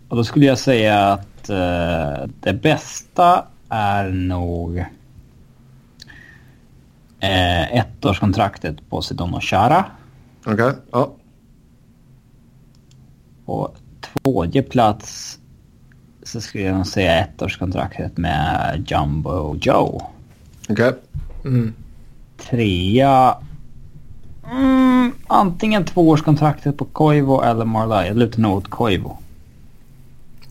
[0.07, 4.85] Och då skulle jag säga att uh, det bästa är nog uh,
[7.77, 9.85] ettårskontraktet på Sidon och Chara.
[10.45, 10.73] Okej, okay.
[10.91, 11.13] ja.
[13.45, 13.71] På
[14.01, 15.39] tvåje plats
[16.23, 20.01] så skulle jag nog säga ettårskontraktet med Jumbo Joe.
[20.69, 20.89] Okej.
[20.89, 20.93] Okay.
[21.45, 21.73] Mm.
[22.37, 23.35] Trea...
[24.51, 28.07] Mm, antingen tvåårskontraktet på Koivu eller Marley.
[28.07, 29.09] Jag lutar nog åt Koivu.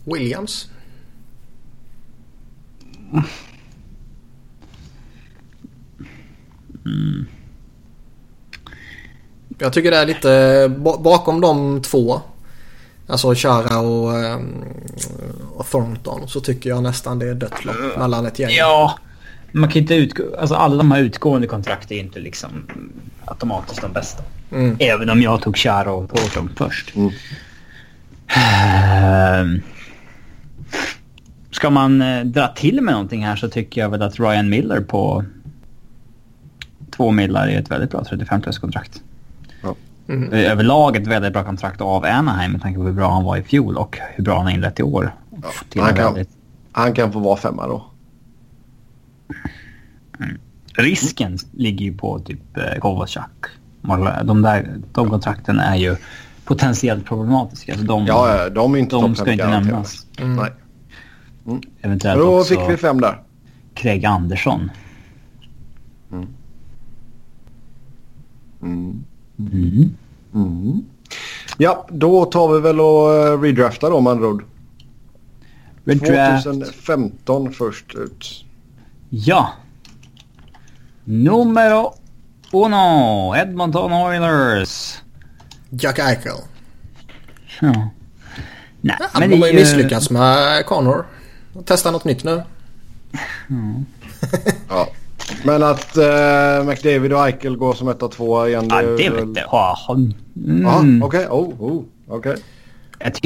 [0.05, 0.69] Williams.
[6.87, 7.27] Mm.
[9.59, 12.21] Jag tycker det är lite bakom de två.
[13.07, 14.65] Alltså Chara och, ehm,
[15.57, 18.51] och Thornton så tycker jag nästan det är dött lopp mellan ett gäng.
[18.51, 18.99] Ja,
[19.53, 20.23] man kan inte utgå...
[20.39, 22.51] Alltså alla de här utgående kontrakt är inte liksom
[23.25, 24.23] automatiskt de bästa.
[24.53, 24.77] Mm.
[24.81, 26.93] Även om jag tog Chara och Thornton först.
[26.97, 27.11] Mm.
[28.33, 29.61] Uh,
[31.51, 34.81] ska man uh, dra till med någonting här så tycker jag väl att Ryan Miller
[34.81, 35.25] på
[36.97, 39.03] två millar är ett väldigt bra 35-kontrakt.
[39.63, 39.75] Ja.
[40.09, 40.33] Mm.
[40.33, 43.43] Överlag ett väldigt bra kontrakt av Anaheim med tanke på hur bra han var i
[43.43, 45.15] fjol och hur bra han har inlett i år.
[45.75, 46.25] Ja, han, kan,
[46.73, 47.92] han kan få vara femma då.
[50.75, 53.23] Risken ligger ju på typ eh, Kovacic.
[54.25, 55.97] De, där, de kontrakten är ju
[56.45, 57.79] potentiellt problematiska.
[57.79, 60.07] Så de, ja, de, är inte de ska inte nämnas.
[60.19, 60.37] Mm.
[60.37, 60.51] Nej.
[61.47, 61.61] Mm.
[61.81, 63.23] Eventuellt Då också fick vi fem där.
[63.75, 64.71] Craig Andersson.
[66.13, 66.29] Mm.
[68.63, 69.05] Mm.
[69.39, 69.97] Mm.
[70.35, 70.85] Mm.
[71.59, 74.45] Ja, då tar vi väl och uh, redraftar då med andra ord.
[75.85, 76.45] Redraft.
[76.45, 78.45] 2015 först ut.
[79.15, 79.53] Ja.
[81.05, 81.95] Numero
[82.53, 83.35] uno.
[83.37, 85.03] Edmonton Oilers.
[85.71, 86.37] Jack Eichel.
[87.61, 87.89] Ja.
[88.81, 91.07] Nej, Ja, men de det har ju misslyckats med Connor.
[91.65, 92.43] Testa något nytt nu.
[94.69, 94.89] Ja.
[95.45, 98.67] Men att uh, McDavid och Eichel går som ett av två igen.
[98.71, 99.79] Ja, är det väl- vet jag.
[100.37, 100.63] Mm.
[101.01, 101.27] Ja, okej.
[101.27, 101.83] Oh, oh,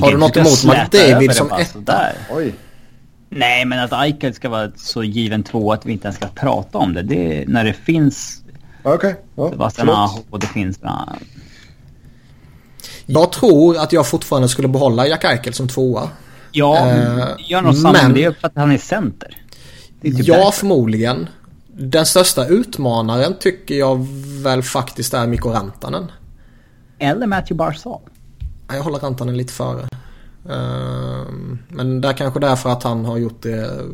[0.00, 1.64] Har du något emot McDavid det som etta?
[1.64, 2.12] sådär.
[2.30, 2.54] Oj.
[3.30, 6.78] Nej, men att Eichel ska vara så given två att vi inte ens ska prata
[6.78, 7.02] om det.
[7.02, 8.42] det är när det finns
[8.82, 9.16] Okej.
[9.36, 9.98] Ja, Sebastian förlåt.
[10.10, 10.78] Aho och det finns...
[10.82, 11.08] ja,
[13.06, 16.08] Jag tror att jag fortfarande skulle behålla Jack Eichel som tvåa.
[16.52, 17.92] Ja, Eh, gör nog samma.
[17.92, 19.36] men- det är för att han är center.
[20.00, 20.50] Det är typ ja, därför.
[20.50, 21.28] förmodligen.
[21.78, 24.06] Den största utmanaren tycker jag
[24.42, 26.12] väl faktiskt är Mikko Rantanen.
[26.98, 28.00] Eller Matthew Barzal.
[28.68, 29.88] Ja, Jag håller Rantanen lite före.
[30.50, 33.84] Ehm, Men det är kanske därför att han har gjort det eh,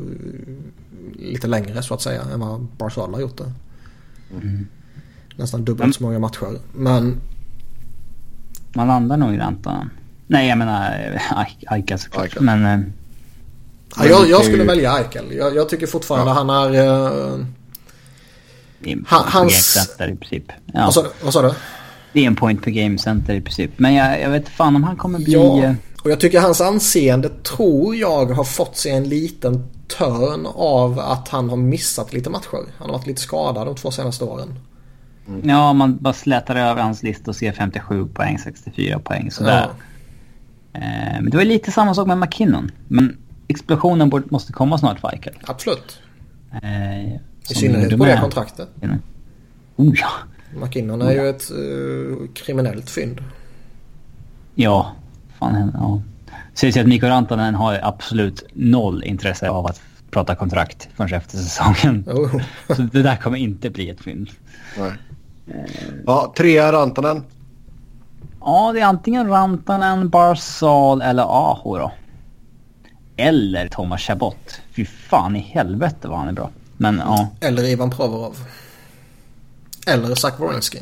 [1.19, 3.53] lite längre så att säga än vad Barzal har gjort det.
[5.37, 6.59] Nästan dubbelt så många matcher.
[6.73, 7.21] Men
[8.75, 9.91] Man landar nog i räntan.
[10.27, 12.25] Nej, jag menar eh, Eichel såklart.
[12.25, 12.43] Eichel.
[12.43, 12.65] Men...
[12.65, 12.87] eh,
[13.97, 15.33] ja, jag, jag skulle ju- välja Eichel.
[15.33, 16.35] Jag, jag tycker fortfarande Ja.
[16.35, 16.71] han är...
[17.35, 17.45] Uh,
[19.07, 20.53] Han- hans- i princip.
[20.67, 20.93] Ja,
[21.23, 21.55] vad sa du?
[22.13, 23.71] Det är en point per game center i princip.
[23.77, 25.33] Men jag, jag vet fan om han kommer bli...
[25.33, 29.69] Ja, eh, och jag tycker hans anseende tror jag har fått sig en liten
[29.99, 32.59] törn av att han har missat lite matcher.
[32.79, 34.55] Han har varit lite skadad de två senaste åren.
[35.43, 39.69] Ja, man bara slätar över hans lista och ser 57 poäng, 64 poäng sådär.
[40.73, 40.81] Eh,
[41.21, 42.71] men det var lite samma sak med McKinnon.
[42.89, 43.17] Men
[43.49, 45.35] explosionen borde, måste komma snart för Eichel.
[45.45, 45.99] Absolut.
[46.63, 48.69] Eh, I synnerhet på det kontraktet.
[49.77, 50.11] Oh ja.
[50.57, 53.21] McKinnon är ju ett eh, kriminellt fynd.
[54.55, 54.93] Ja.
[55.39, 56.03] Fan, ja.
[56.55, 59.81] Sägs ju att Mikko Rantanen har absolut noll intresse av att
[60.11, 62.05] prata kontrakt förrän efter säsongen.
[62.13, 62.43] Oh.
[62.77, 64.31] Så det där kommer inte bli ett fynd.
[64.79, 64.93] Nej.
[66.07, 67.25] Ja, trea Rantanen.
[68.41, 71.93] Ja, det är antingen Rantanen, Barzal eller Aho då.
[73.17, 74.61] Eller Thomas Chabot.
[74.77, 76.51] Fy fan i helvete vad han är bra.
[76.77, 78.37] Men ja, Eller Ivan Provorov.
[79.87, 80.79] Eller Zach Werenski.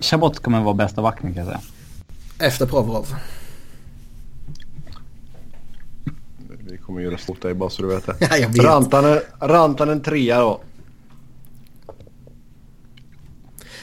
[0.00, 1.60] Chabot kommer vara bästa vakten kan jag säga.
[2.48, 3.14] Efter Provorov.
[6.60, 8.16] Vi kommer göra stort dig bara så du vet det.
[8.20, 8.64] Ja, jag vet.
[8.64, 10.60] Rantanen, Rantanen trea då.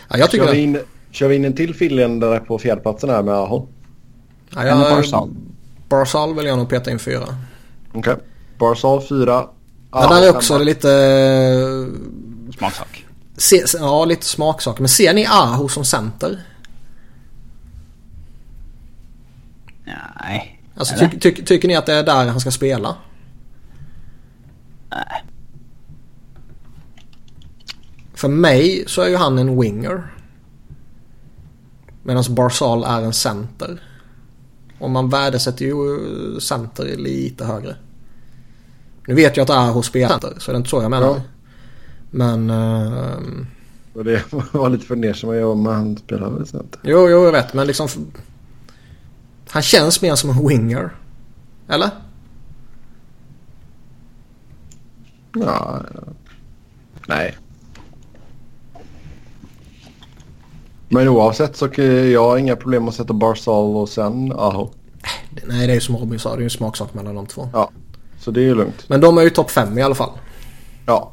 [0.07, 0.63] Ja, jag tycker Kör vi, det.
[0.63, 0.79] in,
[1.11, 3.67] kör vi in en till finländare på fjärdeplatsen här med Aho?
[4.55, 5.29] Ja, jag, Barzal.
[5.89, 7.25] Barzal vill jag nog peta in fyra.
[7.93, 8.15] Okej.
[8.59, 9.47] Barzal fyra.
[9.91, 10.89] Men där är också lite...
[12.57, 13.05] Smaksak.
[13.37, 14.79] Se, ja, lite smaksak.
[14.79, 16.43] Men ser ni Aho som center?
[20.21, 20.61] Nej.
[20.75, 22.95] Alltså, ty, ty, tycker ni att det är där han ska spela?
[24.89, 25.23] Nej.
[28.13, 30.13] För mig så är ju han en winger.
[32.03, 33.81] Medan Barzal är en center.
[34.79, 37.75] Och man värdesätter ju center lite högre.
[39.07, 41.07] Nu vet jag att det är hos spelare så det är inte så jag menar.
[41.07, 41.21] Ja.
[42.15, 42.49] Men...
[42.49, 43.47] ehm,
[43.93, 46.79] Och det var lite fundersam jag om han spelar väl center.
[46.83, 47.53] jo, jo, jag vet.
[47.53, 47.87] Men liksom...
[49.49, 50.89] Han känns mer som en winger.
[51.67, 51.89] Eller?
[55.35, 55.81] Ja,
[57.07, 57.37] nej.
[60.89, 64.69] Men oavsett så kan jag har inga problem att sätta Barzal och sen Aho.
[65.47, 66.29] Nej, det är ju som Robin sa.
[66.29, 67.49] Det är ju en smaksak mellan de två.
[67.53, 67.69] Ja,
[68.19, 68.89] så det är ju lugnt.
[68.89, 70.11] Men de är ju topp fem i alla fall.
[70.85, 71.12] Ja.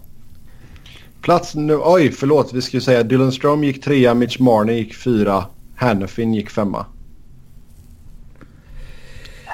[1.22, 5.44] Plats nu, oj förlåt vi skulle säga Dylan Strom gick trea, Mitch Marner gick fyra,
[5.76, 6.86] Hannafin gick femma.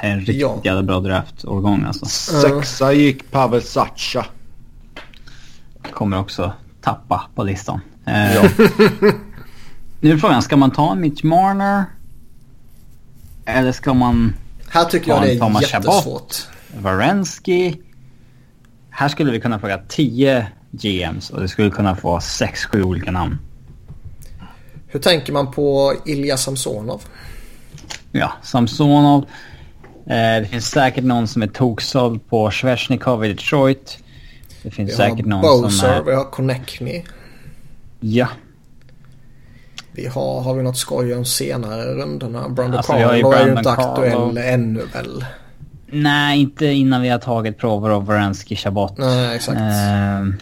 [0.02, 0.60] En riktigt Ja.
[0.64, 2.06] jävla bra draft-årgång alltså.
[2.06, 4.26] Sexa gick Pavel Sacha.
[5.92, 7.80] Kommer också tappa på listan.
[8.06, 8.42] Eh, Ja.
[10.00, 11.84] Nu är frågan, ska man ta en Mitch Marner?
[13.46, 14.34] Eller ska man
[14.68, 16.34] Här tycker jag det är Thomas jättesvårt.
[16.80, 17.74] Varensky?
[18.90, 20.46] Här skulle vi kunna fråga 10
[20.82, 23.38] GMs och det skulle kunna få 6-7 olika namn.
[24.86, 27.02] Hur tänker man på Ilja Samsonov?
[28.12, 29.24] Ja, Samsonov.
[30.06, 33.98] Eh, det finns säkert någon som är toksåld på Svesjnikov i Detroit.
[34.62, 36.02] Det finns Vi säkert någon Bowser, som är...
[36.02, 37.02] vi har Konechny.
[38.00, 38.28] Ja,
[39.92, 42.48] Vi har, har vi något skoj om senare rundorna?
[42.48, 45.24] Brandon Alltså, Carlo är ju inte aktuell ännu väl.
[45.86, 48.98] nej inte innan vi har tagit prover av Varensky, Chabot.
[48.98, 49.58] Nej, exakt.
[49.60, 50.34] Ehm,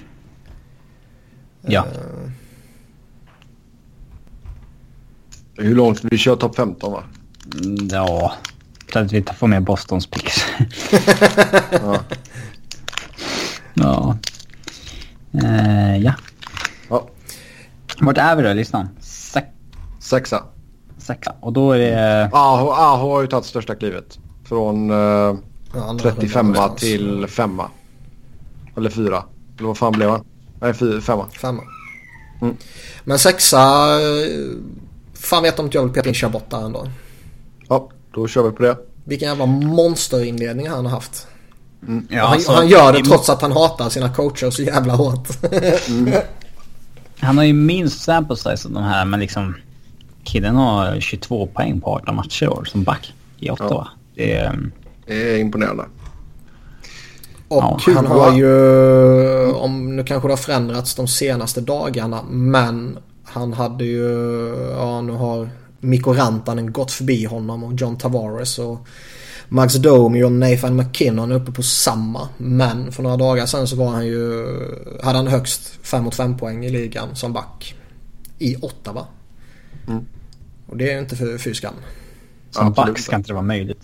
[1.66, 2.30] ja, Eh,
[5.56, 7.02] Hur långt vi kör topp 15 va?
[7.64, 8.32] Mm, ja.
[8.92, 10.44] Så att vi får med Bostons picks.
[11.72, 12.00] Ja.
[13.74, 14.16] ja.
[15.44, 16.14] Eh, ja.
[16.88, 17.08] ja.
[18.00, 18.88] Vart är vi då i listan?
[19.00, 19.46] Sex,
[20.00, 20.44] Sexa.
[20.98, 21.34] sexa.
[21.40, 22.30] Och då är det...
[22.32, 24.18] Aho, Aho har ju tagit största klivet.
[24.44, 25.36] Från eh, ja,
[25.74, 26.80] andra 35 rundan någonstans.
[26.80, 27.60] till 5
[28.76, 29.24] Eller 4.
[29.58, 30.24] Eller vad fan blev han?
[30.60, 31.00] Nej, 5
[31.40, 31.62] Femma.
[32.42, 32.56] Mm.
[33.04, 33.58] Men sexa...
[34.00, 34.56] eh,
[35.14, 36.88] Fan vet om inte jag vill peta in Chabot där ändå.
[37.68, 38.76] Ja, då kör vi på det.
[39.04, 41.26] Vilken jävla monsterinledning han har haft.
[42.08, 44.94] Ja, och han, alltså, han gör det trots att han hatar sina coacher så jävla
[44.94, 45.28] hårt.
[47.18, 49.54] Han har ju minst sample size av de här, men liksom...
[50.24, 53.70] Killen har 22 poäng på 18 matcher år som back i Ottawa.
[53.70, 53.88] Ja.
[54.14, 54.52] Det är...
[54.52, 54.72] um,
[55.06, 55.84] Det är imponerande.
[57.54, 62.98] Och Ja, han har ju, om nu kanske det har förändrats de senaste dagarna, men
[63.24, 64.08] han hade ju,
[64.78, 65.50] ja nu har
[65.80, 68.86] Mikko Rantanen gått förbi honom och John Tavares och
[69.48, 72.28] Max Domi och Nathan McKinnon är uppe på samma.
[72.36, 74.46] Men för några dagar sedan så var han ju,
[75.02, 77.74] hade han högst 5 mot 5 poäng i ligan som back.
[78.38, 79.06] I Ottawa.
[79.88, 80.06] Mm.
[80.66, 81.74] Och det är ju inte för, för skam.
[82.50, 83.82] Som Absolut back ska inte det vara möjligt.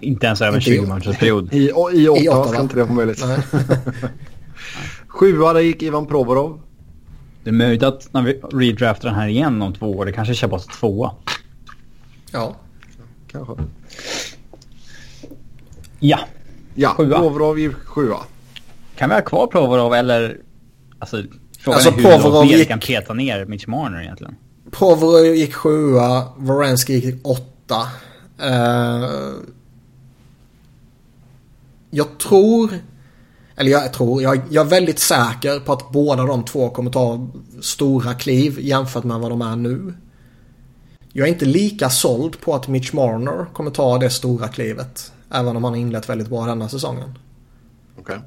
[0.00, 1.54] Inte ens över Inte 20 i- matchers period.
[1.54, 3.24] I, och, i åtta ska inte det vara möjligt.
[5.08, 6.60] Sjua där gick Ivan Provorov.
[7.44, 10.34] Det är möjligt att när vi redraftar den här igen om två år, det kanske
[10.34, 11.14] Chabot tvåa.
[12.32, 12.56] Ja.
[13.32, 13.54] Kanske.
[16.00, 16.18] Ja.
[16.74, 17.18] Ja, Sjua.
[17.18, 18.16] Provorov gick sjua.
[18.96, 20.36] Kan vi ha kvar Provorov eller...
[20.98, 21.22] Alltså,
[21.58, 24.34] frågan Alltså, är hur Provorov långt ner gick- kan peta ner Mitch Marner egentligen.
[24.70, 27.80] Provorov gick sjua, Varensky gick åtta.
[28.42, 29.08] Eh,
[31.90, 32.70] jag tror,
[33.56, 37.28] eller jag tror, jag, jag är väldigt säker på att båda de två kommer ta
[37.60, 39.94] stora kliv jämfört med vad de är nu.
[41.12, 45.12] Jag är inte lika såld på att Mitch Marner kommer ta det stora klivet.
[45.32, 47.18] Även om han har inlett väldigt bra denna säsongen.
[47.98, 48.18] Okej.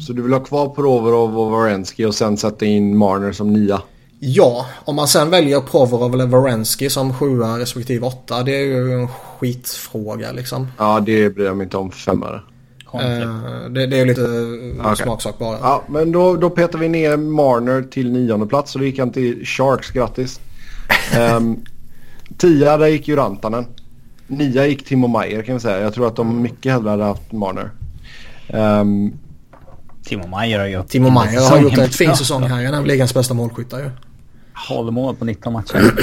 [0.00, 3.82] Så du vill ha kvar Provorov och Varensky och sen sätta in Marner som nia?
[4.20, 8.42] Ja, om man sen väljer Provorov eller Varensky som sjua respektive åtta.
[8.42, 10.66] Det är ju en skitfråga liksom.
[10.78, 12.40] Ja, det bryr jag mig inte om femmare.
[12.94, 14.96] Eh, det, det är lite uh, Okej.
[14.96, 15.58] smaksak bara.
[15.62, 19.10] Ja, men då, då petar vi ner Marner till nionde plats och då gick han
[19.10, 20.40] till Sharks, grattis.
[21.36, 21.64] Um,
[22.38, 23.66] tia, där gick ju Rantanen.
[24.26, 25.80] Nia gick Timo Meyer kan vi säga.
[25.80, 27.70] Jag tror att de mycket hellre hade haft Marner.
[28.48, 29.12] Ehm,
[30.04, 30.88] Timo Meyer har gjort...
[30.88, 32.64] Timo Meyer har gjort en fin säsong här.
[32.64, 33.90] Han är ligans bästa målskyttar ju.
[34.90, 35.92] Mål på 19 matcher.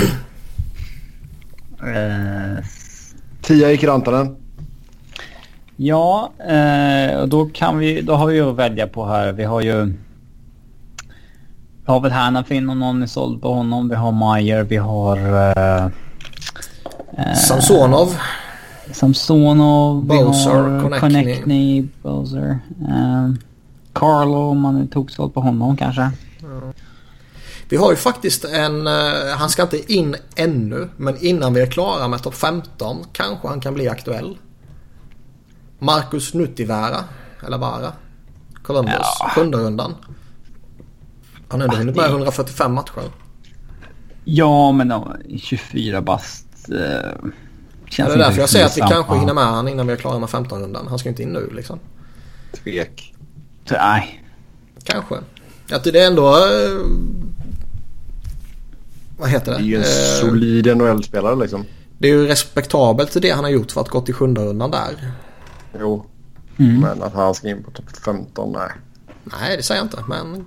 [1.76, 2.66] Eh,
[3.42, 4.36] tia gick Rantanen.
[5.76, 8.02] Ja, eh, och då kan vi...
[8.02, 9.32] Då har vi ju att välja på här.
[9.32, 9.86] Vi har ju...
[11.86, 13.90] Vi har väl Hanafin om någon är såld på honom.
[13.90, 15.18] Vi har Meyer, vi har...
[15.18, 15.86] Eh,
[17.18, 18.18] eh, Samsonov.
[18.92, 21.00] Samsonov, Bowser, Konechny.
[21.00, 22.60] Konechny, Bowser.
[22.82, 23.30] Eh,
[23.94, 26.12] Carlo om man är toksåld på honom kanske.
[27.70, 31.66] Vi har ju faktiskt en, uh, han ska inte in ännu, men innan vi är
[31.66, 34.38] klara med topp 15 kanske han kan bli aktuell.
[35.80, 37.04] Marcus Nuttivära,
[37.46, 37.92] eller Vara.
[38.64, 39.32] Columbus, ja.
[39.36, 39.96] sjunde rundan.
[41.48, 43.04] Han har ändå hunnit med 145 matcher.
[44.24, 44.94] Ja, men
[45.40, 46.48] 24 bast.
[46.72, 46.78] Uh,
[47.90, 49.98] känns det är därför jag säger att vi kanske hinner med han innan vi är
[49.98, 50.88] klara med 15-rundan.
[50.88, 51.80] Han ska inte in nu liksom.
[52.64, 53.14] Tvek.
[53.72, 54.24] Nej.
[54.84, 55.16] Kanske.
[55.72, 56.30] Att det är ändå...
[56.30, 56.86] Uh,
[59.18, 59.58] vad heter det?
[59.58, 61.66] Det är ju en uh, solid NHL-spelare liksom.
[61.98, 65.12] Det är ju respektabelt det han har gjort för att gå till sjunde rundan där.
[65.80, 66.06] Jo.
[66.58, 66.80] Mm.
[66.80, 68.70] Men att han ska in på topp 15, nej.
[69.24, 70.04] Nej, det säger jag inte.
[70.08, 70.46] Men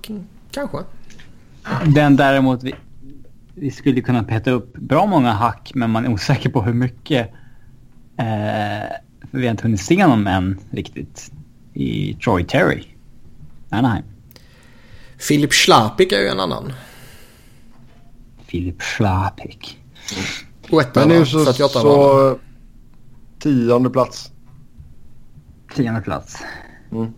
[0.51, 0.77] kanske.
[1.85, 2.75] Den däremot vi,
[3.53, 7.29] vi skulle kunna peta upp bra många hack men man är osäker på hur mycket.
[8.17, 8.89] Eh,
[9.31, 11.31] för vi har inte hunnit se honom än riktigt.
[11.73, 12.83] I Troy Terry.
[13.69, 14.03] Anaheim.
[15.17, 16.73] Filip Schlapik är ju en annan.
[18.45, 19.79] Filip Schlapik.
[20.71, 20.85] Mm.
[20.95, 22.39] Men nu så, så
[23.39, 24.31] tionde plats.
[25.75, 26.43] Tionde plats.
[26.91, 27.13] Mm.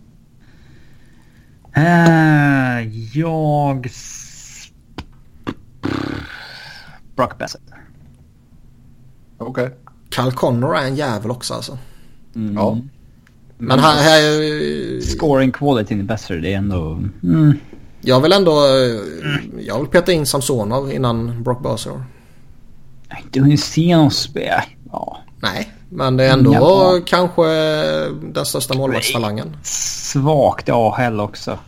[1.76, 3.90] Uh, jag...
[7.16, 7.62] Brock Bassett.
[9.38, 9.64] Okej.
[9.64, 9.76] Okay.
[10.10, 11.78] Cal Connor är en jävel också alltså.
[12.34, 12.54] Mm.
[12.54, 12.78] Ja.
[13.58, 14.02] Men här...
[14.02, 16.40] här Scoring quality är bättre.
[16.40, 17.02] Det är ändå...
[17.22, 17.58] Mm.
[18.00, 18.52] Jag vill ändå...
[19.58, 22.04] Jag vill peta in Samsonov innan Brock Bowser.
[23.30, 24.64] Du har ju se honom spela.
[24.92, 25.18] Ja.
[25.40, 27.00] Nej, men det är ändå ja.
[27.06, 27.42] kanske
[28.32, 29.56] den största målvaktstalangen.
[29.62, 31.58] Svagt AHL också.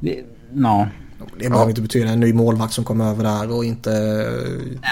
[0.00, 0.88] Det, no.
[1.38, 4.24] Det behöver inte betyda en ny målvakt som kommer över där och inte...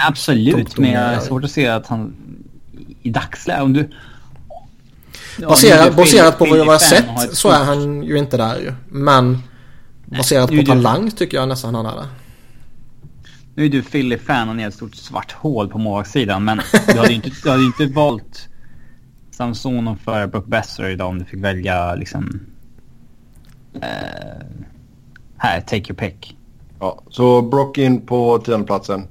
[0.07, 2.15] Absolut, men jag har svårt att se att han
[3.01, 3.63] i dagsläget...
[3.63, 3.89] Om du...
[5.37, 8.73] baserat, baserat på vad jag har sett så är han ju inte där ju.
[8.89, 9.43] Men
[10.05, 12.07] baserat på talang tycker jag nästan han är där.
[13.55, 16.43] Nu är du Philly-fan och ni har ett stort svart hål på målvaktssidan.
[16.43, 18.49] Men du hade ju inte, du hade inte valt
[19.31, 22.39] Samson för Brook Besser idag om du fick välja liksom...
[23.75, 23.81] Uh,
[25.37, 26.37] här, take your pick.
[26.79, 29.07] Ja, så Brock in på tiondeplatsen.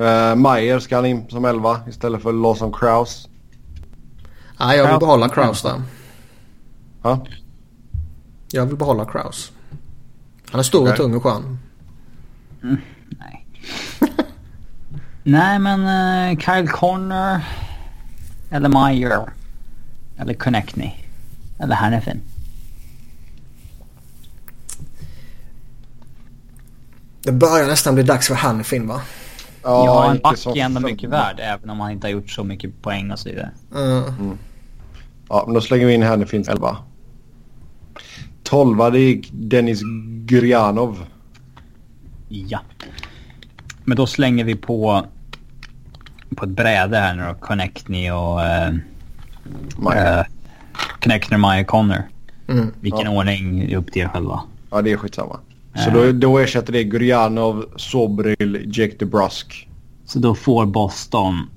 [0.00, 3.28] Uh, Meyer ska han in som elva istället för Lawson Kraus.
[4.60, 5.82] Nej, jag vill behålla Kraus där.
[7.02, 7.26] Ja?
[8.50, 9.52] Jag vill behålla Kraus.
[10.50, 10.92] Han är stor okay.
[10.92, 11.58] och tung och skön.
[12.62, 13.46] Mm, nej.
[15.22, 17.40] nej, men uh, Kyle Connor.
[18.50, 19.32] Eller Meyer.
[20.18, 20.90] Eller Connectney.
[21.58, 22.20] Eller Hannifin.
[27.22, 29.00] Det börjar nästan bli dags för Hannifin va?
[29.62, 32.44] Ja, ja en back är ändå mycket värd även om han inte har gjort så
[32.44, 33.50] mycket poäng och så vidare.
[33.74, 34.04] Mm.
[34.20, 34.38] Mm.
[35.28, 36.76] Ja, men då slänger vi in Hannifin 11.
[38.42, 39.80] 12 det gick Dennis
[40.26, 41.06] Gurjanov.
[42.28, 42.60] Ja.
[43.84, 45.06] Men då slänger vi på
[46.36, 47.34] på ett bräde här nu då.
[47.34, 48.38] Connectney och...
[48.40, 48.74] Uh,
[49.96, 50.22] uh,
[51.02, 52.02] Connectner, Maya Connor.
[52.48, 52.72] Mm.
[52.80, 53.18] Vilken ja.
[53.18, 54.42] ordning är upp till er själva.
[54.70, 55.40] Ja, det är skitsamma.
[55.84, 59.68] Så då, då ersätter det Gurjanov, Sobril, Jake DeBrusk.
[60.04, 61.50] Så då får Boston...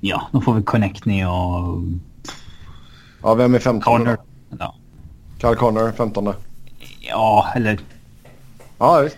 [0.00, 1.82] Ja, då får vi Connectney och...
[3.22, 4.18] Ja, vem är 15 Connor.
[4.58, 4.74] Ja.
[5.40, 6.32] Carl Connor, 15
[7.00, 7.78] Ja, eller...
[8.78, 9.16] Ja, visst.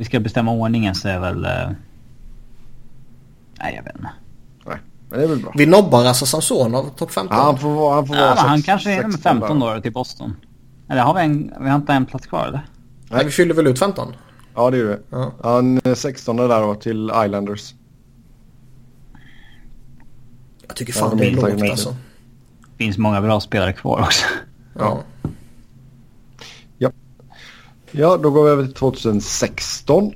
[0.00, 1.44] Vi ska bestämma ordningen så är väl...
[1.44, 1.70] Uh...
[3.58, 4.10] Nej, jag vet inte.
[4.66, 4.78] Nej,
[5.10, 5.52] men det är väl bra.
[5.56, 7.36] Vi nobbar alltså Samsonov topp 15.
[7.36, 7.94] Ja, han får vara...
[7.94, 10.36] Han, får ja, vara sex, han kanske är med 15 då till Boston.
[10.88, 11.52] Eller har vi en...
[11.60, 12.66] Vi har inte en plats kvar eller?
[13.10, 14.14] Nej, vi fyllde väl ut 15?
[14.54, 15.02] Ja, det gjorde vi.
[15.10, 15.32] Ja.
[15.42, 17.74] Han 16 där då till Islanders.
[20.66, 21.96] Jag tycker fan ja, det är lågt alltså.
[22.60, 24.26] Det finns många bra spelare kvar också.
[24.78, 25.02] Ja.
[25.22, 25.30] Ja.
[27.92, 30.12] Ja, då går vi över till 2016.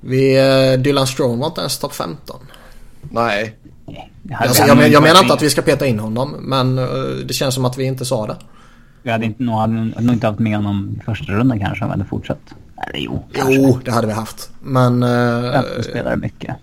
[0.00, 2.40] Vi, uh, Dylan Strome var inte ens topp 15.
[3.10, 3.56] Nej.
[4.32, 7.54] Alltså, jag, jag menar inte att vi ska peta in honom, men uh, det känns
[7.54, 8.36] som att vi inte sa det.
[9.02, 11.90] Vi hade inte, nog, hade nog inte haft med honom i första rundan kanske om
[11.90, 12.54] vi hade fortsatt.
[12.88, 13.54] Eller jo, kanske.
[13.54, 14.50] Jo, det hade vi haft.
[14.62, 15.02] Men...
[15.02, 16.56] Uh, spelar mycket.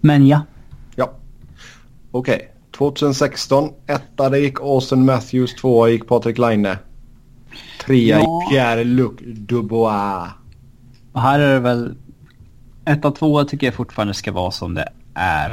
[0.00, 0.42] Men ja.
[0.96, 1.12] Ja.
[2.10, 2.34] Okej.
[2.34, 2.46] Okay.
[2.78, 3.70] 2016.
[3.86, 5.54] Etta det gick Austin Matthews.
[5.54, 6.76] Tvåa gick Patrik Laine.
[7.86, 8.18] Trea ja.
[8.18, 10.30] gick Pierre-Luc Dubois.
[11.12, 11.94] Och här är det väl...
[12.84, 15.52] Etta, tvåa tycker jag fortfarande ska vara som det är.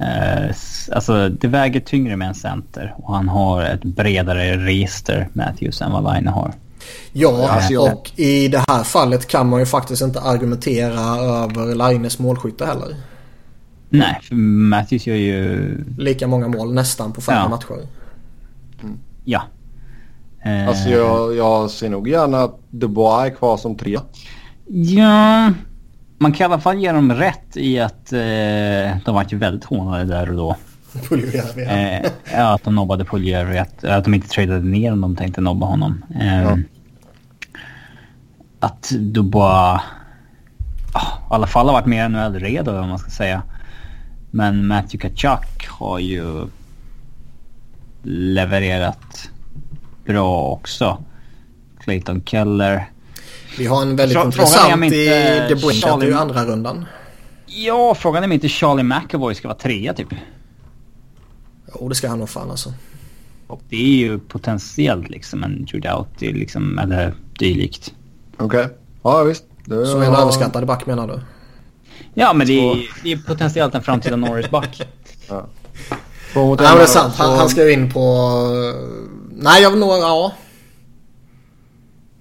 [0.00, 0.54] Eh,
[0.92, 5.92] alltså det väger tyngre med en center och han har ett bredare register Matthews än
[5.92, 6.52] vad Line har.
[7.12, 12.18] Ja, alltså, och i det här fallet kan man ju faktiskt inte argumentera över Lines
[12.18, 12.96] målskytte heller.
[13.88, 15.84] Nej, för Matthews gör ju...
[15.98, 17.48] Lika många mål nästan på fem ja.
[17.48, 17.86] matcher.
[18.82, 18.98] Mm.
[19.24, 19.42] Ja.
[20.48, 24.00] Eh, Alltså jag, jag ser nog gärna att Dubois är kvar som trea.
[24.66, 25.52] Ja,
[26.18, 29.64] man kan i alla fall ge dem rätt i att eh, de var ju väldigt
[29.64, 30.56] hånade där och då.
[31.68, 35.40] Eh, ja, att de nobbade Puljujärvi, att, att de inte tradade ner om de tänkte
[35.40, 36.04] nobba honom.
[36.20, 36.58] Eh, Ja.
[38.60, 39.80] Att Dubois
[40.92, 43.42] ah, i alla fall har varit mer NHL-redo om man ska säga.
[44.30, 46.46] Men Matthew Kachuk har ju
[48.02, 49.30] levererat
[50.12, 51.04] bra också.
[51.80, 52.90] Clayton Keller.
[53.58, 54.90] Vi har en väldigt Frå- intressant i
[55.48, 56.84] The Brink Charlie- i andra rundan.
[57.46, 60.08] Ja, frågan är om inte Charlie McAvoy ska vara trea typ.
[61.80, 62.72] Jo, det ska han nog fan alltså.
[63.68, 67.94] Det är ju potentiellt liksom en Judouty liksom, eller dylikt.
[68.36, 68.68] Okej.
[69.02, 69.44] Ja visst.
[69.64, 71.20] Det, Som en överskattad back menar du?
[72.14, 74.80] Ja, men det Så- är, det är potentiellt en framtida Norris-back.
[75.30, 75.36] En
[76.34, 77.14] men det är sant.
[77.16, 78.00] Han, så- han ska ju in på...
[79.40, 79.88] Nej jag vill nog...
[79.90, 80.32] Ja.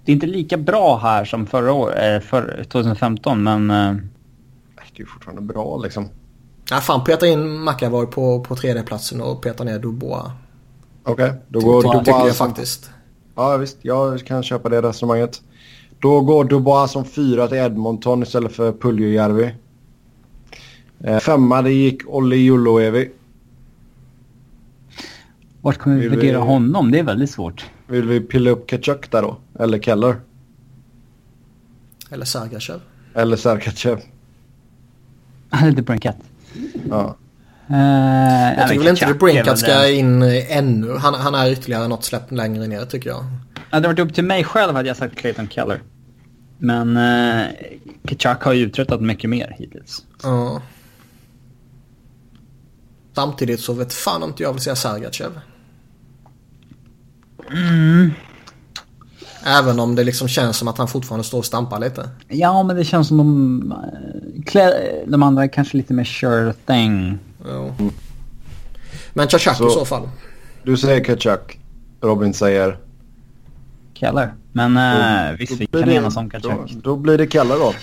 [0.06, 3.72] Det är inte lika bra här som förra året, eh, för 2015, men...
[3.72, 3.94] eh,
[4.76, 6.10] Det är ju fortfarande bra liksom.
[6.72, 10.31] Nej fan peta in McAvoy på, på tredjeplatsen och peta ner Dubois.
[11.03, 12.48] Okej, då går Tycker Dubois jag som...
[12.48, 12.89] faktiskt.
[13.35, 15.41] Ja visst, jag kan köpa det resonemanget.
[15.99, 19.56] Då går Dubois som fyra till Edmonton istället för Puljujärvi.
[21.03, 23.11] Eh, femma det gick Olli Juloevi.
[25.68, 26.91] Vart kommer vi Vill vi- värdera honom?
[26.91, 27.65] Det är väldigt svårt.
[27.88, 29.38] Vill vi pilla upp Kachuk där då?
[29.60, 30.15] Eller Keller?
[32.10, 32.80] Eller Sergachev.
[33.14, 33.99] Eller Sergachev?
[35.64, 36.18] Lite Brinkett.
[36.89, 37.15] Ja.
[37.69, 37.77] Uh,
[38.57, 40.95] Jag tycker väl inte att Brinkat ska in eh, ännu.
[40.98, 43.26] Han, han är ytterligare något släpp längre ner tycker jag.
[43.69, 45.81] Hade det varit upp till mig själv hade jag sagt Clayton Keller.
[46.57, 47.45] Men uh,
[48.06, 50.06] Kachuk har ju uträttat mycket mer hittills.
[50.23, 50.61] Ja.
[53.15, 55.31] Samtidigt så vet fan om inte jag vill säga Sergachev.
[57.52, 58.11] Mm.
[59.45, 62.10] Även om det liksom känns som att han fortfarande står och stampar lite.
[62.28, 64.74] Ja, men det känns som de, eh, klä,
[65.07, 67.19] de andra är kanske lite mer sure thing.
[67.49, 67.74] Jo.
[69.14, 70.10] Men Chachak Så- i så fall.
[70.64, 71.60] Du säger Kachuk.
[72.02, 72.78] Robin säger...
[73.94, 74.34] Keller.
[74.52, 76.72] Men Då- visst, då vi kan det- enas om Då, Kachuk.
[76.84, 77.74] då blir det Keller då.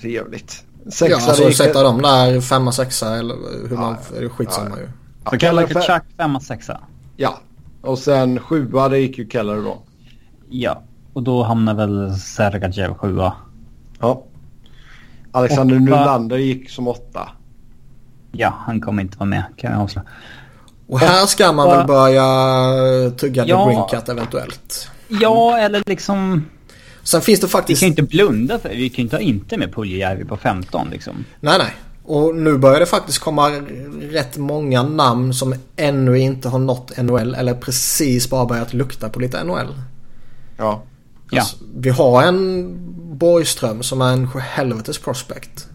[0.00, 0.64] Trevligt.
[0.84, 1.56] Sexa Ja, alltså gick...
[1.56, 3.34] sätta dem där femma, sexa eller
[3.68, 3.96] hur man...
[4.10, 4.88] Ja, är det skitsamma ju.
[5.24, 6.80] Ja, Så Keller Kachuk, femma, sexa.
[7.16, 7.40] Ja.
[7.86, 9.78] Och sen sjua det gick ju Keller då.
[10.48, 10.82] Ja,
[11.12, 13.32] och då hamnar väl Sergachev sjua.
[14.00, 14.22] Ja.
[15.32, 15.84] Alexander Åtta.
[15.84, 17.28] Nylander gick som åtta.
[18.32, 20.08] Ja, han kommer inte vara med kan jag avslöja.
[20.86, 23.64] Och här ska man väl börja tugga Ja.
[23.64, 24.90] The Brinkat eventuellt.
[25.08, 26.46] Ja, eller liksom...
[27.02, 27.80] Sen finns det Vi faktiskt...
[27.80, 31.24] kan ju inte blunda för Vi kan inte ha inte med Puljujärvi på 15 liksom.
[31.40, 31.72] Nej, nej.
[32.06, 33.50] Och nu börjar det faktiskt komma
[34.00, 39.20] rätt många namn som ännu inte har nått NHL eller precis bara börjat lukta på
[39.20, 39.74] lite NHL.
[40.56, 40.82] Ja.
[41.30, 41.40] Ja.
[41.40, 42.76] Alltså, vi har en
[43.18, 45.68] Borgström som är en helvetes prospect.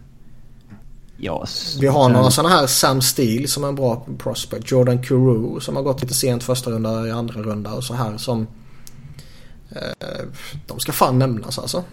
[1.17, 1.45] Ja,
[1.79, 4.71] Vi har några sådana här Sam Steele som är en bra prospect.
[4.71, 8.17] Jordan Kuru som har gått lite sent första runda i andra runda och så här
[8.17, 8.47] som...
[9.69, 10.25] Eh,
[10.67, 11.83] de ska fan nämnas alltså.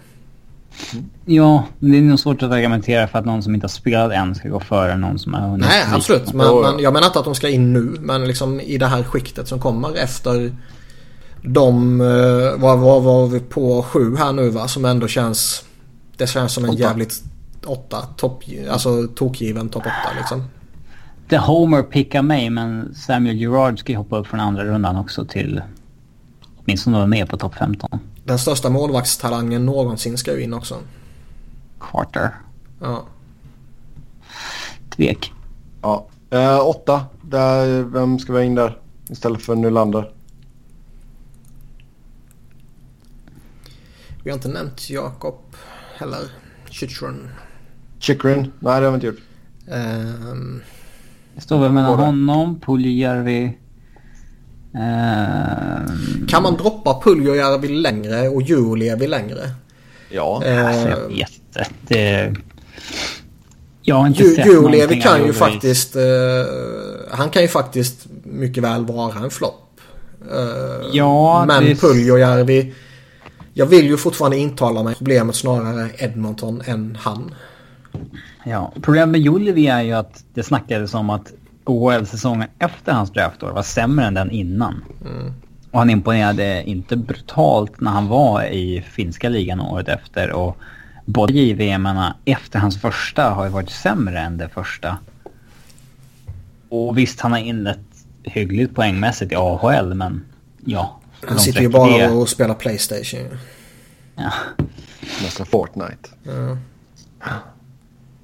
[1.25, 4.11] Ja, men det är nog svårt att argumentera för att någon som inte har spelat
[4.11, 5.67] än ska gå före någon som har hunnit.
[5.67, 6.33] Nej, absolut.
[6.33, 6.71] Men, ja.
[6.71, 7.95] men jag menar inte att de ska in nu.
[7.99, 10.55] Men liksom i det här skiktet som kommer efter
[11.41, 12.01] de...
[12.01, 13.83] Eh, vad var, var vi på?
[13.83, 14.67] Sju här nu va?
[14.67, 15.63] Som ändå känns...
[16.17, 16.79] Det känns som en Åtta.
[16.79, 17.23] jävligt...
[17.65, 18.01] Åtta.
[18.01, 20.43] Topp, alltså tokgiven topp åtta liksom.
[21.29, 25.25] The Homer pickar mig, men Samuel Gerard ska ju hoppa upp från andra rundan också
[25.25, 25.61] till
[26.63, 27.99] åtminstone vara med på topp 15.
[28.29, 30.77] Den största målvaktstalangen någonsin ska ju in också.
[31.79, 32.35] Carter.
[32.81, 33.05] Ja.
[34.89, 35.33] Tvek.
[35.81, 36.07] Ja.
[36.29, 37.05] Eh, åtta.
[37.21, 38.77] Där, vem ska vi ha in där?
[39.09, 40.11] Istället för Nylander.
[44.23, 45.39] Vi har inte nämnt Jakob
[45.97, 46.31] heller.
[46.69, 47.29] Chychrun.
[47.99, 48.51] Chikrin?
[48.59, 49.21] Nej, det har vi inte gjort.
[49.67, 50.61] Ehm,
[51.35, 53.57] Det står väl mellan honom, Puljujärvi...
[54.75, 59.49] Ehm, kan man droppa Puljujärvi längre och Julevi längre?
[60.09, 60.35] Ja.
[60.35, 61.65] alltså, Ehm, jag vet inte.
[61.87, 62.33] Det...
[63.81, 65.95] Jag har inte Ju- sett någonting kan ju faktiskt...
[65.95, 66.01] eh,
[67.11, 69.79] han kan ju faktiskt mycket väl vara en flopp.
[70.31, 72.73] Eh, Ja, men det- Puljujärvi...
[73.53, 77.35] Jag vill ju fortfarande intala mig problemet snarare Edmonton än han.
[78.45, 81.33] Ja, problemet med Julevi är ju att det snackades om att
[81.69, 84.83] OHL-säsongen efter hans draftår var sämre än den innan.
[85.71, 90.31] Och han imponerade inte brutalt när han var i finska ligan året efter.
[90.31, 90.57] Och
[91.05, 91.87] både JVM
[92.25, 94.97] efter hans första har ju varit sämre än det första.
[96.69, 97.79] Och visst, han har inlett
[98.23, 100.25] hyggligt poängmässigt i AHL, men
[100.65, 100.99] Ja.
[101.27, 102.09] Han sitter ju bara det.
[102.09, 103.37] och spelar Playstation.
[104.15, 104.31] Ja.
[105.23, 106.09] Nästa Fortnite.
[106.23, 106.57] Ja.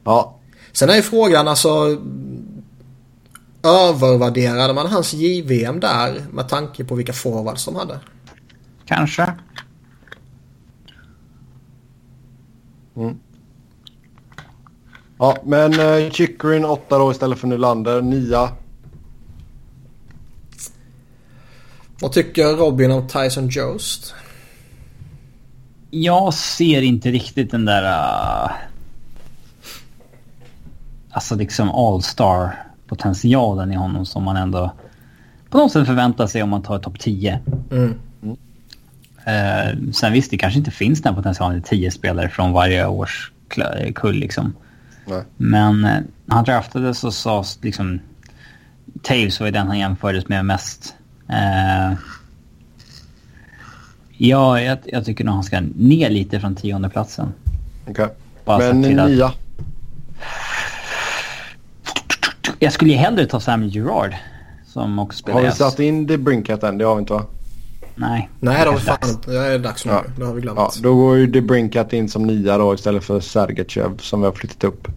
[0.04, 0.36] Ja,
[0.72, 1.98] Sen är ju frågan alltså...
[3.66, 8.00] Övervärderade man hans JVM där med tanke på vilka forwards de hade?
[8.86, 9.34] Kanske.
[15.18, 18.02] ja men uh, Chikrin 8 då istället för Nylander.
[18.02, 18.50] 9.
[22.02, 24.14] Vad tycker Robin om Tyson Jost?
[25.90, 27.84] Jag ser inte riktigt den där...
[27.84, 28.52] Uh,
[31.12, 32.65] alltså liksom all-star
[32.96, 34.72] potentialen i honom som man ändå
[35.50, 37.40] på något sätt förväntar sig om man tar topp 10.
[37.72, 37.96] Mm.
[39.26, 43.32] Eh, sen visst, det kanske inte finns den potentialen i 10 spelare från varje års
[43.96, 44.54] kull liksom.
[45.06, 45.24] Nej.
[45.38, 45.98] Men eh,
[46.28, 48.00] han draftades så sades liksom...
[49.02, 50.96] Taves var ju den han jämfördes med mest.
[51.30, 51.98] Eh,
[54.18, 57.34] ja, jag, jag tycker nog han ska ner lite från tionde platsen.
[57.88, 58.08] Okej.
[58.46, 59.30] Bara Men att- 9.
[62.60, 64.16] Jag skulle ju hellre ta Samuel Gerard.
[64.66, 66.78] Som också spelar Har vi satt in The Brinkat än?
[66.78, 67.26] Det har vi inte va?
[67.96, 68.30] Nej.
[68.40, 69.14] Nej, det har vi fan dags.
[69.14, 69.32] inte.
[69.32, 69.92] Det är dags nu.
[69.92, 70.04] Ja.
[70.18, 70.60] Det har vi glömt.
[70.60, 74.26] Ja, då går ju The Brinkat in som 9 då istället för Sergachev som vi
[74.26, 74.88] har flyttat upp.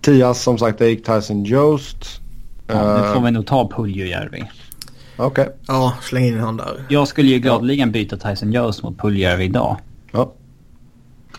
[0.00, 2.20] 10 som sagt det gick Tyson Jost.
[2.66, 4.44] Ja, nu Eh, får vi nog ta Puljujärvi.
[5.16, 5.48] Okej.
[5.66, 6.86] Ja, släng in han där.
[6.88, 9.76] Jag skulle ju gladeligen byta Tyson Jones mot Puljujärvi idag.
[10.12, 10.32] Ja.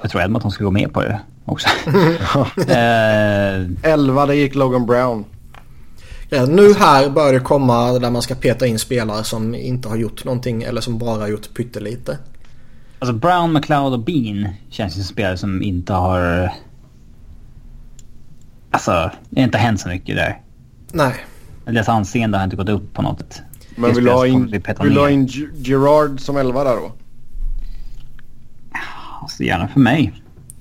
[0.02, 1.68] Jag tror Edmonton ska gå med på det också.
[2.68, 5.26] eh, 11 det gick Logan Brown.
[6.30, 9.96] Ja, nu här börjar det komma där man ska peta in spelare som inte har
[9.98, 12.18] gjort någonting eller som bara har gjort pyttelite.
[13.00, 16.52] alltså Brown, McLeod och Bean känns ju som spelare som inte har...
[18.72, 20.42] Alltså, det har inte hänt så mycket där.
[20.92, 21.14] Nej.
[21.66, 23.42] Deras anseende har inte gått upp på något sätt.
[23.76, 26.92] Men vill du ha in, vill ha in Gerard som 11 där då?
[29.22, 30.14] Alltså gärna för mig.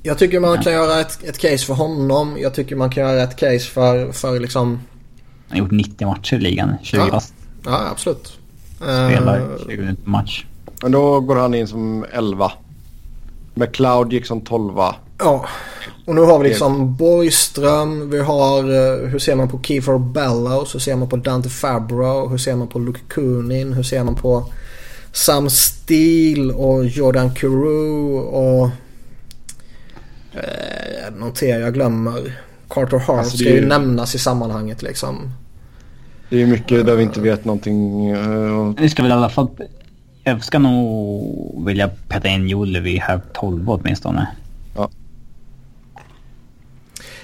[0.03, 2.37] Jag tycker man kan göra ett, ett case för honom.
[2.41, 4.81] Jag tycker man kan göra ett case för, för liksom...
[5.49, 6.75] Han har gjort 90 matcher i ligan.
[6.83, 7.11] 20 Ja.
[7.11, 8.39] fast Ja, absolut.
[8.77, 10.45] spelar Eh, 20 minuter per match.
[10.83, 12.53] Men då går han in som 11.
[13.55, 14.75] McLeod gick som 12.
[15.19, 15.47] Ja.
[16.05, 18.11] Och nu har vi liksom Borgström.
[18.11, 18.59] Vi har...
[18.59, 20.75] eh, hur ser man på Kiefer Bellows?
[20.75, 22.29] Hur ser man på Dante Fabro?
[22.29, 23.73] Hur ser man på Luke Kunin?
[23.73, 24.53] Hur ser man på
[25.13, 28.71] Sam Steele och Jordan Carew och...
[30.33, 32.39] Eh, noterar jag glömmer.
[32.69, 35.31] Carter Hart Alltså, det ska är ju ju- nämnas i sammanhanget liksom.
[36.31, 38.11] Det är mycket där vi inte vet någonting.
[38.11, 39.49] eh, Vi ska väl i alla fall...
[40.25, 44.29] Jag ska nog vilja peta in Julevi här 12 åtminstone.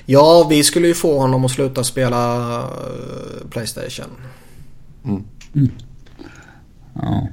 [0.06, 4.04] Ja, vi skulle ju få honom att sluta spela eh, Playstation.
[6.94, 7.28] Ja.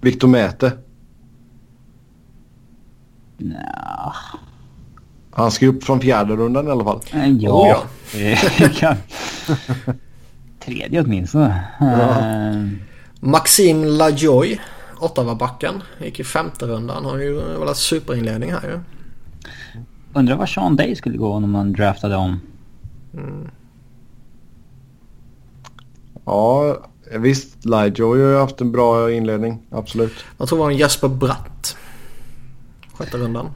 [0.00, 0.72] Victor Mäte.
[3.38, 4.14] Nja,
[5.36, 7.00] Han ska upp från fjärde rundan i alla fall.
[7.12, 7.50] eh, ja.
[7.50, 8.36] Oh, ja.
[8.68, 8.96] Kan-
[10.64, 11.64] Tredje åtminstone.
[11.80, 12.68] Eh,
[13.20, 14.60] Maxime Lajoy,
[15.00, 17.04] Ottawa-backen, gick i femte rundan.
[17.04, 18.80] Har ju varit superinledning här ju.
[20.12, 22.40] Undrar vad Sean Day skulle gå om man draftade om.
[26.24, 26.76] Ja,
[27.18, 27.64] visst.
[27.64, 29.58] Lijoy har ju haft en bra inledning.
[29.70, 30.12] Absolut.
[30.38, 31.76] Jag tror det var en Jesper Bratt.
[32.92, 33.50] Sjätte rundan.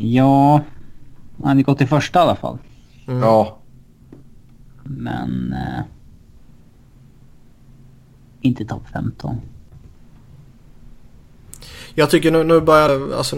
[0.00, 0.60] Ja,
[1.38, 2.58] han hade gått i första i alla fall.
[3.08, 3.20] Mm.
[3.22, 3.58] Ja,
[4.84, 5.52] Men...
[5.52, 5.82] Eh,
[8.40, 9.40] inte topp 15.
[11.94, 13.36] Jag tycker nu, nu börjar alltså...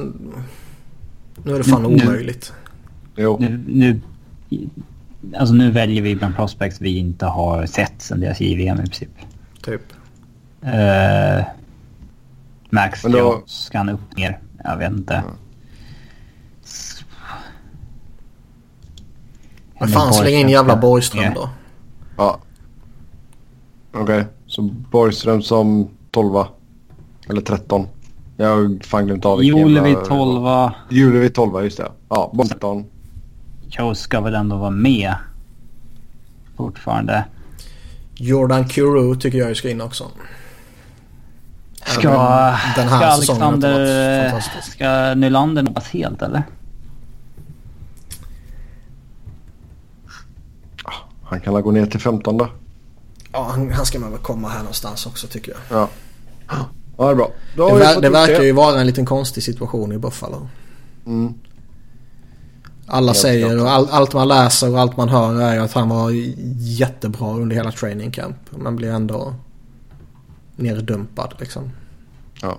[1.44, 2.52] Nu är det fan Nu- nu- omöjligt.
[3.16, 3.36] jo.
[3.40, 4.00] Nu, nu,
[5.36, 9.10] alltså nu väljer vi bland prospects vi inte har sett sen deras JVM i princip.
[9.62, 9.82] Typ.
[10.62, 11.44] Eh,
[12.70, 14.38] Max Men då- Jones, ska han upp ner?
[14.64, 15.14] Jag vet inte.
[15.14, 15.24] S-
[19.80, 21.48] Men fan släng in jävla Borgström då.
[22.16, 22.38] Ja.
[23.92, 26.44] Okej, så Borgström som 12
[27.28, 27.86] Eller 13.
[28.36, 30.70] Jag har fan glömt av vilken Julevi jävla- 12.
[30.90, 31.88] Julevi 12, just det.
[32.08, 32.84] Ja, Borgström 13.
[33.68, 35.14] Joe ska väl ändå vara med.
[36.56, 37.24] Fortfarande.
[38.14, 40.04] Jordan Carew tycker jag ska in också.
[41.86, 42.08] Ska,
[42.76, 44.40] den här ska Alexander...
[44.62, 46.42] Ska Nylander nås helt eller?
[51.30, 52.48] Han kan gå ner till 15 då.
[53.32, 55.60] Ja, han, han ska man väl komma här någonstans också tycker jag.
[55.78, 55.88] Ja.
[56.96, 57.30] Ja, det är bra.
[57.56, 60.48] Då Det, ver- det verkar ju vara en liten konstig situation i Buffalo.
[61.06, 61.34] Mm.
[62.86, 66.10] Alla säger och all, allt man läser och allt man hör är att han var
[66.58, 68.36] jättebra under hela training camp.
[68.50, 69.34] Man blir ändå
[70.56, 71.70] nerdumpad liksom.
[72.42, 72.58] Ja.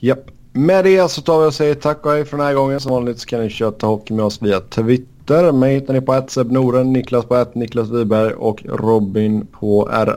[0.00, 0.26] Japp.
[0.52, 2.80] Med det så tar vi och säger tack och hej för den här gången.
[2.80, 5.11] Som vanligt så kan ni köta hockey med oss via Twitter.
[5.52, 6.12] Mig hittar ni på
[6.50, 10.14] Noren, Niklas på att Niklas Wiberg och Robin på R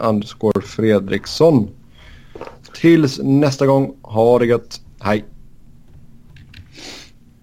[0.61, 1.69] Fredriksson.
[2.73, 4.81] Tills nästa gång, ha det gött.
[4.99, 5.25] Hej!